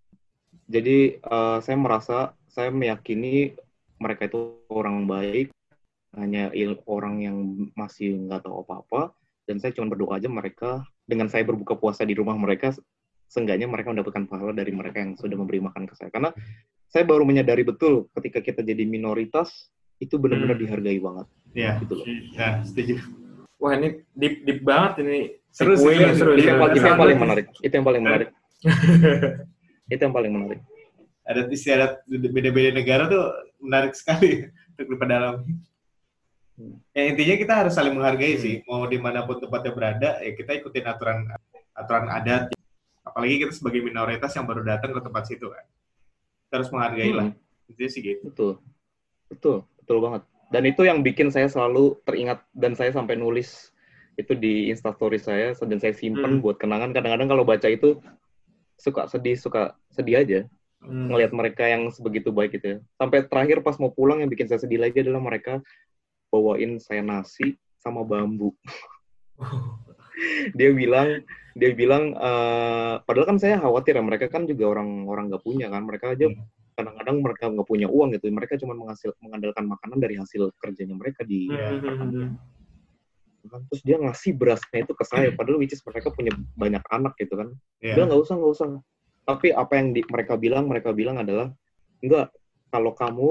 Jadi 0.68 1.18
uh, 1.26 1.58
saya 1.58 1.76
merasa 1.78 2.16
saya 2.52 2.68
meyakini 2.68 3.56
mereka 3.96 4.26
itu 4.26 4.58
orang 4.68 5.06
baik, 5.06 5.54
hanya 6.18 6.52
orang 6.84 7.22
yang 7.22 7.36
masih 7.78 8.18
nggak 8.28 8.44
tahu 8.44 8.66
apa-apa. 8.66 9.14
Dan 9.42 9.58
saya 9.58 9.74
cuma 9.74 9.90
berdoa 9.90 10.22
aja 10.22 10.30
mereka 10.30 10.86
dengan 11.02 11.26
saya 11.26 11.42
berbuka 11.42 11.74
puasa 11.74 12.06
di 12.06 12.14
rumah 12.14 12.38
mereka, 12.38 12.70
seenggaknya 13.26 13.66
mereka 13.66 13.90
mendapatkan 13.90 14.28
pahala 14.30 14.54
dari 14.54 14.70
mereka 14.70 15.02
yang 15.02 15.18
sudah 15.18 15.34
memberi 15.34 15.58
makan 15.58 15.88
ke 15.88 15.94
saya. 15.98 16.10
Karena 16.14 16.30
saya 16.86 17.08
baru 17.08 17.26
menyadari 17.26 17.64
betul 17.64 18.06
ketika 18.20 18.44
kita 18.44 18.60
jadi 18.60 18.84
minoritas 18.86 19.72
itu 19.98 20.18
benar-benar 20.18 20.58
hmm. 20.58 20.64
dihargai 20.66 20.98
banget. 21.00 21.26
Iya. 21.54 21.72
Gitu 21.82 21.94
loh. 21.94 22.06
Ya, 22.34 22.48
setuju. 22.62 22.94
Wah 23.62 23.72
ini 23.78 24.02
deep 24.18 24.42
deep 24.42 24.60
banget 24.66 25.06
ini. 25.06 25.18
Seru 25.54 25.78
sih. 25.78 25.94
Seru, 26.18 26.34
itu, 26.34 26.50
yang, 26.50 26.58
itu 26.70 26.82
yang 26.82 26.98
paling 26.98 27.18
menarik. 27.18 27.46
Itu 27.62 27.72
yang 27.72 27.86
paling 27.86 28.02
menarik. 28.02 28.28
itu 29.93 30.03
yang 30.03 30.14
paling 30.16 30.32
menarik. 30.32 30.61
Ada 31.22 31.47
istiadat 31.47 32.03
beda-beda 32.09 32.70
negara 32.74 33.05
tuh 33.07 33.24
menarik 33.62 33.95
sekali 33.95 34.49
untuk 34.74 34.86
diperdalam. 34.97 35.45
Hmm. 36.59 36.76
Ya 36.93 37.03
intinya 37.09 37.34
kita 37.38 37.55
harus 37.64 37.72
saling 37.76 37.95
menghargai 37.95 38.36
hmm. 38.36 38.43
sih. 38.43 38.55
Mau 38.66 38.84
di 38.88 38.99
mana 38.99 39.24
pun 39.24 39.38
tempatnya 39.38 39.72
berada, 39.72 40.11
ya 40.20 40.32
kita 40.34 40.59
ikutin 40.61 40.84
aturan 40.88 41.28
aturan 41.76 42.07
adat. 42.11 42.51
Apalagi 43.03 43.47
kita 43.47 43.53
sebagai 43.55 43.82
minoritas 43.84 44.32
yang 44.34 44.47
baru 44.49 44.62
datang 44.64 44.95
ke 44.95 45.01
tempat 45.03 45.24
situ 45.28 45.47
kan. 45.51 45.64
Kita 46.49 46.55
harus 46.61 46.70
menghargai 46.72 47.11
hmm. 47.12 47.18
lah. 47.18 47.28
Intinya 47.70 47.90
sih 47.90 48.01
gitu. 48.03 48.22
Betul. 48.28 48.53
Betul. 49.30 49.57
Betul 49.78 49.99
banget. 50.03 50.22
Dan 50.53 50.62
itu 50.68 50.84
yang 50.84 51.01
bikin 51.01 51.32
saya 51.32 51.49
selalu 51.49 51.97
teringat 52.05 52.45
dan 52.53 52.76
saya 52.76 52.93
sampai 52.93 53.16
nulis 53.16 53.72
itu 54.20 54.36
di 54.36 54.68
instastory 54.68 55.16
saya 55.16 55.57
dan 55.57 55.80
saya 55.80 55.97
simpen 55.97 56.38
hmm. 56.38 56.43
buat 56.45 56.61
kenangan. 56.61 56.93
Kadang-kadang 56.93 57.28
kalau 57.32 57.45
baca 57.49 57.64
itu 57.64 57.99
suka 58.83 59.07
sedih, 59.07 59.39
suka 59.39 59.78
sedih 59.95 60.18
aja 60.18 60.41
hmm. 60.83 61.14
ngelihat 61.14 61.30
mereka 61.30 61.64
yang 61.70 61.87
sebegitu 61.95 62.35
baik 62.35 62.59
gitu 62.59 62.66
ya. 62.66 62.78
Sampai 62.99 63.22
terakhir 63.22 63.62
pas 63.62 63.78
mau 63.78 63.95
pulang 63.95 64.18
yang 64.18 64.30
bikin 64.30 64.51
saya 64.51 64.59
sedih 64.59 64.83
lagi 64.83 64.99
adalah 64.99 65.22
mereka 65.22 65.62
bawain 66.35 66.83
saya 66.83 67.07
nasi 67.07 67.55
sama 67.78 68.03
bambu. 68.03 68.51
dia 70.59 70.74
bilang 70.74 71.22
dia 71.55 71.70
bilang 71.78 72.18
uh, 72.18 72.99
padahal 73.07 73.30
kan 73.35 73.39
saya 73.39 73.62
khawatir 73.62 73.95
ya 73.95 74.03
mereka 74.03 74.26
kan 74.26 74.51
juga 74.51 74.74
orang 74.74 75.07
orang 75.07 75.30
nggak 75.30 75.45
punya 75.45 75.70
kan 75.70 75.83
mereka 75.87 76.14
aja 76.14 76.26
hmm 76.30 76.62
kadang-kadang 76.72 77.16
mereka 77.20 77.45
nggak 77.53 77.68
punya 77.68 77.89
uang 77.89 78.16
gitu 78.16 78.33
mereka 78.33 78.57
cuma 78.57 78.72
menghasil 78.72 79.12
mengandalkan 79.20 79.68
makanan 79.68 79.99
dari 80.01 80.16
hasil 80.16 80.51
kerjanya 80.57 80.97
mereka 80.97 81.20
di 81.22 81.53
yeah. 83.43 83.61
terus 83.70 83.82
dia 83.82 83.97
ngasih 83.99 84.32
berasnya 84.38 84.78
itu 84.86 84.93
ke 84.95 85.05
saya 85.07 85.28
padahal 85.34 85.59
which 85.59 85.74
is 85.74 85.82
mereka 85.82 86.09
punya 86.14 86.32
banyak 86.55 86.82
anak 86.90 87.12
gitu 87.18 87.34
kan 87.34 87.49
yeah. 87.82 87.95
dia 87.99 88.05
nggak 88.07 88.20
usah 88.22 88.34
nggak 88.38 88.53
usah 88.55 88.66
tapi 89.22 89.55
apa 89.55 89.72
yang 89.78 89.95
di, 89.95 90.01
mereka 90.11 90.34
bilang 90.34 90.66
mereka 90.66 90.90
bilang 90.90 91.18
adalah 91.18 91.51
enggak 92.03 92.30
kalau 92.70 92.93
kamu 92.95 93.30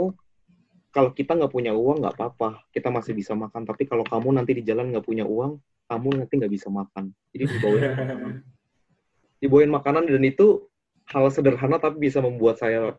kalau 0.92 1.10
kita 1.16 1.36
nggak 1.36 1.52
punya 1.52 1.72
uang 1.72 2.04
nggak 2.04 2.16
apa-apa 2.16 2.64
kita 2.72 2.92
masih 2.92 3.16
bisa 3.16 3.36
makan 3.36 3.64
tapi 3.64 3.88
kalau 3.88 4.04
kamu 4.04 4.40
nanti 4.40 4.56
di 4.56 4.64
jalan 4.64 4.92
nggak 4.92 5.04
punya 5.04 5.24
uang 5.28 5.60
kamu 5.88 6.24
nanti 6.24 6.34
nggak 6.40 6.52
bisa 6.52 6.68
makan 6.72 7.12
jadi 7.36 7.44
dibawain 7.48 7.84
dibawain 9.42 9.74
makanan 9.74 10.06
dan 10.06 10.24
itu 10.24 10.70
hal 11.10 11.28
sederhana 11.34 11.82
tapi 11.82 12.08
bisa 12.08 12.22
membuat 12.22 12.62
saya. 12.62 12.96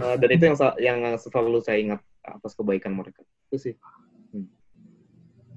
Uh, 0.00 0.16
dan 0.16 0.28
itu 0.32 0.44
yang 0.48 0.56
yang 0.80 1.00
selalu 1.20 1.60
saya 1.60 1.78
ingat 1.78 2.00
atas 2.24 2.56
kebaikan 2.56 2.96
mereka. 2.96 3.20
Itu 3.48 3.60
sih. 3.60 3.74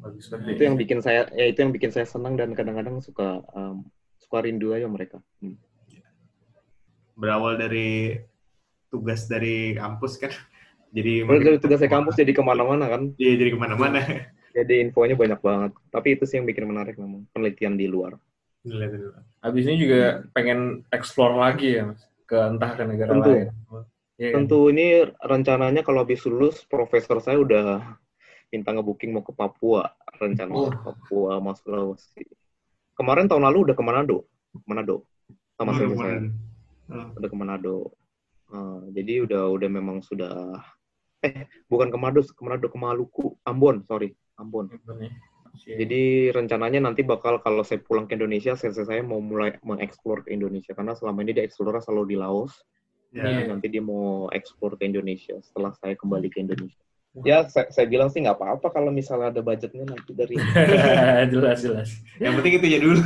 Hmm. 0.06 0.14
Bagus 0.14 0.30
Itu 0.30 0.62
yang 0.62 0.78
bikin 0.78 1.00
saya 1.02 1.26
ya 1.34 1.46
itu 1.50 1.58
yang 1.66 1.74
bikin 1.74 1.90
saya 1.90 2.06
senang 2.06 2.38
dan 2.38 2.54
kadang-kadang 2.54 3.02
suka 3.02 3.42
um, 3.58 3.90
suka 4.22 4.46
rindu 4.46 4.78
aja 4.78 4.86
mereka. 4.86 5.18
Hmm. 5.42 5.58
Berawal 7.18 7.58
dari 7.58 8.22
tugas 8.94 9.26
dari 9.26 9.74
kampus 9.74 10.22
kan. 10.22 10.30
Jadi 10.96 11.26
Berawal 11.26 11.58
dari 11.58 11.60
tugas 11.60 11.82
dari 11.82 11.92
kampus 11.92 12.16
jadi 12.16 12.32
ke 12.32 12.40
mana-mana 12.40 12.88
kan? 12.88 13.12
Iya 13.20 13.34
jadi 13.36 13.50
ke 13.52 13.60
mana-mana. 13.60 14.00
Jadi 14.56 14.80
infonya 14.80 15.20
banyak 15.20 15.44
banget. 15.44 15.72
Tapi 15.92 16.08
itu 16.16 16.24
sih 16.24 16.40
yang 16.40 16.48
bikin 16.48 16.64
menarik 16.64 16.96
memang 16.96 17.28
penelitian 17.36 17.76
di 17.76 17.92
luar. 17.92 18.16
Habis 19.44 19.68
ini 19.68 19.76
juga 19.76 20.24
pengen 20.32 20.88
explore 20.96 21.36
lagi 21.36 21.76
ya 21.76 21.92
mas 21.92 22.00
ke 22.24 22.38
entah 22.40 22.72
ke 22.80 22.84
negara 22.88 23.12
tentu. 23.12 23.32
lain. 23.36 23.48
Ya, 24.16 24.32
tentu 24.32 24.72
ini 24.72 25.04
rencananya 25.20 25.84
kalau 25.84 26.08
habis 26.08 26.24
lulus 26.24 26.64
profesor 26.64 27.20
saya 27.20 27.44
udah 27.44 28.00
minta 28.52 28.70
ngebooking 28.72 29.12
mau 29.14 29.24
ke 29.26 29.34
Papua 29.34 29.90
rencana 30.18 30.54
oh. 30.54 30.72
Papua 30.72 31.40
mas 31.44 31.60
Sulawesi. 31.62 32.24
Kemarin 32.96 33.28
tahun 33.28 33.44
lalu 33.52 33.72
udah 33.72 33.76
ke 33.76 33.84
Manado, 33.84 34.26
Manado 34.64 35.04
sama 35.60 35.72
oh, 35.72 35.76
saya. 35.76 35.88
saya. 35.96 36.20
Oh. 36.92 37.08
Udah 37.20 37.30
ke 37.30 37.38
Manado. 37.38 37.78
Uh, 38.46 38.88
jadi 38.94 39.26
udah 39.26 39.52
udah 39.52 39.70
memang 39.70 40.06
sudah 40.06 40.62
eh 41.26 41.50
bukan 41.66 41.90
ke 41.90 41.98
Manado, 41.98 42.22
ke 42.24 42.42
Manado 42.46 42.66
ke 42.70 42.78
Maluku, 42.78 43.26
Ambon, 43.44 43.84
sorry, 43.90 44.14
Ambon. 44.38 44.70
Ambon 44.70 45.10
ya. 45.10 45.12
Jadi 45.64 46.36
rencananya 46.36 46.84
nanti 46.84 47.02
bakal 47.02 47.40
kalau 47.40 47.64
saya 47.64 47.80
pulang 47.80 48.06
ke 48.12 48.20
Indonesia, 48.20 48.60
saya, 48.60 48.76
saya 48.76 49.00
mau 49.00 49.24
mulai 49.24 49.56
mengeksplor 49.64 50.28
ke 50.28 50.36
Indonesia 50.36 50.76
karena 50.76 50.92
selama 50.94 51.24
ini 51.24 51.32
dia 51.32 51.48
eksplor 51.48 51.80
selalu 51.80 52.16
di 52.16 52.18
Laos. 52.20 52.54
Yeah. 53.16 53.48
Nanti 53.48 53.72
dia 53.72 53.80
mau 53.80 54.28
eksplor 54.36 54.76
ke 54.76 54.84
Indonesia 54.84 55.40
setelah 55.40 55.72
saya 55.80 55.96
kembali 55.96 56.28
ke 56.28 56.44
Indonesia. 56.44 56.84
Ya, 57.24 57.48
saya, 57.48 57.72
saya 57.72 57.88
bilang 57.88 58.12
sih 58.12 58.20
nggak 58.20 58.36
apa-apa 58.36 58.68
kalau 58.76 58.92
misalnya 58.92 59.32
ada 59.32 59.40
budgetnya 59.40 59.88
nanti 59.88 60.12
dari. 60.12 60.36
jelas 61.32 61.64
jelas. 61.64 61.90
Yang 62.20 62.34
penting 62.44 62.54
itu 62.60 62.68
ya 62.68 62.80
dulu. 62.84 63.00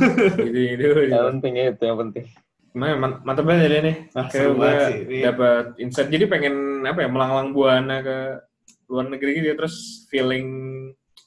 itu 0.50 0.58
ya 0.58 0.74
dulu. 0.74 1.00
Yang 1.06 1.26
penting 1.38 1.52
itu 1.54 1.82
yang 1.86 1.98
penting. 2.02 2.24
Emang 2.74 3.22
mantap 3.22 3.44
banget 3.46 3.70
ya 3.70 3.80
nih. 3.86 3.96
Kayak 4.10 4.48
gue 4.58 4.72
dapat 5.22 5.64
insight. 5.78 6.10
Jadi 6.10 6.24
pengen 6.26 6.82
apa 6.82 7.06
ya 7.06 7.08
melanglang 7.10 7.54
buana 7.54 8.02
ke 8.02 8.18
luar 8.90 9.06
negeri 9.06 9.30
gitu 9.38 9.46
ya, 9.54 9.56
terus 9.58 10.06
feeling 10.10 10.46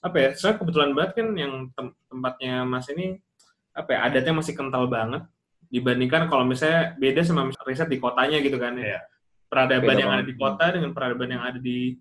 apa 0.03 0.17
ya 0.19 0.29
saya 0.35 0.59
kebetulan 0.59 0.91
banget 0.91 1.23
kan 1.23 1.27
yang 1.39 1.71
tem 1.71 1.95
tempatnya 2.11 2.67
mas 2.67 2.91
ini 2.91 3.23
apa 3.71 3.95
ya 3.95 3.99
adatnya 4.11 4.35
masih 4.35 4.51
kental 4.51 4.91
banget 4.91 5.23
dibandingkan 5.71 6.27
kalau 6.27 6.43
misalnya 6.43 6.99
beda 6.99 7.23
sama 7.23 7.47
riset 7.63 7.87
di 7.87 7.97
kotanya 8.03 8.43
gitu 8.43 8.59
kan 8.59 8.75
ya. 8.75 8.99
Peradaban 9.47 9.95
yang 9.95 10.11
ada 10.11 10.25
di 10.25 10.35
kota 10.35 10.65
dengan 10.73 10.91
peradaban 10.91 11.29
yang 11.29 11.43
ada 11.45 11.61
di 11.61 11.95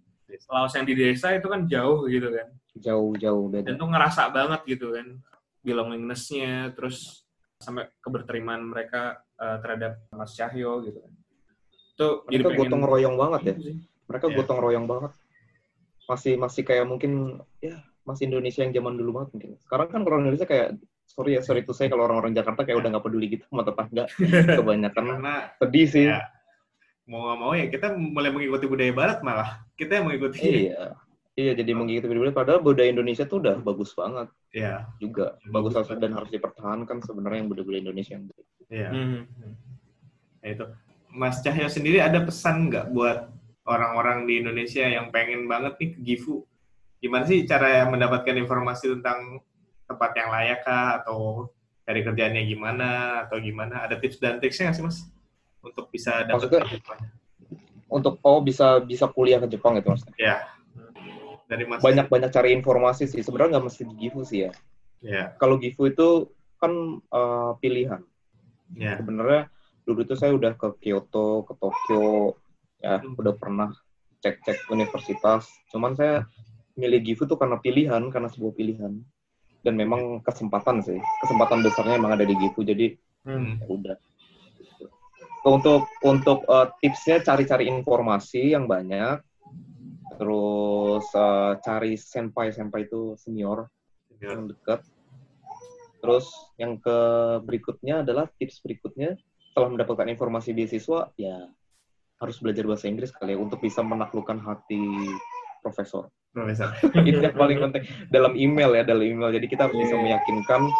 Laos 0.48 0.72
yang 0.72 0.86
di 0.86 0.94
desa 0.96 1.34
itu 1.36 1.46
kan 1.50 1.68
jauh 1.68 2.08
gitu 2.08 2.28
kan. 2.32 2.48
Jauh-jauh 2.78 3.44
beda. 3.52 3.66
Dan 3.72 3.76
tuh 3.76 3.88
ngerasa 3.90 4.32
banget 4.32 4.60
gitu 4.66 4.96
kan 4.96 5.20
belongingness-nya 5.62 6.74
terus 6.74 7.22
sampai 7.62 7.86
keberterimaan 8.02 8.66
mereka 8.66 9.22
uh, 9.38 9.62
terhadap 9.62 10.02
Mas 10.10 10.34
Cahyo 10.34 10.82
gitu 10.82 10.98
kan. 10.98 11.12
Itu 11.94 12.06
mereka 12.26 12.48
pengen, 12.50 12.60
gotong 12.66 12.82
royong 12.82 13.16
banget 13.20 13.40
ya. 13.42 13.54
Mereka 14.10 14.26
yeah. 14.26 14.36
gotong 14.42 14.60
royong 14.60 14.86
banget. 14.90 15.12
Masih 16.10 16.34
masih 16.34 16.62
kayak 16.66 16.86
mungkin 16.90 17.38
ya 17.62 17.78
masih 18.02 18.26
Indonesia 18.26 18.66
yang 18.66 18.74
zaman 18.74 18.98
dulu 18.98 19.10
banget 19.22 19.30
mungkin. 19.38 19.50
Sekarang 19.62 19.88
kan 19.92 20.00
orang 20.02 20.26
Indonesia 20.26 20.48
kayak 20.50 20.80
sorry 21.12 21.36
ya 21.36 21.40
sorry 21.44 21.60
itu 21.60 21.76
saya 21.76 21.92
kalau 21.92 22.08
orang-orang 22.08 22.32
Jakarta 22.32 22.64
kayak 22.64 22.78
udah 22.80 22.88
nggak 22.96 23.04
peduli 23.04 23.26
gitu 23.36 23.44
sama 23.52 23.62
tetangga 23.68 24.04
kebanyakan 24.58 25.04
karena 25.12 25.34
sedih 25.60 25.86
sih 25.86 26.04
ya, 26.08 26.24
mau 27.04 27.28
nggak 27.28 27.38
mau 27.38 27.52
ya 27.52 27.66
kita 27.68 27.86
mulai 27.98 28.30
mengikuti 28.32 28.64
budaya 28.64 28.92
Barat 28.96 29.18
malah 29.20 29.60
kita 29.82 29.92
yang 29.98 30.06
mengikuti. 30.06 30.38
Iya. 30.70 30.94
Iya 31.32 31.56
jadi 31.56 31.72
mengikuti 31.72 32.12
budaya 32.12 32.36
padahal 32.36 32.60
budaya 32.60 32.92
Indonesia 32.92 33.24
tuh 33.24 33.40
udah 33.40 33.56
bagus 33.64 33.96
banget. 33.96 34.28
Ya 34.52 34.84
juga. 35.00 35.40
Bagus 35.48 35.72
harus 35.72 35.88
dan 35.96 36.12
harus 36.12 36.28
dipertahankan 36.28 37.00
sebenarnya 37.00 37.38
yang 37.40 37.48
budaya-budaya 37.48 37.82
Indonesia 37.88 38.12
yang 38.20 38.24
iya. 38.68 38.88
Hmm. 38.92 39.24
nah, 40.44 40.48
itu. 40.48 40.64
Mas 41.12 41.40
Cahyo 41.44 41.68
sendiri 41.68 42.00
ada 42.00 42.24
pesan 42.24 42.68
nggak 42.68 42.92
buat 42.92 43.32
orang-orang 43.64 44.24
di 44.28 44.44
Indonesia 44.44 44.84
yang 44.84 45.08
pengen 45.08 45.48
banget 45.48 45.76
nih 45.80 45.88
ke 45.96 46.00
Gifu? 46.04 46.44
Gimana 47.00 47.24
sih 47.24 47.48
cara 47.48 47.88
mendapatkan 47.88 48.36
informasi 48.36 48.92
tentang 49.00 49.40
tempat 49.88 50.10
yang 50.16 50.28
layak 50.32 50.60
kah? 50.68 51.00
Atau 51.00 51.48
dari 51.88 52.04
kerjaannya 52.04 52.42
gimana? 52.44 52.88
Atau 53.24 53.40
gimana? 53.40 53.88
Ada 53.88 53.96
tips 53.96 54.20
dan 54.20 54.36
triksnya 54.36 54.68
nggak 54.68 54.76
sih 54.76 54.84
mas? 54.84 54.98
Untuk 55.64 55.88
bisa 55.88 56.28
dapat 56.28 56.60
untuk 57.92 58.18
oh 58.24 58.40
bisa 58.40 58.80
bisa 58.80 59.06
kuliah 59.12 59.38
ke 59.44 59.52
Jepang 59.52 59.76
gitu 59.76 59.92
mas 59.92 60.02
ya 60.16 60.40
dari 61.46 61.68
mas 61.68 61.84
banyak 61.84 62.08
banyak 62.08 62.30
cari 62.32 62.56
informasi 62.56 63.04
sih 63.04 63.20
sebenarnya 63.20 63.60
nggak 63.60 63.66
mesti 63.68 63.82
di 63.84 63.94
Gifu 64.00 64.24
sih 64.24 64.48
ya 64.48 64.52
ya 65.04 65.24
kalau 65.36 65.60
Gifu 65.60 65.92
itu 65.92 66.32
kan 66.56 66.72
uh, 67.12 67.52
pilihan 67.60 68.00
ya. 68.72 68.96
sebenarnya 68.96 69.52
dulu 69.84 70.06
itu 70.06 70.14
saya 70.16 70.32
udah 70.32 70.56
ke 70.56 70.78
Kyoto 70.80 71.44
ke 71.44 71.52
Tokyo 71.60 72.38
ya 72.80 72.98
hmm. 72.98 73.20
udah 73.20 73.34
pernah 73.36 73.68
cek 74.24 74.40
cek 74.40 74.58
universitas 74.72 75.50
cuman 75.68 75.92
saya 75.92 76.24
milih 76.76 77.00
Gifu 77.04 77.28
tuh 77.28 77.36
karena 77.36 77.60
pilihan, 77.60 78.02
karena 78.08 78.28
sebuah 78.32 78.54
pilihan. 78.56 78.92
Dan 79.62 79.74
memang 79.78 80.18
kesempatan 80.26 80.82
sih, 80.82 80.98
kesempatan 81.22 81.62
besarnya 81.62 81.94
emang 82.00 82.18
ada 82.18 82.26
di 82.26 82.34
Gifu. 82.34 82.66
Jadi 82.66 82.98
hmm. 83.28 83.62
ya 83.62 83.66
udah. 83.68 83.96
Untuk 85.42 85.90
untuk 86.06 86.46
uh, 86.46 86.70
tipsnya 86.78 87.18
cari-cari 87.20 87.66
informasi 87.66 88.54
yang 88.54 88.66
banyak. 88.66 89.20
terus 90.12 91.02
uh, 91.18 91.58
cari 91.64 91.98
senpai 91.98 92.52
senpai 92.54 92.86
itu 92.86 93.16
senior 93.18 93.66
Ya. 94.22 94.38
yang 94.38 94.46
dekat. 94.46 94.86
Terus 95.98 96.30
yang 96.54 96.78
ke 96.78 96.98
berikutnya 97.42 98.06
adalah 98.06 98.30
tips 98.38 98.62
berikutnya 98.62 99.18
setelah 99.50 99.74
mendapatkan 99.74 100.06
informasi 100.06 100.54
beasiswa 100.54 101.10
ya 101.18 101.50
harus 102.22 102.38
belajar 102.38 102.62
bahasa 102.70 102.86
Inggris 102.86 103.10
kali 103.10 103.34
ya 103.34 103.38
untuk 103.42 103.58
bisa 103.58 103.82
menaklukkan 103.82 104.38
hati 104.38 104.78
profesor. 105.58 106.06
Profesor. 106.30 106.70
Itu 107.08 107.18
yang 107.18 107.34
paling 107.34 107.58
penting 107.58 107.82
dalam 108.06 108.38
email 108.38 108.78
ya, 108.78 108.86
dalam 108.86 109.02
email. 109.02 109.34
Jadi 109.34 109.46
kita 109.50 109.66
bisa 109.74 109.98
Iya. 109.98 110.02
meyakinkan 110.06 110.70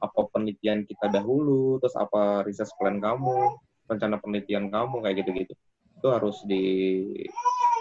apa 0.00 0.20
penelitian 0.32 0.88
kita 0.88 1.12
dahulu, 1.12 1.76
terus 1.76 1.92
apa 1.94 2.40
research 2.42 2.72
plan 2.80 2.98
kamu, 2.98 3.52
rencana 3.92 4.16
penelitian 4.18 4.72
kamu 4.72 4.96
kayak 5.04 5.16
gitu-gitu. 5.24 5.54
Itu 6.00 6.08
harus 6.10 6.40
di 6.48 6.62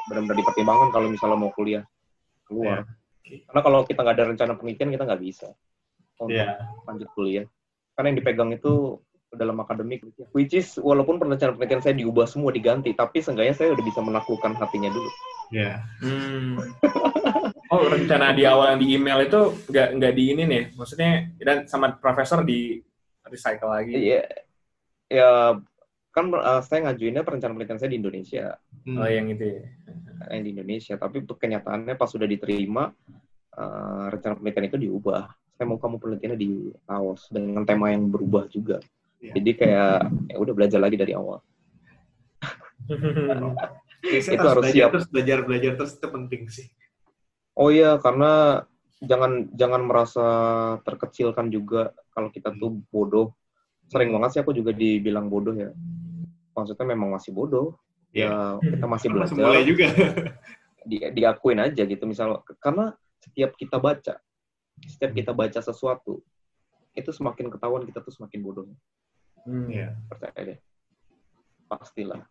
benar-benar 0.09 0.37
dipertimbangkan 0.43 0.89
kalau 0.91 1.07
misalnya 1.07 1.37
mau 1.37 1.51
kuliah 1.55 1.83
keluar. 2.45 2.83
Oke. 2.83 3.47
Karena 3.47 3.61
kalau 3.63 3.79
kita 3.87 3.99
nggak 4.03 4.15
ada 4.17 4.25
rencana 4.35 4.53
penelitian 4.59 4.89
kita 4.91 5.03
nggak 5.07 5.21
bisa 5.21 5.47
untuk 6.21 6.37
Iya. 6.37 6.61
lanjut 6.85 7.09
kuliah. 7.15 7.45
Karena 7.95 8.07
yang 8.13 8.17
dipegang 8.21 8.51
itu 8.53 8.99
dalam 9.31 9.55
akademik, 9.63 10.03
which 10.35 10.51
is 10.51 10.75
walaupun 10.75 11.15
perencanaan 11.15 11.55
penelitian 11.55 11.79
saya 11.79 11.95
diubah 11.95 12.27
semua 12.27 12.51
diganti, 12.51 12.91
tapi 12.91 13.23
seenggaknya 13.23 13.55
saya 13.55 13.71
udah 13.71 13.85
bisa 13.87 14.03
menaklukkan 14.03 14.59
hatinya 14.59 14.91
dulu. 14.91 15.09
Iya. 15.55 15.73
Hmm. 16.03 16.59
Oh, 17.71 17.87
rencana 17.87 18.35
di 18.35 18.43
awal 18.43 18.75
yang 18.75 18.79
di 18.83 18.87
email 18.99 19.19
itu 19.23 19.39
nggak 19.71 19.87
nggak 19.95 20.13
di 20.15 20.23
ini 20.35 20.43
nih, 20.43 20.63
maksudnya 20.75 21.31
dan 21.39 21.63
sama 21.71 21.95
profesor 21.95 22.43
di 22.43 22.83
recycle 23.23 23.71
lagi. 23.71 23.95
Iya, 23.95 24.27
ya 25.07 25.31
kan 26.11 26.27
uh, 26.31 26.59
saya 26.63 26.91
ngajuinnya 26.91 27.23
perencanaan 27.23 27.55
penelitian 27.55 27.79
saya 27.79 27.91
di 27.91 27.99
Indonesia, 27.99 28.45
Hmm. 28.81 28.97
Oh, 28.97 29.05
yang 29.05 29.29
itu 29.29 29.45
ya. 29.45 29.61
yang 30.33 30.41
di 30.41 30.51
Indonesia. 30.57 30.97
Tapi 30.97 31.21
untuk 31.21 31.37
kenyataannya 31.37 31.93
pas 31.93 32.09
sudah 32.09 32.25
diterima, 32.25 32.89
uh, 33.53 34.05
rencana 34.09 34.33
penelitian 34.41 34.67
itu 34.73 34.79
diubah. 34.89 35.29
Saya 35.53 35.65
mau 35.69 35.77
kamu 35.77 36.01
penelitiannya 36.01 36.39
di 36.41 36.51
Laos 36.89 37.29
dengan 37.29 37.61
tema 37.61 37.93
yang 37.93 38.09
berubah 38.09 38.49
juga. 38.49 38.81
Iya. 39.21 39.37
Jadi 39.37 39.51
kayak 39.53 39.97
ya 40.33 40.37
udah 40.41 40.53
belajar 40.57 40.81
lagi 40.81 40.97
dari 40.97 41.13
awal. 41.13 41.45
Biasanya 44.01 44.37
Itu 44.41 44.47
harus 44.49 44.49
harus 44.49 44.65
belajar 44.65 44.73
siap. 44.73 44.89
terus, 44.89 45.05
belajar, 45.13 45.37
belajar 45.45 45.71
terus 45.77 45.93
itu 45.93 46.07
penting 46.09 46.41
sih. 46.49 46.67
Oh 47.53 47.69
iya, 47.69 48.01
karena 48.01 48.65
jangan 48.97 49.53
jangan 49.53 49.81
merasa 49.85 50.27
terkecilkan 50.81 51.53
juga 51.53 51.93
kalau 52.09 52.33
kita 52.33 52.49
tuh 52.57 52.81
bodoh. 52.89 53.37
Sering 53.91 54.09
banget 54.15 54.29
sih 54.31 54.39
aku 54.39 54.55
juga 54.55 54.71
dibilang 54.71 55.27
bodoh 55.27 55.51
ya. 55.51 55.75
Maksudnya 56.55 56.87
memang 56.87 57.11
masih 57.11 57.35
bodoh. 57.35 57.75
Ya 58.15 58.55
kita 58.63 58.87
masih 58.87 59.07
Kan 59.11 59.19
masih 59.19 59.35
belajar. 59.35 59.51
mulai 59.51 59.63
juga. 59.67 59.85
di, 60.81 60.97
diakuin 61.13 61.61
aja 61.61 61.85
gitu 61.85 62.03
misal 62.09 62.41
karena 62.57 62.89
setiap 63.21 63.53
kita 63.53 63.77
baca 63.77 64.17
setiap 64.81 65.13
kita 65.13 65.29
baca 65.29 65.61
sesuatu 65.61 66.25
itu 66.97 67.13
semakin 67.13 67.53
ketahuan 67.53 67.85
kita 67.85 68.01
tuh 68.01 68.13
semakin 68.13 68.39
bodoh 68.41 68.65
Hmm. 69.41 69.65
Iya. 69.73 69.97
percaya 70.05 70.53
deh 70.53 70.59
pastilah 71.65 72.21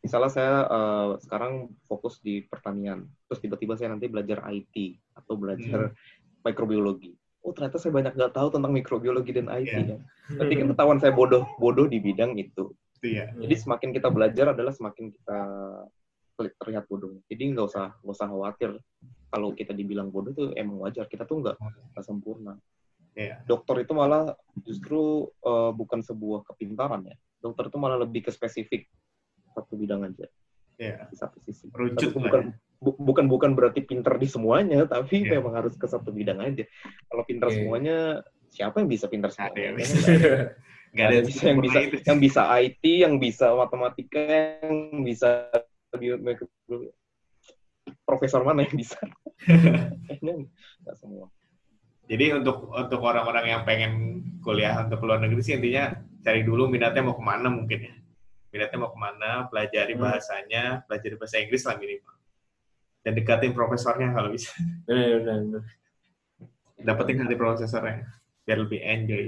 misalnya 0.00 0.28
saya 0.28 0.56
eh, 0.68 1.10
sekarang 1.24 1.72
fokus 1.88 2.20
di 2.20 2.44
pertanian 2.44 3.08
terus 3.24 3.40
tiba-tiba 3.40 3.72
saya 3.72 3.92
nanti 3.96 4.04
belajar 4.04 4.44
IT 4.52 5.00
atau 5.16 5.36
belajar 5.40 5.96
mikrobiologi 6.44 7.16
oh 7.42 7.52
ternyata 7.52 7.76
saya 7.78 7.92
banyak 7.94 8.14
nggak 8.14 8.32
tahu 8.32 8.48
tentang 8.54 8.72
mikrobiologi 8.72 9.32
dan 9.34 9.50
IT 9.50 9.66
Iya. 9.68 9.78
ya 9.94 9.98
berarti 10.38 10.54
kan 10.56 10.66
ketahuan 10.72 10.98
saya 11.02 11.12
bodoh 11.12 11.42
bodoh 11.58 11.86
di 11.90 11.98
bidang 11.98 12.38
itu 12.38 12.70
ya. 13.02 13.28
jadi 13.34 13.54
semakin 13.58 13.90
kita 13.90 14.08
belajar 14.14 14.54
adalah 14.54 14.70
semakin 14.70 15.10
kita 15.10 15.38
ter- 16.32 16.54
terlihat 16.56 16.88
bodoh. 16.88 17.20
Jadi 17.28 17.52
nggak 17.52 17.66
usah 17.68 17.92
nggak 18.00 18.14
usah 18.16 18.28
khawatir 18.28 18.70
kalau 19.28 19.52
kita 19.52 19.72
dibilang 19.72 20.08
bodoh 20.08 20.32
itu 20.32 20.44
emang 20.56 20.80
wajar. 20.80 21.04
Kita 21.06 21.28
tuh 21.28 21.44
nggak 21.44 21.56
sempurna. 22.00 22.56
Iya. 23.12 23.44
Dokter 23.44 23.84
itu 23.84 23.92
malah 23.92 24.32
justru 24.64 25.28
eh, 25.44 25.70
bukan 25.76 26.00
sebuah 26.00 26.48
kepintaran 26.48 27.04
ya. 27.04 27.16
Dokter 27.42 27.68
itu 27.68 27.76
malah 27.76 28.00
lebih 28.00 28.24
ke 28.24 28.30
spesifik 28.32 28.88
satu 29.52 29.76
bidang 29.76 30.08
aja 30.08 30.26
Iya. 30.80 31.10
di 31.12 31.16
satu 31.20 31.36
sisi. 31.44 31.68
Rucut 31.68 32.00
Tapi 32.00 32.06
lah 32.08 32.14
bukan 32.16 32.42
ya. 32.48 32.54
Bu- 32.82 32.98
bukan 32.98 33.30
bukan 33.30 33.54
berarti 33.54 33.86
pinter 33.86 34.18
di 34.18 34.26
semuanya, 34.26 34.82
tapi 34.84 35.22
Iya. 35.22 35.38
memang 35.38 35.54
harus 35.54 35.78
ke 35.78 35.86
satu 35.86 36.10
bidang 36.10 36.42
aja. 36.42 36.66
Kalau 37.06 37.22
pinter 37.22 37.46
Oke. 37.46 37.56
semuanya, 37.62 37.96
siapa 38.50 38.82
yang 38.82 38.90
bisa 38.90 39.06
pinter 39.06 39.30
semuanya? 39.30 39.62
yang 39.70 39.76
Kan 39.78 39.86
nggak 40.92 41.06
ada. 41.06 41.14
Ada 41.14 41.24
bisa 41.24 41.42
yang 41.46 41.60
bisa 41.62 41.78
itu. 41.80 41.96
yang 42.04 42.18
bisa 42.18 42.40
IT, 42.58 42.82
yang 42.84 43.14
bisa 43.16 43.46
matematika, 43.54 44.20
yang 44.66 45.00
bisa 45.00 45.28
profesor 48.02 48.42
mana 48.42 48.66
yang 48.66 48.76
bisa? 48.76 48.98
Semua. 51.00 51.26
Jadi 52.10 52.34
untuk 52.34 52.68
untuk 52.68 53.00
orang-orang 53.00 53.46
yang 53.46 53.62
pengen 53.62 53.92
kuliah 54.42 54.84
untuk 54.84 55.00
luar 55.06 55.22
negeri 55.22 55.40
sih 55.40 55.54
intinya 55.56 55.96
cari 56.20 56.42
dulu 56.42 56.66
minatnya 56.68 57.00
mau 57.00 57.14
ke 57.16 57.24
mana 57.24 57.48
mungkin 57.48 57.78
ya. 57.88 57.94
Minatnya 58.52 58.78
mau 58.84 58.92
ke 58.92 59.00
mana, 59.00 59.48
pelajari 59.48 59.96
Hmm. 59.96 60.02
bahasanya, 60.04 60.84
pelajari 60.84 61.14
bahasa 61.16 61.40
Inggris 61.40 61.64
lah 61.64 61.78
minimal. 61.80 62.12
Dan 63.02 63.12
dekatin 63.18 63.50
profesornya 63.50 64.14
kalau 64.14 64.30
bisa. 64.30 64.54
Benar, 64.86 65.22
benar, 65.22 65.38
benar. 65.42 65.62
Dapetin 66.82 67.22
hati 67.22 67.34
profesornya 67.34 68.06
biar 68.42 68.58
lebih 68.58 68.80
enjoy. 68.82 69.24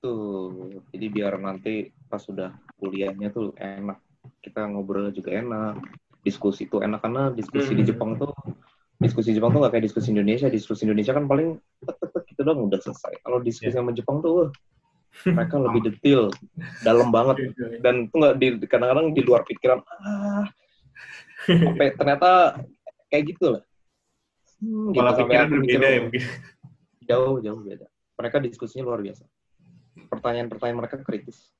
Tuh, 0.00 0.72
jadi 0.92 1.06
biar 1.08 1.40
nanti 1.40 1.88
pas 2.06 2.20
sudah 2.20 2.52
kuliahnya 2.76 3.32
tuh 3.32 3.56
enak. 3.56 4.00
Kita 4.40 4.68
ngobrol 4.68 5.08
juga 5.10 5.32
enak. 5.32 5.80
Diskusi 6.20 6.66
tuh 6.66 6.84
enak 6.84 7.00
karena 7.00 7.32
diskusi 7.32 7.72
di 7.72 7.84
Hmm. 7.84 7.90
Jepang 7.92 8.10
tuh 8.16 8.32
diskusi 8.96 9.36
Jepang 9.36 9.52
tuh 9.52 9.60
nggak 9.64 9.72
kayak 9.76 9.84
diskusi 9.88 10.12
Indonesia. 10.12 10.48
Diskusi 10.48 10.84
Indonesia 10.84 11.12
kan 11.12 11.24
paling 11.24 11.56
tek, 11.80 11.96
tek, 11.96 12.10
tek, 12.12 12.22
gitu 12.28 12.40
doang 12.44 12.68
udah 12.68 12.80
selesai. 12.80 13.20
Kalau 13.20 13.38
diskusi 13.40 13.72
Iya. 13.72 13.80
sama 13.80 13.92
Jepang 13.92 14.20
tuh 14.20 14.32
wah, 14.32 14.48
mereka 15.28 15.56
lebih 15.60 15.80
detail, 15.92 16.28
dalam 16.84 17.08
banget 17.08 17.52
dan 17.80 18.08
tuh 18.12 18.16
nggak 18.20 18.34
di 18.36 18.46
kadang-kadang 18.68 19.16
di 19.16 19.20
luar 19.24 19.44
pikiran 19.48 19.80
ah 20.04 20.44
sampai 21.44 21.92
ternyata 21.92 22.30
kayak 23.06 23.24
gitu 23.30 23.46
lah 23.58 23.62
Hmm, 24.56 24.88
gitu, 24.88 25.04
Malah 25.04 25.12
sampai 25.12 25.36
pikiran 25.36 25.48
berbeda 25.52 25.86
ya 25.86 26.00
mungkin. 26.00 26.22
jauh 27.04 27.36
jauh 27.38 27.60
beda 27.60 27.86
mereka 28.16 28.36
diskusinya 28.40 28.88
luar 28.88 29.04
biasa 29.04 29.24
pertanyaan-pertanyaan 30.08 30.78
mereka 30.80 30.96
kritis 31.00 31.52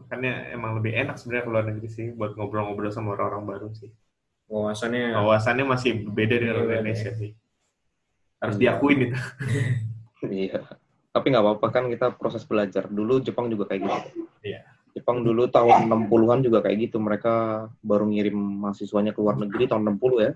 Makanya 0.00 0.48
emang 0.50 0.80
lebih 0.80 0.96
enak 0.96 1.20
sebenarnya 1.20 1.44
ke 1.44 1.50
luar 1.52 1.64
negeri 1.68 1.88
sih 1.88 2.06
buat 2.10 2.32
ngobrol-ngobrol 2.32 2.88
sama 2.88 3.12
orang-orang 3.12 3.44
baru 3.44 3.68
sih. 3.76 3.92
Wawasannya 4.48 5.12
Wawasannya 5.12 5.62
masih 5.62 6.08
beda 6.08 6.34
dari 6.34 6.48
Iya, 6.48 6.64
Indonesia 6.66 7.10
sih. 7.14 7.30
Harus 8.40 8.56
Iya. 8.56 8.62
diakuin 8.74 8.98
itu. 9.06 9.16
iya 10.24 10.56
tapi 11.10 11.26
nggak 11.28 11.44
apa-apa 11.44 11.66
kan 11.68 11.84
kita 11.86 12.16
proses 12.16 12.42
belajar 12.42 12.88
dulu 12.88 13.20
Jepang 13.20 13.52
juga 13.52 13.68
kayak 13.68 13.80
gitu 13.84 13.92
Iya. 13.92 14.10
Jepang 15.00 15.24
dulu 15.24 15.48
tahun 15.48 15.88
60-an 15.88 16.44
juga 16.44 16.60
kayak 16.60 16.76
gitu. 16.88 17.00
Mereka 17.00 17.32
baru 17.80 18.04
ngirim 18.12 18.36
mahasiswanya 18.36 19.16
ke 19.16 19.20
luar 19.24 19.40
negeri 19.40 19.64
tahun 19.64 19.96
60 19.96 20.20
ya. 20.20 20.32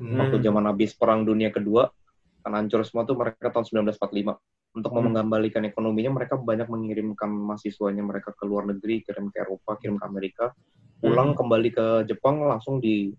Hmm. 0.00 0.16
waktu 0.16 0.40
zaman 0.40 0.64
habis 0.64 0.96
perang 0.96 1.28
dunia 1.28 1.52
kedua 1.52 1.92
kan 2.40 2.56
hancur 2.56 2.80
semua 2.88 3.04
tuh 3.04 3.20
mereka 3.20 3.52
tahun 3.52 3.68
1945 3.68 4.40
untuk 4.72 4.96
Hmm. 4.96 5.12
mengembalikan 5.12 5.60
ekonominya 5.68 6.16
mereka 6.16 6.40
banyak 6.40 6.72
mengirimkan 6.72 7.28
mahasiswanya 7.28 8.00
mereka 8.00 8.32
ke 8.32 8.48
luar 8.48 8.64
negeri 8.64 9.04
kirim 9.04 9.28
ke 9.28 9.44
Eropa 9.44 9.76
kirim 9.76 10.00
ke 10.00 10.04
Amerika. 10.08 10.56
Pulang 11.04 11.36
kembali 11.36 11.68
ke 11.68 11.86
Jepang 12.08 12.40
langsung 12.48 12.80
di 12.80 13.12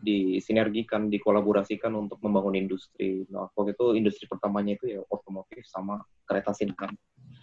disinergikan 0.00 1.12
dikolaborasikan 1.12 1.92
untuk 1.92 2.16
membangun 2.24 2.56
industri. 2.64 3.28
Nah 3.28 3.52
waktu 3.52 3.76
itu 3.76 3.86
industri 3.92 4.24
pertamanya 4.24 4.72
itu 4.80 4.96
ya 4.96 5.00
otomotif 5.04 5.68
sama 5.68 6.00
kereta 6.24 6.56
Shinkan 6.56 6.96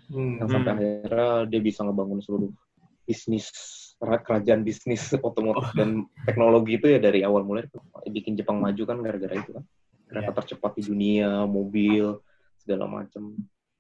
Hmm. 0.10 0.40
yang 0.40 0.50
sampai 0.50 0.70
Hmm. 0.70 0.78
akhirnya 0.80 1.28
dia 1.48 1.60
bisa 1.60 1.80
ngebangun 1.82 2.20
seluruh 2.20 2.52
bisnis 3.04 3.48
kerajaan 4.00 4.62
bisnis 4.62 5.00
otomotif 5.28 5.72
Oh. 5.72 5.76
dan 5.76 5.90
teknologi 6.24 6.76
itu 6.76 6.88
ya 6.88 7.00
dari 7.00 7.22
awal 7.22 7.44
mulai 7.44 7.64
bikin 8.06 8.36
Jepang 8.36 8.60
maju 8.60 8.84
kan 8.84 8.98
gara-gara 9.00 9.36
itu 9.36 9.52
kan 9.52 9.64
kereta 10.06 10.30
Iya. 10.30 10.38
tercepat 10.38 10.72
di 10.76 10.84
dunia 10.84 11.30
mobil 11.46 12.20
segala 12.58 12.86
macam 12.86 13.36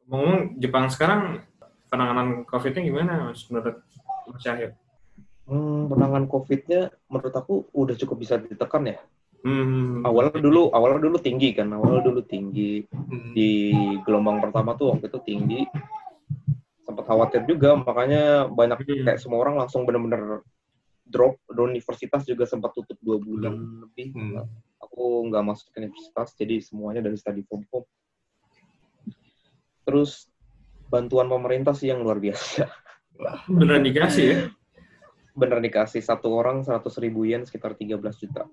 ngomong 0.05 0.57
Jepang 0.57 0.87
sekarang 0.87 1.43
penanganan 1.87 2.43
COVID-nya 2.43 2.81
gimana 2.83 3.13
Mas 3.29 3.43
menurut 3.47 3.83
Mas 4.27 4.41
Syahid? 4.41 4.71
hmm, 5.43 5.87
penanganan 5.87 6.25
COVID-nya 6.25 6.81
menurut 7.05 7.33
aku 7.33 7.67
udah 7.71 7.95
cukup 7.95 8.17
bisa 8.17 8.35
ditekan 8.37 8.83
ya 8.85 8.99
Hmm. 9.43 10.07
awalnya 10.07 10.39
dulu 10.39 10.71
awalnya 10.71 11.03
dulu 11.03 11.19
tinggi 11.19 11.51
kan 11.51 11.67
awalnya 11.69 11.99
dulu 12.01 12.23
tinggi 12.23 12.87
Hmm. 12.87 13.35
di 13.35 13.75
gelombang 14.01 14.39
pertama 14.39 14.71
tuh 14.73 14.95
waktu 14.95 15.11
itu 15.11 15.19
tinggi 15.19 15.61
sempat 16.93 17.05
khawatir 17.09 17.41
juga 17.49 17.73
makanya 17.73 18.45
banyak 18.47 18.77
Hmm. 18.85 19.03
kayak 19.09 19.19
semua 19.19 19.41
orang 19.41 19.57
langsung 19.57 19.83
bener-bener 19.83 20.45
drop. 21.03 21.41
Dan 21.49 21.73
universitas 21.73 22.23
juga 22.23 22.45
sempat 22.45 22.71
tutup 22.77 22.95
dua 23.01 23.17
bulan 23.17 23.81
lebih. 23.83 24.13
Hmm. 24.13 24.45
aku 24.77 25.25
nggak 25.31 25.41
masuk 25.47 25.73
ke 25.73 25.81
universitas 25.81 26.35
jadi 26.37 26.61
semuanya 26.61 27.01
dari 27.01 27.17
study 27.17 27.41
from 27.47 27.65
home. 27.73 27.87
Terus 29.83 30.29
bantuan 30.87 31.25
pemerintah 31.27 31.73
sih 31.73 31.89
yang 31.89 32.05
luar 32.05 32.21
biasa. 32.21 32.69
Beneran 33.49 33.81
dikasih 33.81 34.25
ya? 34.29 34.37
bener 35.33 35.57
dikasih. 35.65 35.97
Satu 36.05 36.29
orang 36.37 36.61
100 36.61 36.77
ribu 37.01 37.25
yen 37.25 37.41
sekitar 37.41 37.73
13 37.73 37.97
juta 38.21 38.45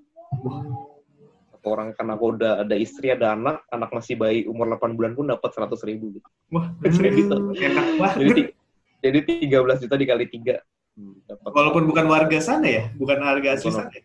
orang 1.65 1.93
karena 1.93 2.17
aku 2.17 2.25
udah 2.37 2.53
ada 2.65 2.77
istri, 2.77 3.13
ada 3.13 3.37
anak, 3.37 3.65
anak 3.69 3.91
masih 3.93 4.17
bayi 4.17 4.49
umur 4.49 4.71
8 4.73 4.97
bulan 4.97 5.13
pun 5.13 5.29
dapat 5.29 5.51
100 5.53 5.77
ribu 5.85 6.17
gitu. 6.17 6.29
Wah, 6.49 6.73
banget. 6.81 8.17
Jadi, 8.17 8.31
ti- 8.33 8.53
jadi 9.01 9.19
13 9.51 9.83
juta 9.85 9.95
dikali 9.97 10.27
3. 10.29 10.57
Dapat 11.29 11.51
Walaupun 11.53 11.85
bukan 11.89 12.05
warga 12.09 12.39
sana 12.41 12.67
ya, 12.69 12.85
bukan 12.97 13.19
harga 13.25 13.57
asli 13.57 13.73
sana. 13.73 13.89
ya? 13.93 14.05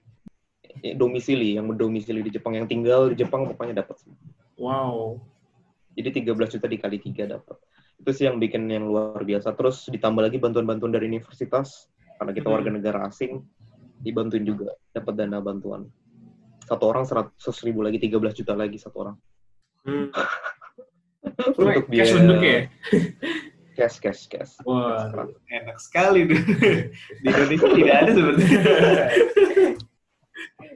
eh, 0.84 0.94
domisili, 0.96 1.56
yang 1.56 1.72
berdomisili 1.72 2.20
di 2.24 2.32
Jepang, 2.32 2.56
yang 2.56 2.68
tinggal 2.68 3.08
di 3.12 3.16
Jepang 3.20 3.48
pokoknya 3.48 3.84
dapat. 3.84 3.96
Wow. 4.60 5.20
Jadi 5.96 6.24
13 6.24 6.60
juta 6.60 6.68
dikali 6.68 7.00
3 7.00 7.24
dapat. 7.28 7.56
Itu 7.96 8.12
sih 8.12 8.28
yang 8.28 8.38
bikin 8.40 8.68
yang 8.68 8.84
luar 8.84 9.24
biasa. 9.24 9.56
Terus 9.56 9.88
ditambah 9.88 10.20
lagi 10.28 10.38
bantuan-bantuan 10.40 10.92
dari 10.92 11.08
universitas, 11.08 11.88
karena 12.20 12.32
kita 12.36 12.48
Hmm. 12.48 12.56
warga 12.60 12.70
negara 12.72 13.00
asing, 13.08 13.40
dibantuin 14.00 14.44
juga, 14.44 14.76
dapat 14.92 15.14
dana 15.16 15.40
bantuan. 15.40 15.88
Satu 16.66 16.84
orang 16.86 17.06
100 17.06 17.32
ribu 17.64 17.82
lagi, 17.82 17.98
13 17.98 18.34
juta 18.34 18.54
lagi 18.54 18.78
satu 18.78 18.98
orang. 19.06 19.16
Hmm. 19.86 20.10
Untuk 21.58 21.90
cash 21.90 21.90
biaya- 21.90 22.18
untuk 22.22 22.40
ya? 22.42 22.60
Cash, 23.76 24.00
cash, 24.00 24.32
cash. 24.32 24.56
Wah. 24.64 25.12
Enak 25.52 25.84
sekali 25.84 26.24
tuh. 26.24 26.40
Di 27.22 27.28
Indonesia 27.28 27.68
tidak 27.68 27.96
ada 28.00 28.12
sebenarnya. 28.16 28.60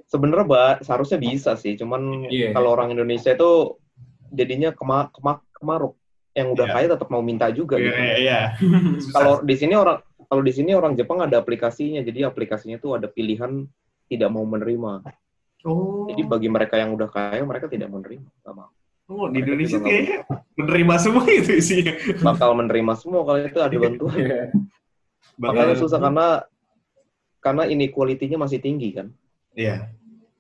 Sebenarnya 0.03 0.43
Mbak, 0.43 0.73
seharusnya 0.83 1.15
bisa 1.15 1.55
sih, 1.55 1.79
cuman 1.79 2.27
Iya. 2.27 2.51
kalau 2.51 2.73
orang 2.73 2.91
Indonesia 2.91 3.31
itu 3.31 3.79
jadinya 4.33 4.73
kema 4.73 5.13
kema 5.13 5.39
kemaruk. 5.55 5.95
Yang 6.33 6.47
udah 6.59 6.65
Iya. 6.65 6.73
kaya 6.75 6.87
tetap 6.91 7.07
mau 7.07 7.23
minta 7.23 7.47
juga 7.53 7.79
Iya, 7.79 7.83
gitu. 7.87 7.99
iya, 7.99 8.15
iya. 8.19 8.39
Susah. 8.99 9.13
Kalau 9.15 9.33
di 9.43 9.55
sini 9.55 9.73
orang 9.79 9.97
kalau 10.27 10.41
di 10.43 10.51
sini 10.51 10.71
orang 10.75 10.93
Jepang 10.93 11.23
ada 11.23 11.39
aplikasinya, 11.39 12.03
jadi 12.03 12.27
aplikasinya 12.27 12.77
tuh 12.77 12.99
ada 12.99 13.07
pilihan 13.07 13.63
tidak 14.11 14.29
mau 14.29 14.43
menerima. 14.43 15.07
Oh, 15.65 16.07
Jadi 16.11 16.21
bagi 16.27 16.47
mereka 16.51 16.75
yang 16.79 16.93
udah 16.95 17.09
kaya, 17.11 17.41
mereka 17.43 17.67
tidak 17.67 17.89
menerima. 17.91 18.27
Nggak 18.45 18.55
mau. 18.55 18.69
oh, 19.09 19.25
di 19.33 19.41
mereka 19.41 19.45
Indonesia 19.49 19.77
juga 19.81 19.85
kayaknya 19.89 20.17
menerima 20.53 20.95
semua 21.01 21.23
itu 21.33 21.51
isinya. 21.57 21.93
Bakal 22.21 22.49
menerima 22.53 22.93
semua 22.93 23.21
kalau 23.25 23.39
itu 23.41 23.59
ada 23.59 23.75
bantuan. 23.75 24.15
Iya. 24.19 24.41
Makanya 25.39 25.75
susah 25.79 25.99
karena 26.03 26.27
karena 27.39 27.63
inequality-nya 27.71 28.35
masih 28.35 28.59
tinggi 28.59 28.91
kan 28.91 29.07
Iya. 29.55 29.87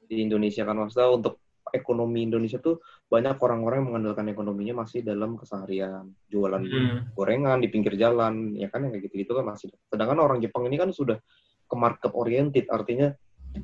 di 0.05 0.19
Indonesia 0.19 0.67
kan 0.67 0.75
maksudnya 0.75 1.07
untuk 1.15 1.39
ekonomi 1.71 2.27
Indonesia 2.27 2.59
tuh 2.59 2.81
banyak 3.07 3.37
orang-orang 3.39 3.77
yang 3.79 3.87
mengandalkan 3.93 4.27
ekonominya 4.27 4.83
masih 4.83 5.05
dalam 5.05 5.37
keseharian 5.39 6.11
jualan 6.27 6.59
Hmm. 6.59 7.13
gorengan 7.15 7.61
di 7.61 7.69
pinggir 7.71 7.93
jalan 7.95 8.57
ya 8.57 8.67
kan 8.67 8.83
yang 8.83 8.91
kayak 8.91 9.07
gitu-gitu 9.07 9.31
kan 9.37 9.45
masih 9.47 9.69
sedangkan 9.87 10.19
orang 10.19 10.37
Jepang 10.43 10.65
ini 10.67 10.75
kan 10.81 10.89
sudah 10.91 11.17
ke 11.69 11.75
market 11.77 12.11
oriented 12.11 12.65
artinya 12.67 13.13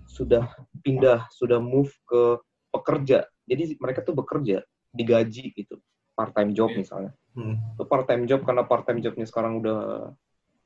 sudah 0.05 0.49
pindah 0.81 1.29
sudah 1.31 1.59
move 1.61 1.91
ke 2.05 2.39
pekerja 2.71 3.25
jadi 3.45 3.77
mereka 3.77 4.01
tuh 4.01 4.17
bekerja 4.17 4.65
digaji 4.89 5.51
gitu 5.53 5.77
part 6.15 6.31
time 6.31 6.51
job 6.51 6.71
misalnya 6.71 7.13
Hmm. 7.35 7.59
itu 7.75 7.83
part 7.83 8.07
time 8.07 8.23
job 8.23 8.47
karena 8.47 8.63
part 8.63 8.87
time 8.87 9.03
jobnya 9.03 9.27
sekarang 9.27 9.59
udah 9.59 10.07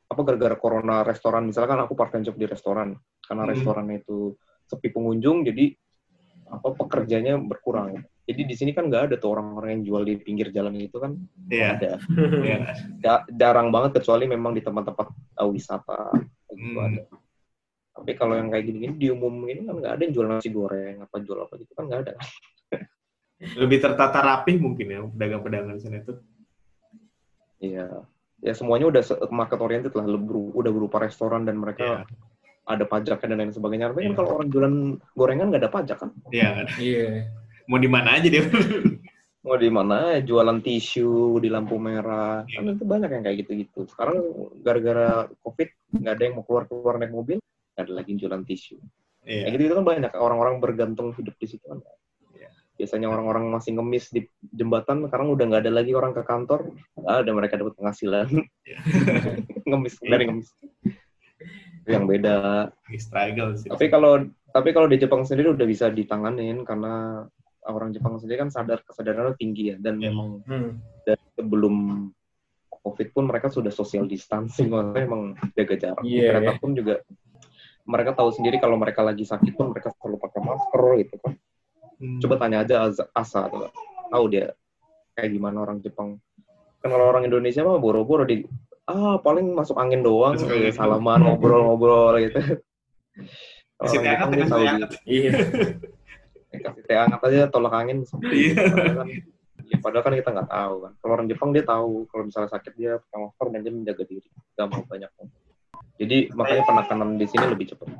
apa 0.05 0.22
gara-gara 0.22 0.53
corona 0.53 1.01
restoran 1.01 1.49
misalkan 1.49 1.82
aku 1.82 1.97
part 1.97 2.13
time 2.13 2.22
job 2.22 2.38
di 2.38 2.45
restoran 2.45 2.93
karena 3.26 3.41
Hmm. 3.45 3.51
restorannya 3.57 4.05
itu 4.05 4.38
sepi 4.70 4.93
pengunjung 4.93 5.41
jadi 5.41 5.74
apa 6.45 6.78
pekerjanya 6.78 7.41
berkurang 7.41 8.05
jadi 8.30 8.41
di 8.45 8.53
sini 8.53 8.78
kan 8.78 8.86
nggak 8.86 9.09
ada 9.09 9.15
tuh 9.17 9.34
orang-orang 9.34 9.82
yang 9.82 9.84
jual 9.86 10.01
di 10.05 10.22
pinggir 10.22 10.53
jalan 10.53 10.78
itu 10.78 10.97
kan 11.01 11.17
Iya. 11.49 11.67
ada 11.74 11.91
Iya. 12.38 12.57
Ja- 13.01 13.26
jarang 13.34 13.74
banget 13.74 13.97
kecuali 13.97 14.30
memang 14.30 14.53
di 14.53 14.61
tempat-tempat 14.61 15.07
uh, 15.41 15.49
wisata 15.49 16.13
gitu 16.53 16.78
Hmm. 16.78 16.86
ada 16.86 17.01
tapi 18.00 18.12
kalau 18.16 18.34
yang 18.34 18.47
kayak 18.47 18.66
gini-gini 18.66 18.93
di 18.95 19.08
umum 19.10 19.32
ini 19.43 19.64
kan 19.64 19.76
nggak 19.76 19.93
ada 19.93 20.02
yang 20.02 20.14
jual 20.14 20.28
nasi 20.28 20.50
goreng 20.50 20.97
apa 21.00 21.16
jual 21.20 21.39
apa 21.39 21.54
gitu 21.58 21.72
kan 21.74 21.84
nggak 21.86 22.02
ada 22.04 22.14
Lebih 23.62 23.80
tertata 23.80 24.20
rapih 24.20 24.60
mungkin 24.60 24.88
ya 24.88 25.00
pedagang-pedagang 25.00 25.72
di 25.72 25.80
sana 25.80 26.04
itu. 26.04 26.12
Iya 27.60 28.04
ya 28.39 28.52
semuanya 28.52 28.88
udah 28.88 29.04
market 29.30 29.60
oriented 29.60 29.91
lah 29.91 30.08
lebih- 30.08 30.56
udah 30.56 30.72
berupa 30.72 30.97
restoran 31.00 31.43
dan 31.43 31.56
mereka 31.56 31.84
Iya. 31.84 32.00
ada 32.66 32.84
pajaknya 32.84 33.28
dan 33.30 33.38
lain 33.38 33.52
sebagainya 33.52 33.91
tapi 33.91 34.00
kan 34.02 34.12
Iya. 34.12 34.16
kalau 34.16 34.30
orang 34.36 34.47
jualan 34.47 34.76
gorengan 35.12 35.47
nggak 35.52 35.64
ada 35.64 35.72
pajak 35.72 35.97
kan 36.00 36.10
Iya. 36.32 36.50
Iya. 36.76 37.08
Mau 37.68 37.76
di 37.78 37.89
mana 37.91 38.16
aja 38.16 38.28
dia. 38.28 38.43
mau 39.39 39.56
di 39.56 39.68
mana 39.68 40.20
jualan 40.20 40.60
tisu 40.60 41.39
di 41.39 41.47
lampu 41.47 41.76
merah 41.76 42.43
Iya. 42.43 42.60
kan 42.60 42.76
itu 42.76 42.84
banyak 42.84 43.10
yang 43.12 43.24
kayak 43.24 43.38
gitu-gitu 43.43 43.80
sekarang 43.88 44.20
gara-gara 44.60 45.08
covid 45.39 45.68
nggak 45.95 46.14
ada 46.16 46.24
yang 46.24 46.36
mau 46.36 46.43
keluar 46.43 46.64
keluar 46.64 46.95
naik 46.95 47.12
mobil 47.12 47.39
ada 47.80 47.93
lagi 47.93 48.11
jualan 48.15 48.43
tisu 48.43 48.75
Iya. 49.23 49.51
kayak 49.51 49.59
gitu 49.59 49.73
kan 49.75 49.86
banyak 49.86 50.11
orang-orang 50.15 50.55
bergantung 50.57 51.11
hidup 51.13 51.36
di 51.36 51.47
situ 51.47 51.63
kan 51.63 51.80
Iya. 52.34 52.49
biasanya 52.75 53.07
orang-orang 53.07 53.51
masih 53.51 53.75
ngemis 53.75 54.09
di 54.09 54.23
jembatan 54.41 55.03
sekarang 55.05 55.27
udah 55.30 55.45
nggak 55.45 55.61
ada 55.67 55.73
lagi 55.73 55.91
orang 55.91 56.11
ke 56.11 56.23
kantor 56.23 56.71
nggak 56.95 57.15
ada 57.23 57.32
mereka 57.32 57.55
dapat 57.55 57.73
penghasilan 57.75 58.27
Iya. 58.63 58.77
ngemis 59.69 59.95
dari 59.99 60.23
ngemis 60.25 60.49
itu 61.80 61.89
yang 61.89 62.05
beda 62.05 62.69
struggle 62.95 63.55
sih. 63.55 63.67
tapi 63.67 63.88
kalau 63.88 64.23
tapi 64.49 64.69
kalau 64.73 64.88
di 64.88 64.97
Jepang 64.97 65.23
sendiri 65.23 65.53
udah 65.53 65.63
bisa 65.63 65.89
ditanganin 65.89 66.61
karena 66.63 67.23
orang 67.65 67.93
Jepang 67.93 68.17
sendiri 68.17 68.39
kan 68.39 68.49
sadar 68.49 68.82
kesadarannya 68.82 69.36
tinggi 69.36 69.73
ya 69.73 69.75
dan 69.77 69.97
Iya. 69.97 70.09
memang 70.09 70.30
Hmm. 70.43 70.71
dari 71.03 71.21
sebelum 71.36 71.75
COVID 72.80 73.11
pun 73.11 73.27
mereka 73.27 73.51
sudah 73.51 73.69
social 73.69 74.07
distancing, 74.07 74.71
maksudnya 74.71 75.03
emang 75.03 75.36
jaga 75.51 75.75
jarak. 75.75 75.99
Iya, 76.01 76.32
mereka 76.32 76.51
pun 76.57 76.71
juga 76.73 77.03
mereka 77.89 78.13
tahu 78.13 78.29
sendiri 78.29 78.61
kalau 78.61 78.77
mereka 78.77 79.01
lagi 79.01 79.25
sakit 79.25 79.57
pun 79.57 79.73
mereka 79.73 79.89
selalu 79.97 80.21
pakai 80.21 80.39
masker 80.39 80.81
gitu 81.01 81.15
kan. 81.17 81.33
Hmm. 81.97 82.19
Coba 82.21 82.35
tanya 82.37 82.61
aja 82.61 82.75
Asa- 83.11 83.49
tuh, 83.49 83.73
tahu 84.07 84.25
dia 84.29 84.53
kayak 85.17 85.33
gimana 85.33 85.65
orang 85.65 85.81
Jepang. 85.81 86.21
Kan 86.79 86.93
kalau 86.93 87.09
orang 87.09 87.25
Indonesia 87.25 87.65
mah 87.65 87.81
boro-boro 87.81 88.23
di 88.23 88.45
ah 88.85 89.17
paling 89.19 89.51
masuk 89.51 89.75
angin 89.75 89.99
doang, 89.99 90.37
Masuk 90.37 90.47
angin. 90.47 90.71
salaman 90.71 91.19
ngobrol-ngobrol 91.25 92.15
gitu. 92.29 92.61
Kasih 93.79 93.97
Orang 93.99 94.29
teh 94.31 94.37
dia 94.37 94.45
kasih. 94.47 95.01
Iya. 95.03 95.31
Kasih 96.49 96.83
teh 96.87 96.95
hangat 96.95 97.21
aja 97.25 97.49
tolak 97.49 97.73
angin. 97.73 98.05
Iya. 98.29 98.53
Padahal 98.55 98.95
kan, 98.95 99.07
ya, 99.67 99.77
padahal 99.83 100.03
kan 100.05 100.13
kita 100.15 100.29
nggak 100.33 100.49
tahu 100.49 100.75
kan. 100.85 100.93
Kalau 101.01 101.13
orang 101.13 101.27
Jepang 101.27 101.49
dia 101.51 101.63
tahu 101.65 102.07
kalau 102.07 102.23
misalnya 102.25 102.49
sakit 102.49 102.73
dia 102.79 102.91
pakai 103.01 103.17
masker 103.21 103.47
dan 103.51 103.59
dia 103.59 103.73
menjaga 103.75 104.03
diri. 104.07 104.29
Gak 104.55 104.67
mau 104.71 104.81
banyak. 104.85 105.09
Jadi 105.99 106.32
makanya 106.32 106.63
penekanan 106.63 107.19
di 107.19 107.27
sini 107.27 107.45
lebih 107.51 107.75
cepat. 107.75 107.91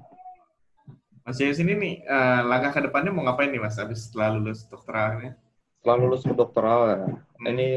Mas 1.28 1.38
yang 1.38 1.54
sini 1.54 1.74
nih, 1.78 1.96
eh, 2.08 2.42
langkah 2.48 2.80
ke 2.80 2.90
depannya 2.90 3.12
mau 3.14 3.28
ngapain 3.28 3.52
nih 3.52 3.62
Mas 3.62 3.78
habis 3.78 4.08
setelah 4.08 4.40
lulus 4.40 4.66
dokteralnya? 4.66 5.38
Setelah 5.80 5.98
lulus 6.00 6.24
doktoral 6.26 6.82
ya, 6.90 7.00
ini 7.48 7.70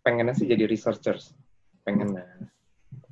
pengennya 0.00 0.32
sih 0.32 0.48
jadi 0.48 0.64
researchers. 0.64 1.36
Pengennya. 1.84 2.24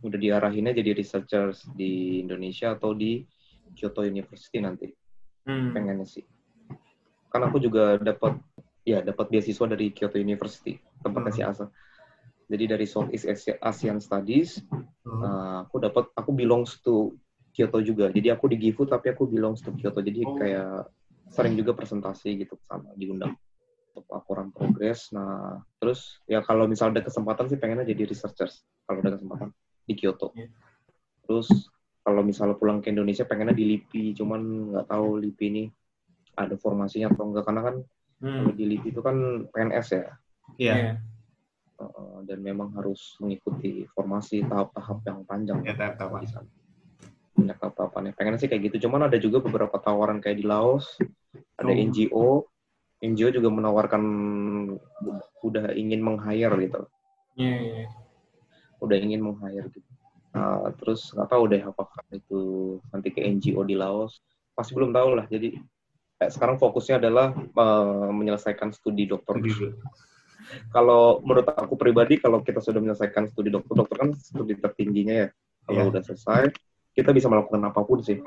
Udah 0.01 0.19
diarahinnya 0.19 0.73
jadi 0.73 0.95
researchers 0.95 1.67
di 1.75 2.23
Indonesia 2.23 2.73
atau 2.73 2.95
di 2.95 3.27
Kyoto 3.75 4.07
University 4.07 4.63
nanti. 4.63 4.89
Hmm. 5.49 5.73
pengennya 5.73 6.05
sih. 6.05 6.29
Kan 7.33 7.41
aku 7.41 7.57
juga 7.57 7.97
dapat 7.97 8.37
ya 8.85 9.01
dapat 9.01 9.33
beasiswa 9.33 9.65
dari 9.65 9.97
Kyoto 9.97 10.21
University, 10.21 10.77
tempatnya 11.01 11.33
si 11.33 11.41
Asa. 11.41 11.73
Jadi 12.49 12.65
dari 12.65 12.87
Southeast 12.89 13.29
Asia, 13.29 13.55
Asian 13.61 14.01
Studies, 14.01 14.65
Oh. 15.05 15.21
uh, 15.21 15.57
aku 15.65 15.81
dapat 15.81 16.05
aku 16.13 16.31
belongs 16.33 16.81
to 16.81 17.17
Kyoto 17.53 17.81
juga. 17.81 18.09
Jadi 18.09 18.29
aku 18.29 18.49
di 18.49 18.57
Gifu 18.57 18.85
tapi 18.85 19.13
aku 19.13 19.25
belongs 19.25 19.61
to 19.61 19.73
Kyoto. 19.73 20.01
Jadi 20.01 20.21
Oh. 20.25 20.37
kayak 20.37 20.89
sering 21.29 21.55
juga 21.55 21.73
presentasi 21.73 22.41
gitu 22.41 22.57
sama 22.65 22.93
diundang 22.93 23.37
untuk 23.93 24.05
laporan 24.09 24.49
progres. 24.49 25.13
Nah, 25.13 25.61
terus 25.77 26.21
ya 26.25 26.41
kalau 26.41 26.65
misal 26.65 26.89
ada 26.89 27.01
kesempatan 27.01 27.49
sih 27.49 27.57
pengennya 27.57 27.85
jadi 27.85 28.09
researchers 28.09 28.65
kalau 28.85 29.01
ada 29.01 29.17
kesempatan 29.17 29.49
di 29.85 29.93
Kyoto. 29.93 30.33
Iya. 30.33 30.49
Terus 31.25 31.49
kalau 32.01 32.25
misalnya 32.25 32.57
pulang 32.57 32.81
ke 32.81 32.89
Indonesia 32.89 33.29
pengennya 33.29 33.53
di 33.53 33.65
LIPI, 33.77 34.17
cuman 34.17 34.41
nggak 34.73 34.87
tahu 34.89 35.21
LIPI 35.21 35.45
ini 35.53 35.65
ada 36.33 36.57
formasinya 36.57 37.13
atau 37.13 37.29
enggak 37.29 37.45
karena 37.45 37.63
kan 37.65 37.77
kalau 38.19 38.51
Hmm. 38.51 38.57
di 38.57 38.65
LIPI 38.65 38.89
itu 38.89 39.01
kan 39.01 39.17
PNS 39.53 39.89
ya 39.93 40.05
Iya. 40.57 40.75
Iya. 40.75 40.93
Uh, 41.79 42.21
dan 42.27 42.39
memang 42.43 42.75
harus 42.75 43.15
mengikuti 43.19 43.87
formasi 43.95 44.43
tahap-tahap 44.45 45.03
yang 45.07 45.19
panjang 45.25 45.59
Ya, 45.65 45.75
tahap-tahap. 45.75 46.21
di 46.23 46.29
sana. 46.29 46.51
Banyak 47.39 47.57
tahap-tahapannya. 47.63 48.13
Pengennya 48.19 48.41
sih 48.43 48.51
kayak 48.51 48.63
gitu, 48.71 48.87
cuman 48.91 49.07
ada 49.07 49.17
juga 49.17 49.39
beberapa 49.39 49.79
tawaran 49.79 50.19
kayak 50.19 50.43
di 50.43 50.47
Laos, 50.47 50.99
ada 51.55 51.71
Oh. 51.71 51.79
NGO, 51.79 52.27
NGO 52.99 53.31
juga 53.31 53.49
menawarkan 53.55 54.03
udah 55.41 55.71
ingin 55.75 56.03
meng-hire 56.03 56.55
gitu. 56.67 56.83
Iya. 57.39 57.57
iya. 57.63 57.87
udah 58.79 58.95
ingin 58.99 59.23
meng-hire 59.23 59.67
gitu. 59.75 59.87
Nah, 60.35 60.71
terus 60.79 61.11
nggak 61.11 61.31
tahu 61.31 61.51
deh 61.51 61.63
apakah 61.67 62.03
itu 62.15 62.41
nanti 62.91 63.11
ke 63.11 63.23
NGO 63.23 63.63
di 63.63 63.75
Laos. 63.75 64.19
Masih 64.55 64.75
belum 64.75 64.91
tahu 64.91 65.19
lah. 65.19 65.27
Jadi 65.27 65.59
kayak 66.19 66.31
sekarang 66.35 66.57
fokusnya 66.59 66.99
adalah 66.99 67.31
eh, 67.35 68.09
menyelesaikan 68.11 68.71
studi 68.75 69.07
dokter. 69.07 69.39
Kalau 70.69 71.21
menurut 71.25 71.47
aku 71.49 71.75
pribadi, 71.75 72.19
kalau 72.19 72.41
kita 72.41 72.61
sudah 72.61 72.81
menyelesaikan 72.81 73.29
studi 73.33 73.49
dokter, 73.49 73.75
dokter 73.75 73.97
kan 73.97 74.11
studi 74.17 74.55
tertingginya 74.57 75.27
ya. 75.27 75.29
Kalau 75.69 75.81
Iya. 75.85 75.91
udah 75.93 76.03
selesai, 76.05 76.43
kita 76.93 77.11
bisa 77.13 77.29
melakukan 77.29 77.61
apa 77.63 77.81
pun 77.85 78.01
sih. 78.01 78.19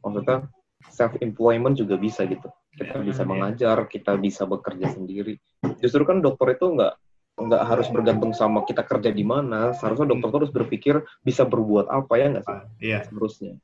Maksudnya 0.00 0.46
self 0.88 1.16
employment 1.20 1.74
juga 1.74 1.96
bisa 1.96 2.22
gitu. 2.24 2.48
Kita 2.74 2.98
bisa 3.02 3.22
ya. 3.22 3.28
mengajar, 3.28 3.86
kita 3.86 4.18
bisa 4.18 4.44
bekerja 4.44 4.90
sendiri. 4.94 5.38
Justru 5.82 6.02
kan 6.02 6.18
dokter 6.20 6.54
itu 6.58 6.74
nggak 6.74 6.94
nggak 7.34 7.62
harus 7.66 7.90
bergantung 7.90 8.30
sama 8.30 8.62
kita 8.62 8.86
kerja 8.86 9.10
di 9.10 9.26
mana. 9.26 9.74
Seharusnya 9.74 10.06
dokter 10.06 10.28
tuh 10.30 10.38
harus 10.46 10.52
berpikir 10.54 11.02
bisa 11.20 11.42
berbuat 11.42 11.90
apa 11.90 12.12
ya 12.14 12.26
nggak 12.30 12.44
sih? 12.46 12.58
Iya. 12.90 12.98
Seharusnya. 13.10 13.54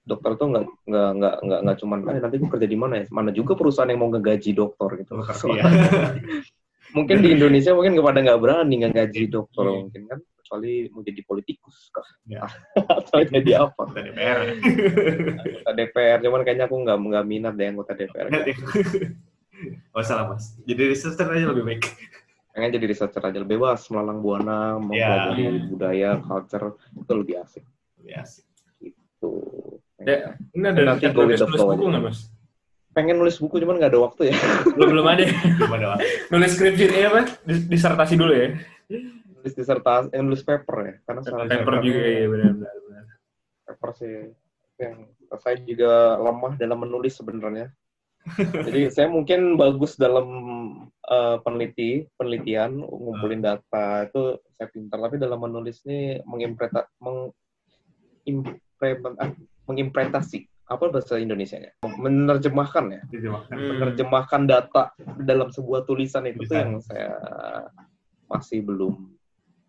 Dokter 0.00 0.34
tuh 0.34 0.46
nggak 0.50 0.64
nggak 0.90 1.10
nggak 1.14 1.34
nggak 1.44 1.60
nggak 1.62 1.76
cuman 1.78 1.98
"Eh, 2.10 2.18
nanti 2.18 2.36
gue 2.42 2.50
kerja 2.50 2.66
di 2.66 2.78
mana 2.78 2.94
ya? 2.98 3.04
Mana 3.14 3.30
juga 3.30 3.54
perusahaan 3.54 3.86
yang 3.86 4.00
mau 4.02 4.10
ngegaji 4.10 4.50
dokter 4.58 5.06
gitu. 5.06 5.12
Iya. 5.54 5.62
mungkin 6.92 7.16
di 7.20 7.28
Indonesia 7.32 7.70
mungkin 7.70 7.94
kepada 7.94 8.18
nggak 8.20 8.40
berani 8.40 8.74
ngegaji 8.78 9.22
dokter 9.26 9.64
Iya. 9.64 9.78
mungkin 9.80 10.02
kan 10.06 10.18
kecuali 10.36 10.72
mau 10.88 11.00
jadi 11.00 11.20
politikus 11.22 11.76
kah 11.88 12.06
Iya. 12.24 12.42
atau 12.98 13.18
jadi 13.22 13.50
apa 13.60 13.82
Anggota 13.84 14.02
DPR. 14.02 14.38
anggota 15.36 15.70
DPR 15.72 16.18
cuman 16.20 16.40
kayaknya 16.42 16.64
aku 16.64 16.76
nggak 16.76 16.98
nggak 17.00 17.24
minat 17.24 17.54
deh 17.54 17.66
anggota 17.66 17.92
DPR 17.92 18.26
Oh 19.90 20.00
salah 20.00 20.24
mas. 20.26 20.56
Jadi 20.62 20.88
researcher 20.88 21.28
aja 21.28 21.46
lebih 21.46 21.64
baik. 21.66 21.84
pengen 22.50 22.72
jadi 22.72 22.86
researcher 22.88 23.20
aja 23.20 23.38
lebih 23.38 23.60
bebas 23.60 23.86
melalang 23.86 24.18
buana 24.18 24.58
mempelajari 24.76 25.42
Iya. 25.44 25.52
budaya 25.66 26.10
culture 26.18 26.66
itu 26.90 27.12
lebih 27.14 27.34
asik 27.38 27.64
Ya, 28.00 28.24
sih. 28.24 28.42
gitu 28.80 29.30
Ya. 30.00 30.34
Ini 30.50 30.64
ada 30.66 30.96
Nanti 30.96 31.12
go 31.12 31.28
with 31.28 31.36
the 31.36 31.46
flow 31.46 31.70
aja. 31.70 31.84
nggak 31.86 32.02
mas? 32.02 32.32
Pengen 32.90 33.16
nulis 33.16 33.36
buku 33.36 33.58
cuman 33.58 33.76
nggak 33.76 33.90
ada 33.90 34.00
waktu 34.02 34.20
ya 34.30 34.34
Belum 34.74 34.88
belum 34.92 35.06
ada. 35.06 35.22
Belum 35.56 35.72
ada 35.72 35.86
waktu. 35.94 36.04
nulis 36.28 36.50
skripsi 36.52 36.84
ini 36.86 36.98
apa? 37.04 37.20
Dis- 37.42 37.66
Disertasi 37.66 38.14
dulu 38.14 38.32
ya. 38.32 38.46
nulis 39.40 39.54
disertasi 39.54 40.06
eh, 40.10 40.20
nulis 40.20 40.42
paper 40.42 40.76
ya 40.80 40.92
karena 41.02 41.20
sekarang 41.22 41.46
Paper 41.48 41.74
juga 41.80 42.02
ya 42.02 42.26
benar-benar. 42.26 42.72
benar. 42.76 43.04
paper 43.64 43.90
sih 43.94 44.14
yang 44.76 44.94
saya 45.36 45.56
juga 45.60 46.16
lemah 46.18 46.52
dalam 46.56 46.78
menulis 46.78 47.14
sebenarnya. 47.14 47.70
Jadi 48.66 48.90
saya 48.90 49.06
mungkin 49.08 49.54
bagus 49.54 49.94
dalam 49.96 50.26
eh, 51.00 51.36
peneliti 51.40 52.04
penelitian 52.14 52.82
ngumpulin 52.82 53.40
data 53.40 54.04
itu 54.04 54.36
saya 54.52 54.66
pintar 54.68 54.98
tapi 55.00 55.16
dalam 55.16 55.38
menulis 55.38 55.80
ini 55.86 56.18
mengimplementa 56.26 56.84
mengimplement 57.00 59.14
ah, 59.16 59.30
mengimplementasi 59.64 60.44
apa 60.70 60.84
bahasa 60.86 61.18
Indonesianya 61.18 61.74
menerjemahkan 61.82 62.84
ya 62.88 63.00
Diterjemahkan. 63.10 63.54
Hmm. 63.58 63.68
menerjemahkan 63.74 64.42
data 64.46 64.82
dalam 65.18 65.50
sebuah 65.50 65.82
tulisan 65.82 66.24
itu 66.24 66.40
tuh 66.40 66.46
Tulisan. 66.46 66.62
yang 66.62 66.72
saya 66.78 67.10
masih 68.26 68.62
belum 68.62 68.94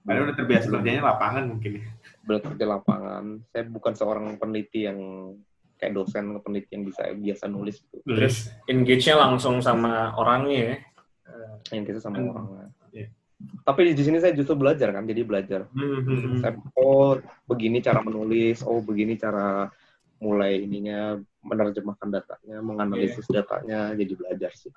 Karena 0.01 0.21
udah 0.25 0.35
terbiasa 0.35 0.65
kerjanya 0.67 1.01
lapangan 1.03 1.43
mungkin 1.45 1.71
ya. 1.77 1.85
belum 2.21 2.41
kerja 2.41 2.65
lapangan. 2.67 3.23
Saya 3.49 3.63
bukan 3.65 3.93
seorang 3.93 4.25
peneliti 4.37 4.85
yang 4.85 4.97
kayak 5.77 5.93
dosen 5.93 6.37
peneliti 6.37 6.73
yang 6.73 6.85
bisa 6.85 7.01
biasa 7.09 7.43
nulis 7.45 7.81
gitu. 7.81 8.01
Terus 8.05 8.49
engage-nya 8.65 9.17
langsung 9.17 9.61
sama 9.61 10.13
orangnya 10.13 10.57
ya. 10.57 10.75
Yang 11.69 11.83
kita 11.87 11.99
sama 12.01 12.17
Hmm. 12.17 12.29
orangnya. 12.29 12.65
Iya. 12.91 13.07
Tapi 13.61 13.93
di 13.93 14.01
sini 14.01 14.17
saya 14.17 14.33
justru 14.33 14.53
belajar 14.53 14.89
kan, 14.89 15.05
jadi 15.05 15.21
belajar. 15.21 15.69
Hmm. 15.69 16.41
Saya, 16.41 16.57
oh 16.77 17.17
begini 17.45 17.77
cara 17.77 18.01
menulis, 18.01 18.61
oh 18.61 18.81
begini 18.81 19.17
cara 19.17 19.69
mulai 20.21 20.61
ininya 20.61 21.17
menerjemahkan 21.41 22.13
datanya, 22.13 22.61
menganalisis 22.61 23.25
Iya. 23.25 23.41
datanya, 23.41 23.79
jadi 23.97 24.13
belajar 24.13 24.51
sih. 24.53 24.69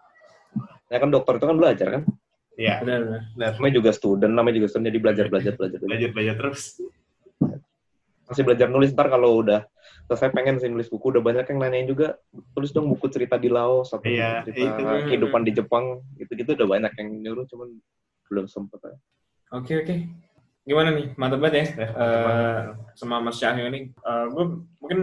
Ya 0.89 0.97
kan 0.97 1.13
dokter 1.13 1.37
itu 1.37 1.45
kan 1.45 1.57
belajar 1.61 1.89
kan, 2.01 2.03
Iya. 2.55 2.81
Benar, 2.81 3.01
benar. 3.03 3.23
Benar. 3.35 3.53
namanya 3.59 3.75
juga 3.77 3.91
student, 3.93 4.33
namanya 4.33 4.55
juga 4.63 4.69
student, 4.71 4.87
jadi 4.89 5.01
belajar, 5.03 5.25
belajar, 5.27 5.53
belajar. 5.59 5.79
belajar. 5.83 5.91
Belajar 5.91 6.11
belajar 6.15 6.35
terus. 6.41 6.63
Masih 8.25 8.41
belajar 8.47 8.69
nulis, 8.73 8.91
ntar 8.97 9.13
kalau 9.13 9.45
udah 9.45 9.69
selesai 10.09 10.33
pengen 10.33 10.57
sih 10.57 10.71
nulis 10.73 10.89
buku, 10.89 11.13
udah 11.13 11.21
banyak 11.21 11.45
yang 11.45 11.59
nanyain 11.61 11.85
juga, 11.85 12.17
tulis 12.57 12.73
dong 12.73 12.89
buku 12.89 13.13
cerita 13.13 13.37
di 13.37 13.53
Laos, 13.53 13.93
atau 13.93 14.07
Iya, 14.09 14.49
buku 14.49 14.55
cerita 14.55 14.81
itu. 14.81 15.07
kehidupan 15.13 15.43
di 15.45 15.53
Jepang, 15.53 15.85
gitu-gitu 16.17 16.57
udah 16.57 16.69
banyak 16.79 16.93
yang 16.97 17.09
nyuruh, 17.21 17.45
cuman 17.45 17.69
belum 18.33 18.47
sempet. 18.49 18.81
aja. 18.81 18.97
Oke 19.53 19.77
oke. 19.77 19.95
Gimana 20.65 20.89
nih? 20.91 21.12
Mantap 21.15 21.39
banget 21.39 21.55
ya. 21.55 21.67
Ya, 21.77 21.89
Eh, 21.93 22.61
sama 22.97 23.21
Mas 23.21 23.37
Cahyo 23.37 23.69
ini. 23.69 23.93
gue 24.05 24.45
mungkin 24.81 25.01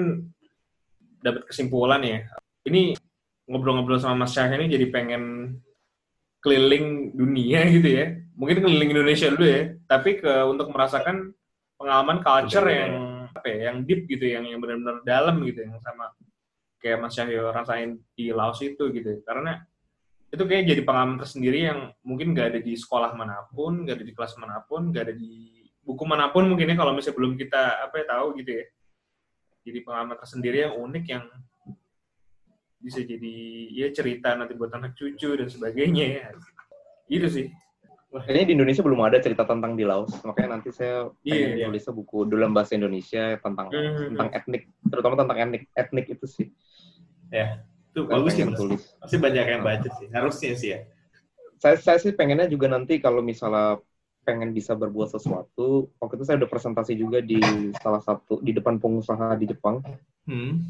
dapat 1.21 1.45
kesimpulan 1.45 2.01
ya. 2.01 2.25
Ini 2.65 2.97
ngobrol-ngobrol 3.45 4.01
sama 4.01 4.25
Mas 4.25 4.33
Cahyo 4.33 4.57
ini 4.57 4.67
jadi 4.67 4.89
pengen 4.89 5.23
keliling 6.41 7.13
dunia 7.13 7.61
gitu 7.77 7.89
ya. 7.89 8.05
Mungkin 8.33 8.65
keliling 8.65 8.89
Indonesia 8.89 9.29
dulu 9.29 9.45
ya. 9.45 9.77
Tapi 9.85 10.17
ke 10.17 10.33
untuk 10.49 10.73
merasakan 10.73 11.29
pengalaman 11.77 12.21
culture 12.21 12.65
Budaya. 12.65 12.81
yang 12.81 12.93
apa 13.31 13.47
ya, 13.47 13.57
yang 13.69 13.77
deep 13.85 14.09
gitu, 14.09 14.25
yang 14.27 14.43
yang 14.43 14.59
benar-benar 14.59 15.05
dalam 15.05 15.39
gitu, 15.45 15.61
yang 15.63 15.77
sama 15.79 16.09
kayak 16.81 16.99
Mas 16.99 17.13
Cahyo 17.13 17.53
rasain 17.53 18.01
di 18.17 18.33
Laos 18.33 18.57
itu 18.59 18.89
gitu. 18.89 19.21
Karena 19.21 19.61
itu 20.31 20.43
kayak 20.47 20.63
jadi 20.63 20.81
pengalaman 20.87 21.19
tersendiri 21.19 21.59
yang 21.67 21.91
mungkin 22.07 22.31
nggak 22.31 22.55
ada 22.55 22.59
di 22.63 22.73
sekolah 22.79 23.11
mana 23.19 23.43
pun, 23.51 23.83
nggak 23.83 23.99
ada 23.99 24.05
di 24.07 24.13
kelas 24.15 24.33
mana 24.39 24.63
pun, 24.63 24.87
nggak 24.87 25.03
ada 25.11 25.15
di 25.15 25.59
buku 25.83 26.03
mana 26.07 26.31
pun 26.31 26.47
mungkin 26.47 26.71
ya 26.71 26.75
kalau 26.79 26.95
misalnya 26.95 27.17
belum 27.19 27.33
kita 27.35 27.83
apa 27.83 27.95
ya 27.99 28.05
tahu 28.07 28.27
gitu 28.39 28.51
ya. 28.63 28.65
Jadi 29.67 29.77
pengalaman 29.83 30.17
tersendiri 30.17 30.57
yang 30.63 30.73
unik 30.79 31.05
yang 31.05 31.25
bisa 32.81 33.03
jadi 33.03 33.35
ya 33.75 33.87
cerita 33.93 34.33
nanti 34.33 34.57
buat 34.57 34.71
anak 34.73 34.95
cucu 34.97 35.37
dan 35.37 35.51
sebagainya 35.51 36.05
ya. 36.07 36.25
Itu 37.11 37.27
sih. 37.27 37.47
Kayaknya 38.11 38.47
di 38.47 38.53
Indonesia 38.59 38.83
belum 38.83 39.01
ada 39.07 39.23
cerita 39.23 39.47
tentang 39.47 39.75
di 39.79 39.87
Laos, 39.87 40.11
makanya 40.27 40.59
nanti 40.59 40.67
saya 40.75 41.07
pengen 41.23 41.31
Iya, 41.31 41.47
iya. 41.55 41.65
nulisnya 41.71 41.95
buku 41.95 42.27
dalam 42.27 42.51
bahasa 42.51 42.75
Indonesia 42.75 43.39
tentang 43.39 43.71
Mhm. 43.71 44.03
tentang 44.11 44.29
etnik, 44.35 44.63
terutama 44.83 45.15
tentang 45.15 45.37
etnik 45.39 45.63
etnik 45.71 46.05
itu 46.11 46.25
sih. 46.27 46.47
Itu 47.91 48.07
bagus 48.07 48.31
sih 48.33 48.47
pengen 48.47 48.55
mas. 48.55 48.59
tulis. 48.59 48.83
Pasti 49.03 49.17
banyak 49.19 49.45
yang 49.45 49.61
baca 49.61 49.89
sih. 49.99 50.07
Harusnya 50.09 50.51
sih 50.55 50.69
ya. 50.75 50.79
Saya 51.61 51.75
saya 51.77 51.97
sih 51.99 52.15
pengennya 52.15 52.47
juga 52.47 52.71
nanti 52.71 52.97
kalau 53.03 53.19
misalnya 53.19 53.83
pengen 54.21 54.53
bisa 54.53 54.77
berbuat 54.77 55.11
sesuatu, 55.11 55.89
waktu 55.97 56.13
itu 56.15 56.25
saya 56.25 56.37
udah 56.39 56.49
presentasi 56.49 56.93
juga 56.93 57.19
di 57.19 57.41
salah 57.81 58.01
satu 58.01 58.39
di 58.39 58.53
depan 58.53 58.77
pengusaha 58.77 59.35
di 59.35 59.49
Jepang. 59.49 59.81
Hmm. 60.29 60.61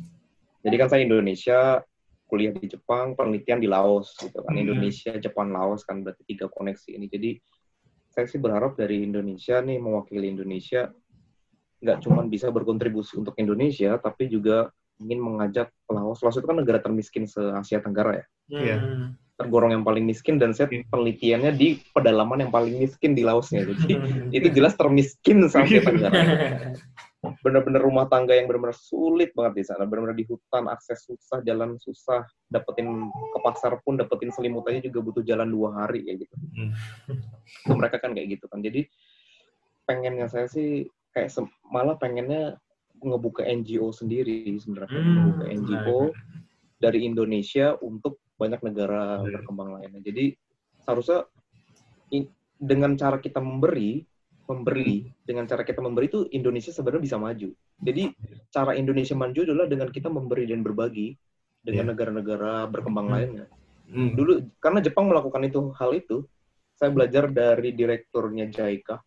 Jadi 0.63 0.75
kan 0.79 0.87
saya 0.87 1.01
Indonesia, 1.03 1.83
kuliah 2.31 2.55
di 2.55 2.71
Jepang, 2.71 3.13
penelitian 3.13 3.59
di 3.59 3.67
Laos 3.67 4.15
gitu 4.17 4.39
kan. 4.39 4.55
Hmm. 4.55 4.63
Indonesia, 4.63 5.13
Jepang, 5.19 5.51
Laos 5.51 5.83
kan 5.83 5.99
berarti 5.99 6.23
tiga 6.23 6.47
koneksi 6.47 6.95
ini. 6.95 7.05
Jadi 7.11 7.29
saya 8.11 8.25
sih 8.27 8.39
berharap 8.39 8.75
dari 8.75 9.03
Indonesia 9.03 9.59
nih 9.59 9.79
mewakili 9.79 10.31
Indonesia 10.31 10.91
nggak 11.81 11.97
cuma 12.05 12.21
bisa 12.29 12.53
berkontribusi 12.53 13.17
untuk 13.17 13.35
Indonesia, 13.41 13.97
tapi 13.97 14.29
juga 14.29 14.69
ingin 15.01 15.19
mengajak 15.19 15.73
Laos. 15.89 16.21
Laos 16.21 16.37
itu 16.37 16.47
kan 16.47 16.57
negara 16.61 16.79
termiskin 16.79 17.25
se 17.25 17.41
Asia 17.41 17.81
Tenggara 17.81 18.21
ya. 18.21 18.25
Iya. 18.51 18.75
Hmm. 18.77 19.07
Tergolong 19.35 19.73
yang 19.73 19.81
paling 19.81 20.05
miskin 20.05 20.37
dan 20.37 20.53
saya 20.53 20.69
penelitiannya 20.69 21.51
di 21.57 21.81
pedalaman 21.91 22.45
yang 22.45 22.51
paling 22.53 22.77
miskin 22.77 23.17
di 23.17 23.25
Laosnya. 23.25 23.65
Jadi 23.69 23.93
itu 24.29 24.47
jelas 24.53 24.77
termiskin 24.77 25.41
se 25.49 25.57
Asia 25.57 25.81
Tenggara. 25.81 26.21
bener-bener 27.21 27.77
rumah 27.77 28.09
tangga 28.09 28.33
yang 28.33 28.49
bener-bener 28.49 28.73
sulit 28.73 29.29
banget 29.37 29.61
di 29.61 29.63
sana, 29.69 29.85
bener-bener 29.85 30.17
di 30.17 30.25
hutan, 30.25 30.65
akses 30.65 31.05
susah, 31.05 31.45
jalan 31.45 31.77
susah, 31.77 32.25
dapetin 32.49 32.89
ke 33.13 33.39
pasar 33.45 33.77
pun 33.85 33.93
dapetin 33.93 34.33
selimut 34.33 34.65
aja 34.65 34.81
juga 34.89 35.05
butuh 35.05 35.21
jalan 35.21 35.45
dua 35.45 35.85
hari 35.85 36.01
kayak 36.01 36.25
gitu. 36.25 36.35
Hmm. 36.57 36.73
Itu 37.45 37.73
mereka 37.77 38.01
kan 38.01 38.17
kayak 38.17 38.41
gitu 38.41 38.49
kan. 38.49 38.65
Jadi 38.65 38.89
pengennya 39.85 40.33
saya 40.33 40.49
sih 40.49 40.89
kayak 41.13 41.29
malah 41.69 41.99
pengennya 41.99 42.57
ngebuka 43.01 43.41
NGO 43.43 43.89
sendiri 43.89 44.45
sebenarnya 44.61 45.01
Hmm, 45.01 45.13
ngebuka 45.17 45.45
NGO 45.49 45.99
dari 46.77 47.05
Indonesia 47.05 47.77
untuk 47.81 48.21
banyak 48.37 48.61
negara 48.65 49.21
Hmm. 49.21 49.29
berkembang 49.29 49.69
lainnya. 49.77 50.01
Jadi 50.01 50.33
seharusnya 50.81 51.25
i- 52.13 52.29
dengan 52.57 52.93
cara 52.97 53.17
kita 53.17 53.41
memberi 53.41 54.05
memberi 54.49 55.07
dengan 55.23 55.47
cara 55.47 55.63
kita 55.63 55.79
memberi 55.79 56.11
itu 56.11 56.27
Indonesia 56.35 56.75
sebenarnya 56.75 57.03
bisa 57.07 57.15
maju. 57.15 57.49
Jadi 57.79 58.03
cara 58.51 58.75
Indonesia 58.75 59.15
maju 59.15 59.39
adalah 59.47 59.63
dengan 59.69 59.87
kita 59.87 60.11
memberi 60.11 60.43
dan 60.43 60.59
berbagi 60.59 61.15
dengan 61.63 61.87
Iya. 61.87 61.91
negara-negara 61.95 62.67
berkembang 62.67 63.07
Hmm. 63.07 63.15
lainnya. 63.15 63.45
Hmm. 63.87 64.11
Dulu 64.11 64.59
karena 64.59 64.79
Jepang 64.83 65.07
melakukan 65.07 65.47
itu 65.47 65.71
hal 65.79 65.95
itu, 65.95 66.27
saya 66.75 66.91
belajar 66.91 67.29
dari 67.31 67.71
direkturnya 67.71 68.49
JICA, 68.49 68.99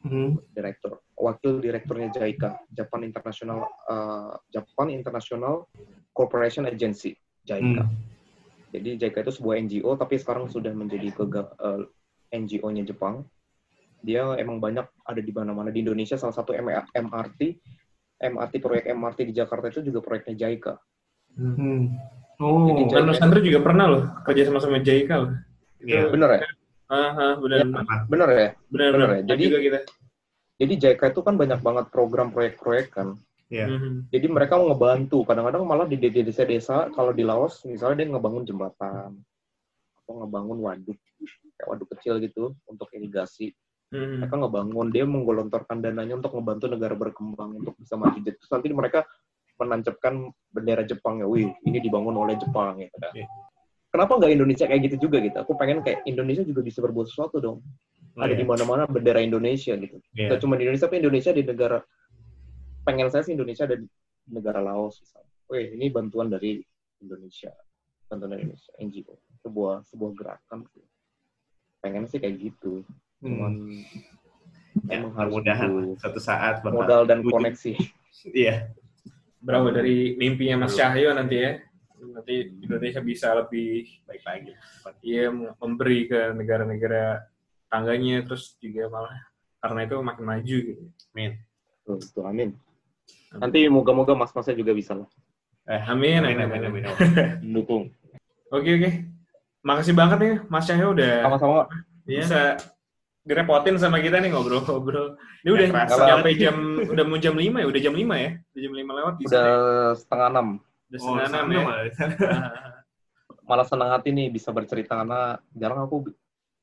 Hmm. 0.00 0.40
direktur 0.56 0.96
wakil 1.12 1.60
direkturnya 1.60 2.08
JICA, 2.08 2.56
Japan 2.72 3.04
International 3.04 3.68
uh, 3.84 4.32
Japan 4.48 4.88
International 4.88 5.68
Corporation 6.16 6.64
Agency, 6.64 7.12
JICA. 7.44 7.84
Hmm. 7.84 7.92
Jadi 8.72 8.96
JICA 8.96 9.28
itu 9.28 9.32
sebuah 9.36 9.60
NGO 9.60 9.90
tapi 10.00 10.16
sekarang 10.16 10.48
sudah 10.48 10.72
menjadi 10.72 11.12
kega- 11.12 11.52
eh, 11.52 11.84
NGO-nya 12.32 12.88
Jepang. 12.88 13.28
Dia 14.00 14.32
emang 14.40 14.56
banyak 14.56 14.88
ada 15.04 15.20
di 15.20 15.32
mana-mana 15.34 15.68
di 15.68 15.84
Indonesia 15.84 16.16
salah 16.16 16.32
satu 16.32 16.56
MRT 16.56 17.40
MRT 18.20 18.54
proyek 18.60 18.84
MRT 18.92 19.18
di 19.28 19.34
Jakarta 19.36 19.72
itu 19.72 19.80
juga 19.84 20.00
proyeknya 20.04 20.36
JICA. 20.36 20.74
Hmm. 21.36 21.96
Oh. 22.40 22.88
Jadi, 22.88 23.04
Nusantara 23.04 23.40
juga 23.44 23.60
pernah 23.60 23.86
loh 23.88 24.02
kerja 24.24 24.48
sama 24.48 24.60
sama 24.64 24.80
JICA 24.80 25.14
loh. 25.20 25.32
Iya. 25.80 26.08
Bener 26.12 26.28
ya? 26.40 26.48
Ah, 26.90 27.14
ah, 27.14 27.32
benar, 27.38 27.58
Iya. 27.62 27.66
benar, 27.70 27.84
Bener 28.10 28.28
ya? 28.28 28.48
benar, 28.66 28.90
benar 28.90 28.90
benar. 28.92 29.08
ya. 29.14 29.22
Jadi- 29.30 29.44
juga 29.46 29.60
kita. 29.62 29.78
Jadi 30.60 30.72
JICA 30.76 31.06
itu 31.08 31.20
kan 31.24 31.34
banyak 31.40 31.60
banget 31.62 31.84
program 31.88 32.28
proyek-proyek 32.34 32.86
kan. 32.92 33.16
Iya. 33.48 33.66
Mhm. 33.66 34.12
Jadi 34.12 34.26
mereka 34.30 34.58
mau 34.58 34.70
ngebantu. 34.70 35.24
Kadang-kadang 35.24 35.62
malah 35.64 35.86
di 35.86 35.96
desa-desa 35.98 36.90
kalau 36.92 37.10
di 37.10 37.24
Laos 37.24 37.62
misalnya 37.64 38.04
dia 38.04 38.06
ngebangun 38.12 38.44
jembatan 38.44 39.22
atau 39.96 40.12
ngebangun 40.22 40.58
waduk 40.60 40.98
kayak 41.56 41.66
waduk 41.66 41.88
kecil 41.96 42.18
gitu 42.22 42.54
untuk 42.66 42.90
irigasi. 42.92 43.50
Mhm. 43.90 44.22
Mereka 44.22 44.34
ngebangun, 44.38 44.86
dia 44.94 45.02
menggelontorkan 45.02 45.82
dananya 45.82 46.14
untuk 46.18 46.30
ngebantu 46.34 46.70
negara 46.70 46.94
berkembang 46.94 47.58
untuk 47.58 47.74
bisa 47.74 47.98
maju. 47.98 48.18
Terus 48.22 48.50
nanti 48.50 48.70
mereka 48.70 49.02
menancapkan 49.58 50.30
bendera 50.48 50.86
Jepang 50.86 51.20
ya, 51.20 51.26
wih 51.26 51.50
ini 51.66 51.78
dibangun 51.82 52.16
oleh 52.16 52.38
Jepang 52.38 52.78
ya. 52.80 52.88
Iya. 53.12 53.26
Kenapa 53.90 54.22
nggak 54.22 54.30
Indonesia 54.30 54.64
kayak 54.70 54.82
gitu 54.86 55.10
juga 55.10 55.18
gitu? 55.18 55.34
Aku 55.34 55.58
pengen 55.58 55.82
kayak 55.82 56.06
Indonesia 56.06 56.46
juga 56.46 56.62
bisa 56.62 56.78
berbuat 56.78 57.10
sesuatu 57.10 57.42
dong. 57.42 57.58
Oh, 58.14 58.22
Ada 58.22 58.34
iya. 58.34 58.40
di 58.42 58.46
mana-mana 58.46 58.86
bendera 58.86 59.18
Indonesia 59.18 59.74
gitu. 59.74 59.98
Iya. 60.14 60.30
Nggak 60.30 60.40
cuma 60.42 60.54
di 60.54 60.62
Indonesia, 60.66 60.86
tapi 60.86 60.96
Indonesia 61.02 61.30
di 61.34 61.42
negara 61.42 61.78
pengen 62.80 63.08
saya 63.10 63.22
sih 63.26 63.34
Indonesia 63.34 63.66
ada 63.66 63.76
di 63.76 63.86
negara 64.30 64.62
Laos 64.62 65.02
misalnya. 65.02 65.30
Wih, 65.50 65.74
ini 65.74 65.90
bantuan 65.90 66.30
dari 66.30 66.62
Indonesia, 67.02 67.50
bantuan 68.06 68.30
dari 68.34 68.46
Indonesia, 68.46 68.72
NGO, 68.78 69.14
sebuah 69.42 69.82
sebuah 69.90 70.10
gerakan. 70.14 70.60
sih. 70.70 70.86
Pengen 71.82 72.06
sih 72.06 72.18
kayak 72.18 72.36
gitu. 72.38 72.86
Cuman 73.20 73.54
Hmm. 74.70 74.86
Ya, 74.86 75.02
emang 75.02 75.18
harus 75.18 75.34
mudah-mudahan 75.34 75.68
butuh 75.90 75.98
suatu 75.98 76.20
saat 76.22 76.62
bakal 76.62 76.78
modal 76.78 77.02
dan 77.02 77.26
wujud. 77.26 77.42
koneksi. 77.42 77.74
Iya. 78.30 78.70
Berawal 79.42 79.74
dari 79.74 80.14
mimpinya 80.14 80.62
Mas 80.62 80.78
Cahyo 80.78 81.10
nanti 81.10 81.42
ya. 81.42 81.58
Nanti 82.00 82.34
Indonesia 82.60 83.00
bisa 83.00 83.36
lebih 83.36 83.84
Baik 84.04 84.22
lagi. 84.24 84.52
Iya 85.00 85.28
memberi 85.32 86.08
ke 86.08 86.32
negara-negara 86.32 87.20
tangganya 87.68 88.24
terus 88.24 88.56
juga 88.56 88.88
malah 88.88 89.14
karena 89.60 89.84
itu 89.84 89.96
makin 90.00 90.24
maju 90.24 90.56
gitu. 90.64 90.84
Tuh, 91.84 91.98
tuh, 92.00 92.24
amin. 92.24 92.56
Nanti 93.30 93.68
moga-moga 93.68 94.16
mas-masnya 94.16 94.54
juga 94.54 94.72
bisa 94.72 94.94
lah 94.94 95.08
Eh, 95.70 95.82
Amin, 95.86 96.18
amin, 96.18 96.40
amin, 96.40 96.60
amin, 96.66 96.66
amin. 96.66 96.82
amin. 96.82 97.28
mendukung. 97.46 97.94
Oke 98.50 98.70
oke. 98.74 98.90
Makasih 99.62 99.94
banget 99.94 100.18
nih 100.18 100.32
Mas 100.48 100.66
Cahyo 100.66 100.96
udah 100.96 101.28
Sama-sama. 101.28 101.68
bisa 102.02 102.58
direpotin 103.22 103.76
sama 103.78 104.00
kita 104.00 104.18
nih 104.18 104.32
ngobrol-ngobrol. 104.34 105.14
Ini 105.44 105.50
udah 105.52 105.66
Nggak 105.70 105.86
kerasa. 105.86 106.10
sampai 106.16 106.32
jam 106.34 106.56
udah 106.80 107.04
mau 107.06 107.20
jam 107.20 107.34
5 107.36 107.60
ya, 107.60 107.66
udah 107.68 107.80
jam 107.80 107.94
5 107.94 108.14
ya. 108.16 108.30
Udah 108.50 108.60
jam 108.66 108.72
5 108.74 108.90
lewat 108.98 109.14
Udah 109.20 109.48
setengah 109.94 110.26
enam. 110.32 110.48
Udah 110.90 111.00
Oh, 111.00 111.16
sama 111.24 111.52
ya. 111.54 111.62
malah. 111.66 111.86
Malah 113.46 113.66
senang 113.66 113.90
hati 113.90 114.10
nih 114.10 114.30
bisa 114.30 114.50
bercerita 114.50 114.94
karena 114.94 115.38
jarang 115.54 115.82
aku 115.82 116.10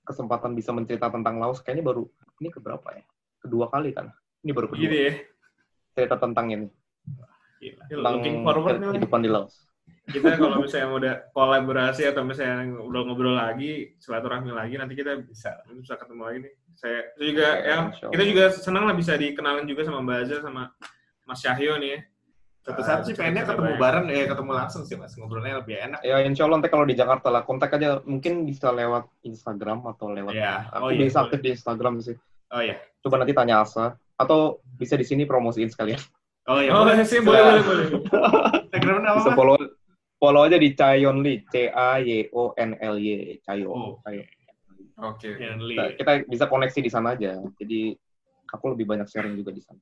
kesempatan 0.04 0.56
bisa 0.56 0.72
mencerita 0.72 1.08
tentang 1.08 1.40
Laos. 1.40 1.60
Kayaknya 1.60 1.84
baru 1.84 2.04
ini 2.40 2.50
keberapa 2.52 2.88
ya? 2.92 3.04
Kedua 3.40 3.68
kali 3.68 3.92
kan? 3.92 4.12
Ini 4.44 4.52
baru 4.52 4.68
kedua. 4.72 4.84
Gitu 4.84 4.96
ya. 4.96 5.12
Cerita 5.92 6.16
tentang 6.16 6.48
ini. 6.52 6.68
Gila. 7.60 7.84
Tentang 7.90 8.14
Looking 8.20 8.38
forward 8.44 8.78
nih. 8.78 8.88
kehidupan 8.96 9.22
di 9.24 9.32
Laos. 9.32 9.56
kita 10.08 10.40
kalau 10.40 10.64
misalnya 10.64 10.88
udah 10.88 11.14
kolaborasi 11.36 12.08
atau 12.08 12.24
misalnya 12.24 12.64
ngobrol-ngobrol 12.72 13.36
lagi, 13.36 13.92
silaturahmi 14.00 14.56
lagi, 14.56 14.80
nanti 14.80 14.96
kita 14.96 15.20
bisa 15.20 15.60
bisa 15.68 16.00
ketemu 16.00 16.22
lagi 16.24 16.38
nih. 16.48 16.54
Saya 16.80 17.00
saya 17.12 17.26
juga 17.28 17.48
ya, 17.60 17.76
insya 17.92 18.06
kita 18.16 18.24
juga 18.24 18.44
senang 18.56 18.84
lah 18.88 18.96
bisa 18.96 19.20
dikenalin 19.20 19.68
juga 19.68 19.84
sama 19.84 20.00
Mbak 20.00 20.18
Azza 20.24 20.38
sama 20.40 20.72
Mas 21.28 21.44
Cahyo 21.44 21.76
nih 21.76 21.90
ya. 21.92 22.00
Suatu 22.68 22.84
saat 22.84 23.00
sih 23.08 23.16
pengennya 23.16 23.48
ketemu 23.48 23.64
banyak. 23.64 23.80
bareng, 23.80 24.06
ya 24.12 24.26
ketemu 24.28 24.52
langsung 24.52 24.84
sih 24.84 25.00
mas. 25.00 25.16
Ngobrolnya 25.16 25.64
lebih 25.64 25.80
enak. 25.80 26.04
Ya 26.04 26.20
insya 26.20 26.44
Allah 26.44 26.60
nanti 26.60 26.68
kalau 26.68 26.84
di 26.84 27.00
Jakarta 27.00 27.32
lah 27.32 27.48
kontak 27.48 27.72
aja 27.72 28.04
mungkin 28.04 28.44
bisa 28.44 28.76
lewat 28.76 29.08
Instagram 29.24 29.88
atau 29.88 30.12
lewat 30.12 30.36
Ya. 30.36 30.68
aku 30.76 30.84
Oh 30.84 30.92
iya. 30.92 31.00
biasa 31.08 31.16
boleh. 31.16 31.24
aktif 31.32 31.40
di 31.40 31.50
Instagram 31.56 31.94
sih. 32.04 32.16
Oh 32.52 32.60
iya. 32.60 32.76
Coba 33.00 33.24
nanti 33.24 33.32
tanya 33.32 33.64
Asa 33.64 33.96
atau 34.20 34.60
bisa 34.76 35.00
di 35.00 35.08
sini 35.08 35.24
promosiin 35.24 35.72
sekalian. 35.72 36.02
Oh 36.52 36.60
iya. 36.60 36.76
Oh, 36.76 36.84
boleh. 36.84 37.08
sih 37.08 37.24
boleh 37.24 37.40
boleh 37.40 37.64
boleh. 37.64 37.88
Instagramnya 38.68 39.10
apa? 39.16 39.20
Bisa 39.24 39.32
follow 39.32 39.56
follow 40.20 40.42
aja 40.44 40.60
di 40.60 40.70
Chayon 40.76 41.24
Lee, 41.24 41.48
C 41.48 41.72
A 41.72 42.04
Y 42.04 42.28
O 42.36 42.52
N 42.52 42.76
L 42.84 42.96
Y, 43.00 43.40
Chayo. 43.48 43.72
Oh. 43.72 43.92
Chayo. 44.04 44.28
Oke. 45.08 45.40
Lee. 45.40 45.76
Kita, 45.76 45.84
kita 45.96 46.12
bisa 46.28 46.46
koneksi 46.52 46.80
di 46.84 46.92
sana 46.92 47.16
aja. 47.16 47.40
Jadi 47.56 47.96
aku 48.52 48.76
lebih 48.76 48.92
banyak 48.92 49.08
sharing 49.08 49.40
juga 49.40 49.56
di 49.56 49.64
sana. 49.64 49.80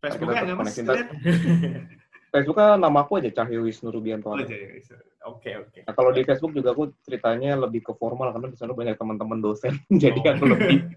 Facebooknya 0.00 0.40
nggak 0.44 0.58
mas? 0.58 0.74
Facebooknya 2.32 2.78
nama 2.78 2.98
aku 3.02 3.18
aja 3.18 3.30
Cahyo 3.32 3.66
Wisnu 3.66 3.90
Rubianto. 3.90 4.30
Oh, 4.30 4.38
iya, 4.38 4.78
iya. 4.78 4.96
Oke 5.26 5.50
oke. 5.52 5.82
Nah, 5.82 5.92
kalau 5.92 6.10
di 6.10 6.22
Facebook 6.22 6.54
juga 6.54 6.70
aku 6.70 6.94
ceritanya 7.02 7.58
lebih 7.58 7.82
ke 7.82 7.92
formal 7.92 8.30
karena 8.30 8.48
di 8.48 8.56
sana 8.56 8.72
banyak 8.72 8.94
teman-teman 8.94 9.38
dosen. 9.38 9.74
Jadi 10.02 10.20
Oh. 10.20 10.32
aku 10.32 10.44
lebih 10.48 10.78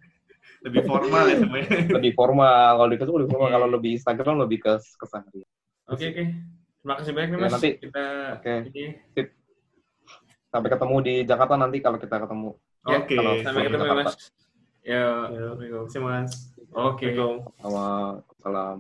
Lebih 0.64 0.82
formal 0.88 1.24
ya 1.28 1.36
semuanya. 1.44 1.68
lebih 1.92 2.12
formal. 2.16 2.48
Kalau 2.78 2.88
di 2.88 2.96
Facebook 2.96 3.18
lebih 3.20 3.32
formal. 3.32 3.50
Kalau 3.52 3.68
lebih 3.68 3.92
Instagram 3.94 4.36
lebih 4.40 4.58
ke 4.60 4.72
keseharian. 4.96 5.50
Oke 5.86 6.06
oke. 6.08 6.24
Terima 6.80 6.94
kasih 6.96 7.12
banyak 7.12 7.30
nih 7.30 7.36
Ya, 7.36 7.44
Mas. 7.44 7.52
nanti- 7.52 7.76
kita 7.82 8.06
Oke. 8.40 8.54
ini 8.72 8.84
Sampai 10.48 10.70
ketemu 10.70 10.96
di 11.02 11.14
Jakarta 11.26 11.54
nanti 11.58 11.78
kalau 11.82 11.98
kita 11.98 12.16
ketemu. 12.16 12.50
Ya, 12.86 12.96
Oke. 12.96 13.16
kalau- 13.18 13.36
sampai 13.42 13.62
ketemu 13.66 13.84
ya. 13.84 13.96
Mas. 13.98 14.14
Ya. 14.84 15.04
Ya, 15.34 15.46
Terima 15.58 15.80
kasih 15.84 16.00
mas. 16.00 16.32
Oke. 16.72 17.06
Assalamualaikum. 17.10 17.34
Sama 17.58 17.86
salam. 18.40 18.78